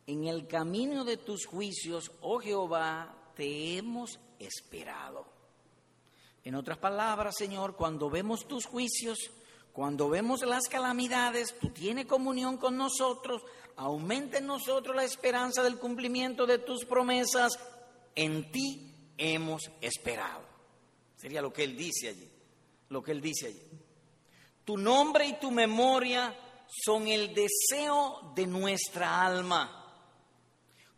en 0.07 0.27
el 0.27 0.47
camino 0.47 1.05
de 1.05 1.17
tus 1.17 1.45
juicios, 1.45 2.11
oh 2.21 2.39
Jehová, 2.39 3.15
te 3.35 3.77
hemos 3.77 4.19
esperado. 4.39 5.25
En 6.43 6.55
otras 6.55 6.79
palabras, 6.79 7.35
Señor, 7.37 7.75
cuando 7.75 8.09
vemos 8.09 8.47
tus 8.47 8.65
juicios, 8.65 9.31
cuando 9.71 10.09
vemos 10.09 10.41
las 10.41 10.67
calamidades, 10.67 11.55
tú 11.59 11.69
tienes 11.69 12.07
comunión 12.07 12.57
con 12.57 12.77
nosotros, 12.77 13.43
aumenta 13.75 14.39
en 14.39 14.47
nosotros 14.47 14.95
la 14.95 15.03
esperanza 15.03 15.63
del 15.63 15.77
cumplimiento 15.77 16.45
de 16.45 16.57
tus 16.57 16.83
promesas, 16.85 17.57
en 18.15 18.51
ti 18.51 18.93
hemos 19.17 19.69
esperado. 19.79 20.41
Sería 21.15 21.41
lo 21.41 21.53
que 21.53 21.63
él 21.63 21.77
dice 21.77 22.09
allí, 22.09 22.30
lo 22.91 23.01
que 23.01 23.11
él 23.11 23.21
dice 23.21 23.47
allí. 23.47 23.61
Tu 24.63 24.77
nombre 24.77 25.25
y 25.25 25.39
tu 25.39 25.49
memoria 25.49 26.35
son 26.85 27.07
el 27.07 27.33
deseo 27.33 28.33
de 28.35 28.45
nuestra 28.45 29.25
alma. 29.25 29.77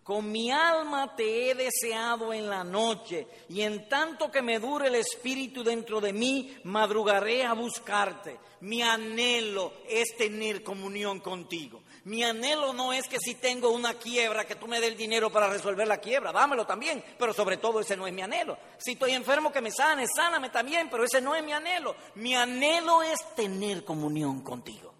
Con 0.03 0.29
mi 0.29 0.51
alma 0.51 1.15
te 1.15 1.49
he 1.49 1.55
deseado 1.55 2.33
en 2.33 2.49
la 2.49 2.63
noche, 2.63 3.25
y 3.47 3.61
en 3.61 3.87
tanto 3.87 4.29
que 4.29 4.41
me 4.41 4.59
dure 4.59 4.87
el 4.87 4.95
espíritu 4.95 5.63
dentro 5.63 6.01
de 6.01 6.11
mí, 6.11 6.57
madrugaré 6.65 7.45
a 7.45 7.53
buscarte. 7.53 8.37
Mi 8.61 8.81
anhelo 8.81 9.71
es 9.87 10.17
tener 10.17 10.61
comunión 10.61 11.21
contigo. 11.21 11.82
Mi 12.05 12.23
anhelo 12.23 12.73
no 12.73 12.91
es 12.91 13.07
que 13.07 13.17
si 13.19 13.35
tengo 13.35 13.69
una 13.69 13.93
quiebra, 13.93 14.45
que 14.45 14.55
tú 14.55 14.67
me 14.67 14.79
des 14.79 14.91
el 14.91 14.97
dinero 14.97 15.31
para 15.31 15.47
resolver 15.47 15.87
la 15.87 15.99
quiebra, 15.99 16.31
dámelo 16.31 16.65
también, 16.65 17.03
pero 17.17 17.33
sobre 17.33 17.57
todo 17.57 17.79
ese 17.79 17.95
no 17.95 18.05
es 18.05 18.13
mi 18.13 18.21
anhelo. 18.21 18.57
Si 18.77 18.91
estoy 18.91 19.13
enfermo, 19.13 19.51
que 19.51 19.61
me 19.61 19.71
sane, 19.71 20.05
sáname 20.07 20.49
también, 20.49 20.89
pero 20.89 21.05
ese 21.05 21.21
no 21.21 21.33
es 21.33 21.43
mi 21.43 21.53
anhelo. 21.53 21.95
Mi 22.15 22.35
anhelo 22.35 23.01
es 23.03 23.35
tener 23.35 23.85
comunión 23.85 24.41
contigo. 24.41 24.93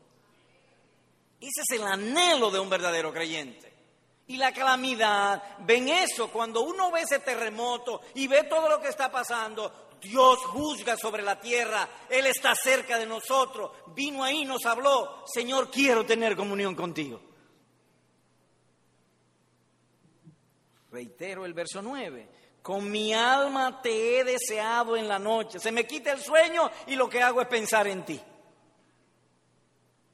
Ese 1.41 1.61
es 1.61 1.79
el 1.79 1.83
anhelo 1.85 2.51
de 2.51 2.59
un 2.59 2.69
verdadero 2.69 3.11
creyente 3.11 3.73
y 4.27 4.37
la 4.37 4.53
calamidad, 4.53 5.43
ven 5.59 5.89
eso, 5.89 6.29
cuando 6.29 6.61
uno 6.61 6.91
ve 6.91 7.01
ese 7.01 7.19
terremoto 7.19 8.01
y 8.15 8.27
ve 8.27 8.43
todo 8.43 8.69
lo 8.69 8.79
que 8.79 8.87
está 8.87 9.11
pasando, 9.11 9.89
Dios 10.03 10.39
juzga 10.39 10.97
sobre 10.97 11.23
la 11.23 11.39
tierra, 11.39 11.87
Él 12.09 12.25
está 12.25 12.53
cerca 12.55 12.99
de 12.99 13.05
nosotros, 13.05 13.71
vino 13.95 14.23
ahí, 14.23 14.45
nos 14.45 14.65
habló, 14.65 15.23
Señor, 15.25 15.71
quiero 15.71 16.05
tener 16.05 16.35
comunión 16.35 16.75
contigo. 16.75 17.21
Reitero 20.91 21.45
el 21.45 21.53
verso 21.53 21.81
9, 21.81 22.29
con 22.61 22.91
mi 22.91 23.13
alma 23.13 23.81
te 23.81 24.19
he 24.19 24.23
deseado 24.23 24.95
en 24.95 25.07
la 25.07 25.17
noche, 25.17 25.59
se 25.59 25.71
me 25.71 25.87
quita 25.87 26.11
el 26.11 26.19
sueño 26.19 26.69
y 26.87 26.95
lo 26.95 27.09
que 27.09 27.23
hago 27.23 27.41
es 27.41 27.47
pensar 27.47 27.87
en 27.87 28.03
ti. 28.03 28.21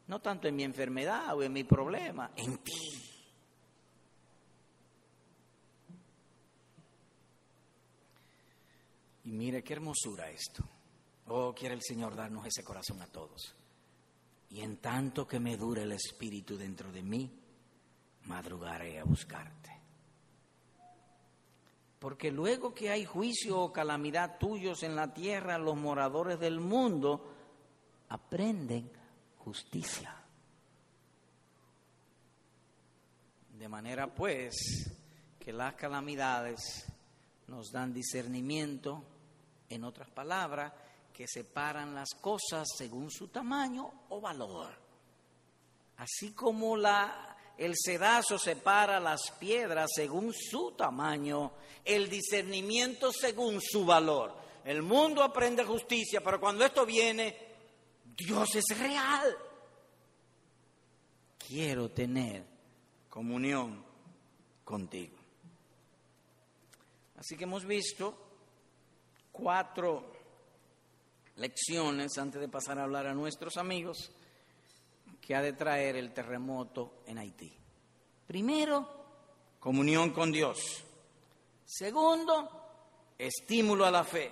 No 0.07 0.19
tanto 0.21 0.47
en 0.47 0.55
mi 0.55 0.63
enfermedad 0.63 1.35
o 1.35 1.43
en 1.43 1.51
mi 1.51 1.63
problema, 1.63 2.31
en 2.35 2.59
ti. 2.59 3.08
Y 9.29 9.31
mire 9.31 9.63
qué 9.63 9.73
hermosura 9.73 10.27
esto. 10.31 10.67
Oh, 11.27 11.53
quiere 11.53 11.75
el 11.75 11.83
Señor 11.83 12.15
darnos 12.15 12.47
ese 12.47 12.63
corazón 12.63 12.99
a 13.03 13.05
todos. 13.05 13.53
Y 14.49 14.61
en 14.61 14.77
tanto 14.77 15.27
que 15.27 15.39
me 15.39 15.55
dure 15.55 15.83
el 15.83 15.91
Espíritu 15.91 16.57
dentro 16.57 16.91
de 16.91 17.03
mí, 17.03 17.31
madrugaré 18.23 18.99
a 18.99 19.03
buscarte. 19.03 19.69
Porque 21.99 22.31
luego 22.31 22.73
que 22.73 22.89
hay 22.89 23.05
juicio 23.05 23.59
o 23.59 23.71
calamidad 23.71 24.39
tuyos 24.39 24.81
en 24.81 24.95
la 24.95 25.13
tierra, 25.13 25.59
los 25.59 25.77
moradores 25.77 26.39
del 26.39 26.59
mundo 26.59 27.31
aprenden 28.07 28.91
justicia. 29.37 30.15
De 33.59 33.69
manera 33.69 34.11
pues 34.11 34.91
que 35.39 35.53
las 35.53 35.75
calamidades 35.75 36.91
nos 37.47 37.71
dan 37.71 37.93
discernimiento, 37.93 39.03
en 39.69 39.83
otras 39.83 40.09
palabras, 40.09 40.73
que 41.13 41.27
separan 41.27 41.93
las 41.93 42.09
cosas 42.21 42.67
según 42.77 43.11
su 43.11 43.27
tamaño 43.27 44.05
o 44.09 44.21
valor. 44.21 44.73
Así 45.97 46.31
como 46.31 46.77
la, 46.77 47.35
el 47.57 47.73
sedazo 47.75 48.39
separa 48.39 48.99
las 48.99 49.31
piedras 49.37 49.89
según 49.93 50.33
su 50.33 50.71
tamaño, 50.71 51.51
el 51.83 52.09
discernimiento 52.09 53.11
según 53.11 53.59
su 53.61 53.85
valor. 53.85 54.33
El 54.63 54.81
mundo 54.81 55.23
aprende 55.23 55.65
justicia, 55.65 56.21
pero 56.21 56.39
cuando 56.39 56.63
esto 56.63 56.85
viene, 56.85 57.35
Dios 58.15 58.55
es 58.55 58.77
real. 58.77 59.35
Quiero 61.37 61.89
tener 61.89 62.45
comunión 63.09 63.83
contigo. 64.63 65.17
Así 67.17 67.35
que 67.35 67.43
hemos 67.43 67.65
visto 67.65 68.28
cuatro 69.39 70.11
lecciones 71.37 72.17
antes 72.17 72.41
de 72.41 72.49
pasar 72.49 72.77
a 72.79 72.83
hablar 72.83 73.07
a 73.07 73.13
nuestros 73.13 73.57
amigos 73.57 74.11
que 75.21 75.35
ha 75.35 75.41
de 75.41 75.53
traer 75.53 75.95
el 75.95 76.13
terremoto 76.13 77.01
en 77.05 77.17
Haití. 77.17 77.51
Primero, 78.27 78.87
comunión 79.59 80.11
con 80.11 80.31
Dios. 80.31 80.83
Segundo, 81.65 82.49
estímulo 83.17 83.85
a 83.85 83.91
la 83.91 84.03
fe. 84.03 84.31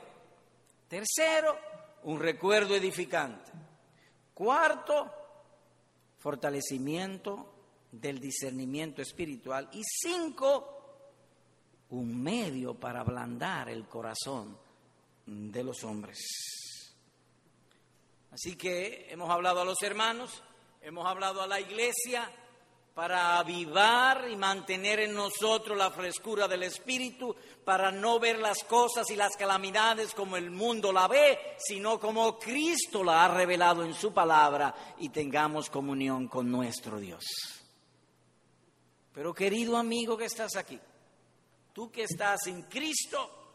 Tercero, 0.87 1.57
un 2.03 2.19
recuerdo 2.19 2.75
edificante. 2.75 3.51
Cuarto, 4.33 5.11
fortalecimiento 6.19 7.53
del 7.91 8.19
discernimiento 8.19 9.01
espiritual. 9.01 9.69
Y 9.73 9.83
cinco, 9.83 10.77
un 11.89 12.21
medio 12.21 12.73
para 12.75 13.01
ablandar 13.01 13.69
el 13.69 13.87
corazón 13.87 14.57
de 15.27 15.63
los 15.63 15.83
hombres. 15.83 16.17
Así 18.31 18.55
que 18.55 19.07
hemos 19.09 19.29
hablado 19.29 19.61
a 19.61 19.65
los 19.65 19.81
hermanos, 19.81 20.41
hemos 20.81 21.05
hablado 21.05 21.41
a 21.41 21.47
la 21.47 21.59
iglesia 21.59 22.31
para 22.93 23.37
avivar 23.37 24.27
y 24.27 24.35
mantener 24.35 25.01
en 25.01 25.13
nosotros 25.13 25.77
la 25.77 25.91
frescura 25.91 26.47
del 26.47 26.63
Espíritu, 26.63 27.35
para 27.63 27.91
no 27.91 28.19
ver 28.19 28.39
las 28.39 28.63
cosas 28.63 29.09
y 29.11 29.15
las 29.15 29.35
calamidades 29.37 30.15
como 30.15 30.35
el 30.35 30.49
mundo 30.49 30.91
la 30.91 31.07
ve, 31.07 31.37
sino 31.59 31.99
como 31.99 32.39
Cristo 32.39 33.03
la 33.03 33.25
ha 33.25 33.27
revelado 33.27 33.83
en 33.83 33.93
su 33.93 34.11
palabra 34.11 34.95
y 34.97 35.09
tengamos 35.09 35.69
comunión 35.69 36.27
con 36.27 36.49
nuestro 36.49 36.99
Dios. 36.99 37.23
Pero 39.13 39.33
querido 39.33 39.77
amigo 39.77 40.17
que 40.17 40.25
estás 40.25 40.55
aquí, 40.55 40.79
tú 41.73 41.91
que 41.91 42.03
estás 42.03 42.47
en 42.47 42.63
Cristo, 42.63 43.46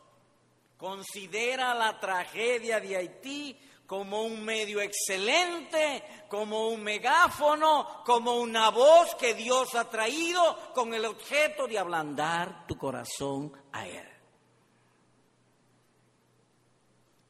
considera 0.83 1.75
la 1.75 2.01
tragedia 2.01 2.81
de 2.81 2.97
Haití 2.97 3.57
como 3.87 4.23
un 4.23 4.45
medio 4.45 4.81
excelente, 4.81 6.03
como 6.29 6.71
un 6.71 6.83
megáfono, 6.83 8.03
como 8.05 8.41
una 8.41 8.69
voz 8.71 9.15
que 9.15 9.33
Dios 9.33 9.77
ha 9.77 9.89
traído 9.89 10.73
con 10.75 10.93
el 10.93 11.05
objeto 11.05 11.69
de 11.69 11.79
ablandar 11.79 12.67
tu 12.67 12.77
corazón 12.77 13.53
a 13.71 13.87
Él. 13.87 14.09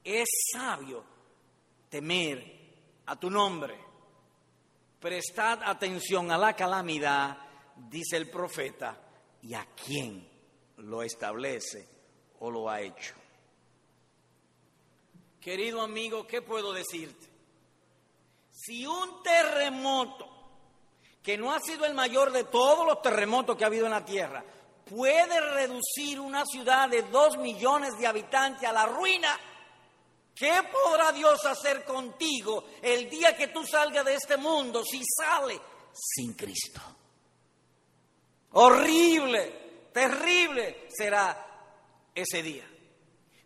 Es 0.03 0.31
sabio 0.51 1.05
temer 1.91 3.03
a 3.05 3.17
tu 3.17 3.29
nombre. 3.29 3.79
Prestad 4.99 5.63
atención 5.63 6.31
a 6.31 6.39
la 6.39 6.57
calamidad, 6.57 7.37
dice 7.77 8.17
el 8.17 8.31
profeta, 8.31 8.99
y 9.43 9.53
a 9.53 9.67
quién 9.85 10.27
lo 10.79 11.03
establece 11.03 11.87
o 12.39 12.51
lo 12.51 12.71
ha 12.71 12.81
hecho. 12.81 13.22
Querido 15.43 15.83
amigo, 15.83 16.25
¿qué 16.25 16.41
puedo 16.41 16.73
decirte? 16.73 17.27
Si 18.53 18.87
un 18.87 19.25
terremoto, 19.25 20.29
que 21.21 21.37
no 21.37 21.53
ha 21.53 21.59
sido 21.59 21.85
el 21.85 21.95
mayor 21.95 22.31
de 22.31 22.45
todos 22.45 22.87
los 22.87 23.03
terremotos 23.03 23.57
que 23.57 23.65
ha 23.65 23.67
habido 23.67 23.87
en 23.87 23.91
la 23.91 24.05
Tierra, 24.05 24.45
puede 24.85 25.41
reducir 25.41 26.21
una 26.21 26.45
ciudad 26.47 26.89
de 26.89 27.03
dos 27.03 27.39
millones 27.39 27.99
de 27.99 28.07
habitantes 28.07 28.69
a 28.69 28.73
la 28.73 28.87
ruina, 28.87 29.37
¿qué 30.33 30.61
podrá 30.71 31.11
Dios 31.11 31.45
hacer 31.45 31.85
contigo 31.85 32.67
el 32.81 33.11
día 33.11 33.37
que 33.37 33.49
tú 33.49 33.67
salgas 33.67 34.05
de 34.05 34.15
este 34.15 34.37
mundo 34.37 34.85
si 34.85 35.03
sale 35.05 35.61
sin 35.93 36.35
Cristo? 36.35 36.81
Horrible, 38.53 39.89
terrible 39.93 40.87
será 40.89 41.49
ese 42.15 42.45
día. 42.45 42.69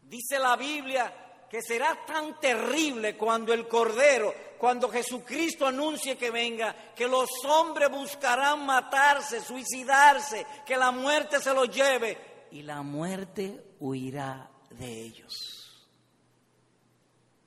Dice 0.02 0.38
la 0.38 0.56
Biblia 0.56 1.25
que 1.50 1.62
será 1.62 2.04
tan 2.06 2.38
terrible 2.40 3.16
cuando 3.16 3.52
el 3.52 3.68
Cordero, 3.68 4.34
cuando 4.58 4.88
Jesucristo 4.88 5.66
anuncie 5.66 6.16
que 6.16 6.30
venga, 6.30 6.74
que 6.94 7.06
los 7.06 7.28
hombres 7.44 7.90
buscarán 7.90 8.64
matarse, 8.66 9.40
suicidarse, 9.40 10.46
que 10.64 10.76
la 10.76 10.90
muerte 10.90 11.40
se 11.40 11.54
los 11.54 11.68
lleve 11.68 12.46
y 12.50 12.62
la 12.62 12.82
muerte 12.82 13.74
huirá 13.80 14.50
de 14.70 15.02
ellos. 15.02 15.56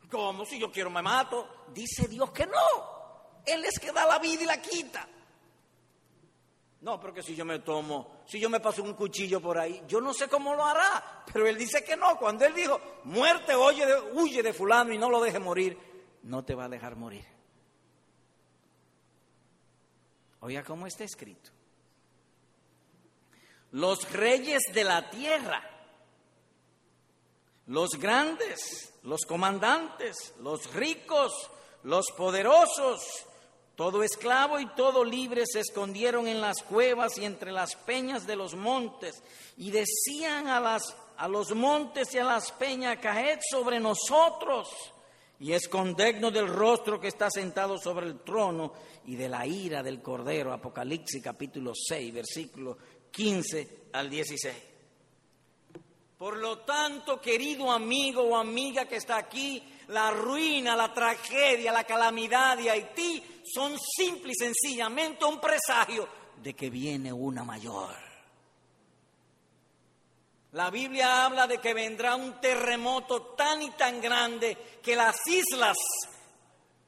¿Cómo? 0.10 0.46
Si 0.46 0.60
yo 0.60 0.72
quiero 0.72 0.90
me 0.90 1.02
mato. 1.02 1.66
Dice 1.74 2.08
Dios 2.08 2.32
que 2.32 2.46
no. 2.46 3.42
Él 3.46 3.64
es 3.66 3.80
que 3.80 3.92
da 3.92 4.06
la 4.06 4.20
vida 4.20 4.44
y 4.44 4.46
la 4.46 4.62
quita. 4.62 5.08
No, 6.82 6.98
porque 7.00 7.22
si 7.22 7.36
yo 7.36 7.44
me 7.44 7.60
tomo, 7.60 8.22
si 8.26 8.40
yo 8.40 8.50
me 8.50 8.62
paso 8.62 8.82
un 8.82 8.94
cuchillo 8.94 9.42
por 9.42 9.58
ahí, 9.58 9.84
yo 9.86 10.00
no 10.00 10.14
sé 10.14 10.30
cómo 10.30 10.56
lo 10.56 10.64
hará, 10.64 11.24
pero 11.32 11.46
él 11.46 11.58
dice 11.58 11.84
que 11.84 11.98
no. 11.98 12.18
Cuando 12.18 12.46
él 12.46 12.54
dijo, 12.54 12.80
muerte, 13.04 13.54
oye, 13.54 13.86
huye 14.14 14.42
de 14.42 14.54
fulano 14.54 14.94
y 14.94 14.98
no 14.98 15.10
lo 15.10 15.22
deje 15.22 15.40
morir, 15.40 15.78
no 16.24 16.46
te 16.46 16.56
va 16.56 16.66
a 16.66 16.70
dejar 16.70 16.96
morir. 16.96 17.26
Oiga 20.40 20.64
cómo 20.64 20.88
está 20.88 21.04
escrito. 21.04 21.52
Los 23.72 24.10
reyes 24.14 24.64
de 24.74 24.84
la 24.86 25.10
tierra, 25.10 25.62
los 27.68 27.92
grandes, 28.00 28.94
los 29.04 29.26
comandantes, 29.28 30.34
los 30.40 30.74
ricos, 30.74 31.52
los 31.84 32.06
poderosos, 32.16 33.28
todo 33.80 34.04
esclavo 34.04 34.60
y 34.60 34.66
todo 34.76 35.06
libre 35.06 35.46
se 35.46 35.62
escondieron 35.62 36.28
en 36.28 36.42
las 36.42 36.64
cuevas 36.64 37.18
y 37.18 37.24
entre 37.24 37.50
las 37.50 37.78
peñas 37.78 38.28
de 38.28 38.36
los 38.36 38.54
montes 38.54 39.24
y 39.56 39.72
decían 39.72 40.50
a, 40.50 40.60
las, 40.60 40.98
a 41.16 41.30
los 41.30 41.56
montes 41.56 42.14
y 42.14 42.18
a 42.18 42.26
las 42.26 42.52
peñas, 42.52 42.98
caed 43.02 43.40
sobre 43.50 43.80
nosotros 43.80 44.68
y 45.40 45.54
escondednos 45.54 46.34
del 46.34 46.50
rostro 46.50 47.00
que 47.00 47.08
está 47.08 47.30
sentado 47.32 47.78
sobre 47.78 48.08
el 48.08 48.20
trono 48.20 48.74
y 49.06 49.16
de 49.16 49.30
la 49.30 49.48
ira 49.48 49.82
del 49.82 50.02
Cordero. 50.02 50.52
Apocalipsis 50.52 51.24
capítulo 51.24 51.72
6, 51.74 52.14
versículo 52.14 52.78
15 53.10 53.84
al 53.94 54.10
16. 54.10 54.56
Por 56.18 56.36
lo 56.36 56.58
tanto, 56.58 57.22
querido 57.22 57.72
amigo 57.72 58.24
o 58.24 58.36
amiga 58.36 58.84
que 58.84 58.98
está 58.98 59.16
aquí, 59.16 59.64
la 59.90 60.12
ruina, 60.12 60.76
la 60.76 60.94
tragedia, 60.94 61.72
la 61.72 61.84
calamidad 61.84 62.58
de 62.58 62.70
Haití 62.70 63.42
son 63.44 63.78
simple 63.80 64.34
y 64.34 64.36
sencillamente 64.36 65.26
un 65.26 65.40
presagio 65.40 66.08
de 66.42 66.54
que 66.54 66.70
viene 66.70 67.12
una 67.12 67.44
mayor. 67.44 67.96
La 70.52 70.70
Biblia 70.70 71.26
habla 71.26 71.48
de 71.48 71.60
que 71.60 71.74
vendrá 71.74 72.16
un 72.16 72.40
terremoto 72.40 73.34
tan 73.36 73.62
y 73.62 73.72
tan 73.72 74.00
grande 74.00 74.80
que 74.82 74.96
las 74.96 75.26
islas, 75.28 75.78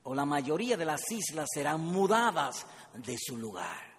o 0.03 0.13
la 0.13 0.25
mayoría 0.25 0.77
de 0.77 0.85
las 0.85 1.11
islas, 1.11 1.47
serán 1.51 1.81
mudadas 1.81 2.65
de 2.93 3.17
su 3.19 3.37
lugar. 3.37 3.91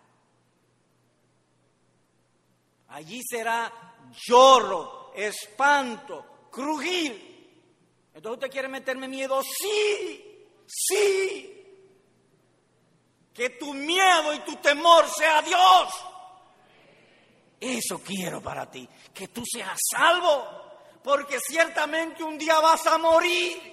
Allí 2.88 3.20
será 3.28 3.72
lloro, 4.28 5.12
espanto, 5.14 6.48
crujir. 6.50 7.31
Entonces 8.14 8.38
usted 8.38 8.50
quiere 8.50 8.68
meterme 8.68 9.08
miedo, 9.08 9.42
sí, 9.42 10.46
sí, 10.66 11.62
que 13.32 13.50
tu 13.50 13.72
miedo 13.72 14.34
y 14.34 14.40
tu 14.40 14.56
temor 14.56 15.08
sea 15.08 15.40
Dios. 15.42 15.88
Eso 17.58 18.00
quiero 18.00 18.42
para 18.42 18.70
ti, 18.70 18.88
que 19.14 19.28
tú 19.28 19.42
seas 19.46 19.78
salvo, 19.90 20.46
porque 21.02 21.38
ciertamente 21.40 22.22
un 22.22 22.36
día 22.36 22.58
vas 22.60 22.86
a 22.86 22.98
morir. 22.98 23.72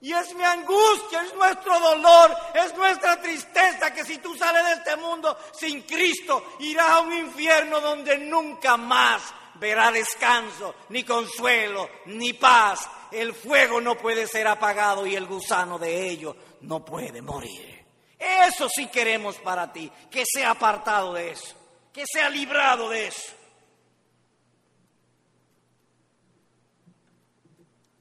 Y 0.00 0.12
es 0.12 0.34
mi 0.34 0.42
angustia, 0.42 1.22
es 1.22 1.32
nuestro 1.34 1.78
dolor, 1.78 2.36
es 2.54 2.76
nuestra 2.76 3.20
tristeza 3.22 3.94
que 3.94 4.04
si 4.04 4.18
tú 4.18 4.34
sales 4.36 4.64
de 4.64 4.72
este 4.72 4.96
mundo 4.96 5.38
sin 5.52 5.82
Cristo, 5.82 6.56
irás 6.58 6.90
a 6.90 7.00
un 7.00 7.12
infierno 7.12 7.80
donde 7.80 8.18
nunca 8.18 8.76
más 8.76 9.22
verá 9.54 9.92
descanso, 9.92 10.74
ni 10.88 11.04
consuelo, 11.04 11.88
ni 12.06 12.32
paz. 12.32 12.88
El 13.12 13.34
fuego 13.34 13.80
no 13.80 13.96
puede 13.96 14.26
ser 14.26 14.46
apagado 14.46 15.06
y 15.06 15.14
el 15.14 15.26
gusano 15.26 15.78
de 15.78 16.08
ello 16.08 16.36
no 16.62 16.84
puede 16.84 17.20
morir. 17.22 17.84
Eso 18.18 18.68
sí 18.74 18.86
queremos 18.86 19.36
para 19.38 19.72
ti, 19.72 19.90
que 20.10 20.24
sea 20.26 20.52
apartado 20.52 21.12
de 21.14 21.30
eso. 21.32 21.56
que 21.92 22.04
se 22.10 22.22
ha 22.22 22.30
librado 22.30 22.88
de 22.88 23.08
eso. 23.08 23.32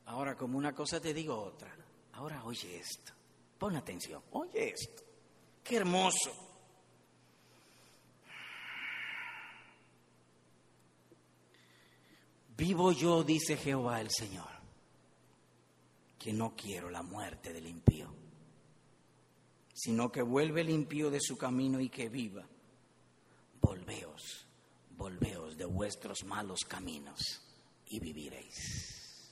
Ahora, 0.06 0.36
como 0.36 0.58
una 0.58 0.74
cosa 0.74 1.00
te 1.02 1.14
digo 1.14 1.38
otra. 1.38 1.76
Ahora 2.14 2.44
oye 2.46 2.78
esto. 2.78 3.12
Pon 3.58 3.76
atención. 3.76 4.24
Oye 4.32 4.70
esto. 4.70 5.04
Qué 5.64 5.78
hermoso. 5.78 6.32
Vivo 12.56 12.92
yo, 12.92 13.24
dice 13.24 13.58
Jehová 13.58 14.02
el 14.02 14.12
Señor, 14.12 14.51
que 16.22 16.32
no 16.32 16.56
quiero 16.56 16.92
la 16.92 17.02
muerte 17.02 17.52
del 17.52 17.66
impío, 17.66 18.14
sino 19.74 20.12
que 20.12 20.22
vuelve 20.22 20.62
el 20.62 20.70
impío 20.70 21.10
de 21.10 21.20
su 21.20 21.36
camino 21.36 21.80
y 21.80 21.90
que 21.90 22.10
viva. 22.10 22.48
Volveos, 23.60 24.46
volveos 24.92 25.58
de 25.58 25.66
vuestros 25.66 26.24
malos 26.26 26.60
caminos 26.68 27.20
y 27.88 28.00
viviréis. 28.00 29.32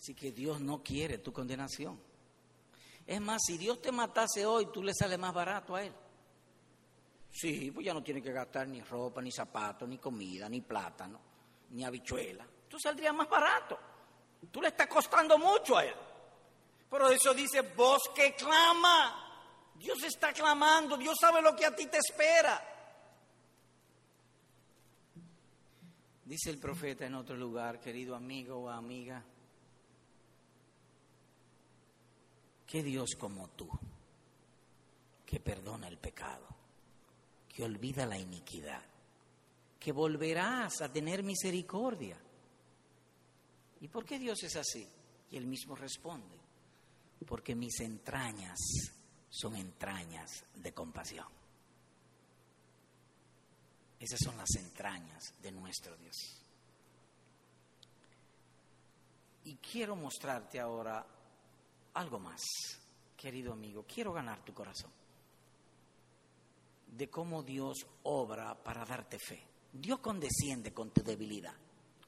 Así 0.00 0.16
que 0.16 0.32
Dios 0.32 0.60
no 0.60 0.82
quiere 0.82 1.18
tu 1.18 1.32
condenación. 1.32 2.00
Es 3.06 3.20
más, 3.20 3.40
si 3.46 3.56
Dios 3.56 3.80
te 3.80 3.92
matase 3.92 4.44
hoy, 4.44 4.66
tú 4.72 4.82
le 4.82 4.94
sale 4.94 5.16
más 5.16 5.32
barato 5.32 5.76
a 5.76 5.84
Él. 5.84 5.94
Sí, 7.30 7.70
pues 7.70 7.86
ya 7.86 7.94
no 7.94 8.02
tiene 8.02 8.20
que 8.20 8.32
gastar 8.32 8.66
ni 8.66 8.80
ropa, 8.80 9.22
ni 9.22 9.30
zapatos, 9.30 9.88
ni 9.88 9.98
comida, 9.98 10.48
ni 10.48 10.60
plátano, 10.60 11.20
ni 11.70 11.84
habichuela. 11.84 12.44
Tú 12.68 12.80
saldrías 12.80 13.14
más 13.14 13.28
barato. 13.28 13.91
Tú 14.50 14.60
le 14.60 14.68
estás 14.68 14.86
costando 14.86 15.38
mucho 15.38 15.76
a 15.76 15.84
él. 15.84 15.94
Pero 16.90 17.08
eso 17.08 17.32
dice 17.32 17.62
voz 17.62 18.02
que 18.14 18.34
clama. 18.34 19.70
Dios 19.74 20.02
está 20.04 20.32
clamando, 20.32 20.96
Dios 20.96 21.16
sabe 21.20 21.40
lo 21.40 21.56
que 21.56 21.66
a 21.66 21.74
ti 21.74 21.86
te 21.86 21.98
espera. 21.98 22.68
Dice 26.24 26.50
el 26.50 26.58
profeta 26.58 27.04
en 27.04 27.14
otro 27.14 27.36
lugar, 27.36 27.80
querido 27.80 28.14
amigo 28.14 28.56
o 28.58 28.68
amiga, 28.68 29.22
que 32.66 32.82
Dios 32.82 33.10
como 33.18 33.48
tú, 33.48 33.68
que 35.26 35.40
perdona 35.40 35.88
el 35.88 35.98
pecado 35.98 36.52
que 37.52 37.64
olvida 37.64 38.06
la 38.06 38.18
iniquidad, 38.18 38.82
que 39.78 39.92
volverás 39.92 40.80
a 40.80 40.90
tener 40.90 41.22
misericordia. 41.22 42.16
¿Y 43.82 43.88
por 43.88 44.04
qué 44.04 44.18
Dios 44.18 44.40
es 44.44 44.54
así? 44.54 44.88
Y 45.30 45.36
él 45.36 45.46
mismo 45.46 45.74
responde, 45.74 46.38
porque 47.26 47.54
mis 47.56 47.80
entrañas 47.80 48.56
son 49.28 49.56
entrañas 49.56 50.44
de 50.54 50.72
compasión. 50.72 51.26
Esas 53.98 54.20
son 54.22 54.36
las 54.36 54.54
entrañas 54.56 55.34
de 55.42 55.50
nuestro 55.50 55.96
Dios. 55.96 56.16
Y 59.44 59.56
quiero 59.56 59.96
mostrarte 59.96 60.60
ahora 60.60 61.04
algo 61.94 62.20
más, 62.20 62.40
querido 63.16 63.52
amigo. 63.52 63.84
Quiero 63.84 64.12
ganar 64.12 64.44
tu 64.44 64.54
corazón 64.54 64.92
de 66.86 67.10
cómo 67.10 67.42
Dios 67.42 67.84
obra 68.04 68.54
para 68.54 68.84
darte 68.84 69.18
fe. 69.18 69.42
Dios 69.72 69.98
condesciende 69.98 70.72
con 70.72 70.90
tu 70.90 71.02
debilidad. 71.02 71.54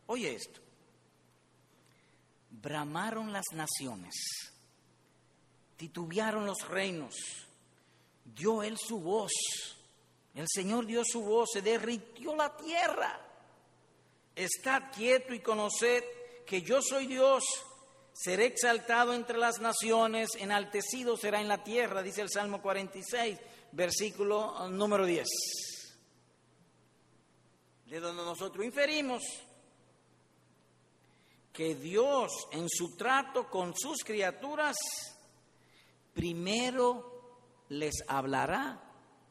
Oye 0.07 0.35
esto. 0.35 0.64
Bramaron 2.63 3.33
las 3.33 3.45
naciones, 3.53 4.15
titubearon 5.77 6.47
los 6.47 6.67
reinos, 6.69 7.15
dio 8.25 8.63
él 8.63 8.79
su 8.79 9.01
voz, 9.01 9.33
el 10.35 10.47
Señor 10.49 10.87
dio 10.87 11.03
su 11.05 11.23
voz, 11.23 11.51
se 11.53 11.63
derritió 11.63 12.35
la 12.35 12.57
tierra. 12.57 13.21
Estad 14.35 14.91
quieto 14.93 15.33
y 15.33 15.41
conoced 15.41 16.03
que 16.47 16.63
yo 16.63 16.81
soy 16.83 17.07
Dios, 17.07 17.45
seré 18.13 18.47
exaltado 18.47 19.15
entre 19.15 19.39
las 19.39 19.61
naciones, 19.61 20.31
enaltecido 20.39 21.17
será 21.17 21.41
en 21.41 21.49
la 21.49 21.63
tierra, 21.63 22.03
dice 22.03 22.23
el 22.23 22.31
Salmo 22.31 22.61
46 22.63 23.39
versículo 23.75 24.69
número 24.69 25.05
10, 25.05 25.27
de 27.87 28.01
donde 28.01 28.23
nosotros 28.23 28.65
inferimos 28.65 29.23
que 31.55 31.77
Dios 31.77 32.49
en 32.51 32.69
su 32.69 32.97
trato 32.97 33.49
con 33.49 33.75
sus 33.77 34.03
criaturas 34.03 34.77
primero 36.13 37.39
les 37.69 37.95
hablará, 38.09 38.83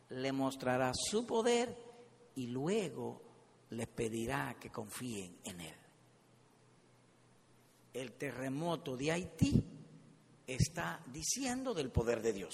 le 0.09 0.32
mostrará 0.32 0.93
su 0.95 1.28
poder 1.28 1.78
y 2.36 2.47
luego 2.47 3.21
les 3.71 3.88
pedirá 3.88 4.55
que 4.57 4.71
confíen 4.71 5.38
en 5.43 5.59
Él. 5.59 5.76
El 7.93 8.13
terremoto 8.13 8.95
de 8.95 9.11
Haití 9.11 9.63
está 10.47 11.03
diciendo 11.07 11.74
del 11.74 11.91
poder 11.91 12.21
de 12.21 12.32
Dios 12.32 12.53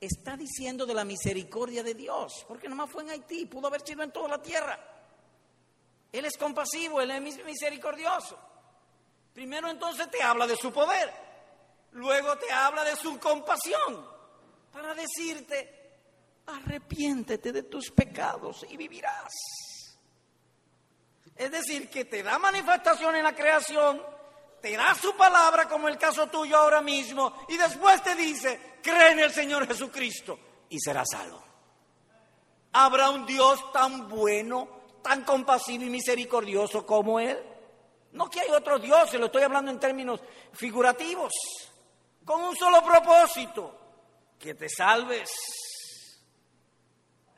está 0.00 0.34
diciendo 0.34 0.86
de 0.86 0.94
la 0.94 1.04
misericordia 1.04 1.82
de 1.82 1.92
Dios, 1.92 2.46
porque 2.48 2.68
nomás 2.68 2.90
fue 2.90 3.02
en 3.02 3.10
Haití, 3.10 3.44
pudo 3.44 3.66
haber 3.66 3.82
sido 3.82 4.02
en 4.02 4.10
toda 4.10 4.28
la 4.28 4.40
tierra. 4.40 4.89
Él 6.12 6.24
es 6.24 6.36
compasivo, 6.36 7.00
Él 7.00 7.10
es 7.10 7.44
misericordioso. 7.44 8.38
Primero 9.32 9.68
entonces 9.70 10.10
te 10.10 10.22
habla 10.22 10.46
de 10.46 10.56
su 10.56 10.72
poder, 10.72 11.12
luego 11.92 12.36
te 12.36 12.50
habla 12.50 12.84
de 12.84 12.96
su 12.96 13.18
compasión, 13.18 14.06
para 14.72 14.94
decirte, 14.94 15.80
arrepiéntete 16.46 17.52
de 17.52 17.62
tus 17.64 17.90
pecados 17.90 18.66
y 18.68 18.76
vivirás. 18.76 19.32
Es 21.36 21.50
decir, 21.50 21.88
que 21.88 22.04
te 22.04 22.22
da 22.22 22.38
manifestación 22.38 23.16
en 23.16 23.24
la 23.24 23.34
creación, 23.34 24.02
te 24.60 24.76
da 24.76 24.94
su 24.94 25.16
palabra 25.16 25.68
como 25.68 25.88
el 25.88 25.96
caso 25.96 26.26
tuyo 26.26 26.56
ahora 26.56 26.82
mismo 26.82 27.34
y 27.48 27.56
después 27.56 28.02
te 28.02 28.14
dice, 28.14 28.78
cree 28.82 29.12
en 29.12 29.20
el 29.20 29.32
Señor 29.32 29.66
Jesucristo 29.66 30.38
y 30.68 30.78
serás 30.78 31.08
salvo. 31.10 31.42
¿Habrá 32.72 33.10
un 33.10 33.26
Dios 33.26 33.72
tan 33.72 34.08
bueno, 34.08 34.79
tan 35.02 35.24
compasivo 35.24 35.84
y 35.84 35.90
misericordioso 35.90 36.86
como 36.86 37.20
Él? 37.20 37.38
No 38.12 38.28
que 38.28 38.40
hay 38.40 38.50
otro 38.50 38.78
Dios, 38.78 39.10
se 39.10 39.18
lo 39.18 39.26
estoy 39.26 39.42
hablando 39.42 39.70
en 39.70 39.78
términos 39.78 40.20
figurativos, 40.52 41.32
con 42.24 42.42
un 42.42 42.56
solo 42.56 42.82
propósito, 42.84 43.78
que 44.38 44.54
te 44.54 44.68
salves. 44.68 45.30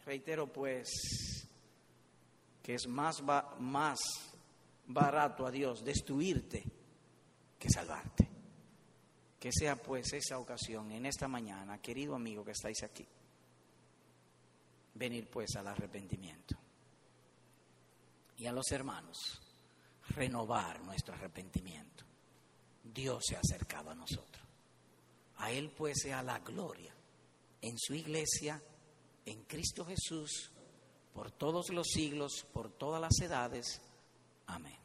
Reitero 0.07 0.47
pues 0.47 1.49
que 2.63 2.75
es 2.75 2.87
más, 2.87 3.23
más 3.59 3.99
barato 4.87 5.47
a 5.47 5.51
Dios 5.51 5.85
destruirte 5.85 6.65
que 7.59 7.69
salvarte. 7.69 8.29
Que 9.39 9.51
sea 9.53 9.75
pues 9.77 10.13
esa 10.13 10.39
ocasión 10.39 10.93
en 10.93 11.07
esta 11.07 11.27
mañana, 11.27 11.79
querido 11.83 12.15
amigo 12.15 12.45
que 12.45 12.53
estáis 12.53 12.83
aquí, 12.85 13.07
venir 14.95 15.29
pues 15.29 15.57
al 15.57 15.67
arrepentimiento. 15.67 16.62
Y 18.37 18.47
a 18.47 18.53
los 18.53 18.71
hermanos, 18.73 19.41
renovar 20.09 20.83
nuestro 20.83 21.15
arrepentimiento. 21.15 22.05
Dios 22.83 23.23
se 23.27 23.37
ha 23.37 23.41
acercado 23.41 23.91
a 23.91 23.95
nosotros. 23.95 24.45
A 25.37 25.51
Él 25.51 25.71
pues 25.71 26.01
sea 26.03 26.23
la 26.23 26.39
gloria 26.41 26.95
en 27.61 27.79
su 27.79 27.95
iglesia, 27.95 28.63
en 29.25 29.45
Cristo 29.45 29.85
Jesús, 29.85 30.53
por 31.15 31.31
todos 31.31 31.71
los 31.71 31.87
siglos, 31.89 32.47
por 32.53 32.71
todas 32.71 33.01
las 33.01 33.19
edades. 33.21 33.81
Amén. 34.47 34.82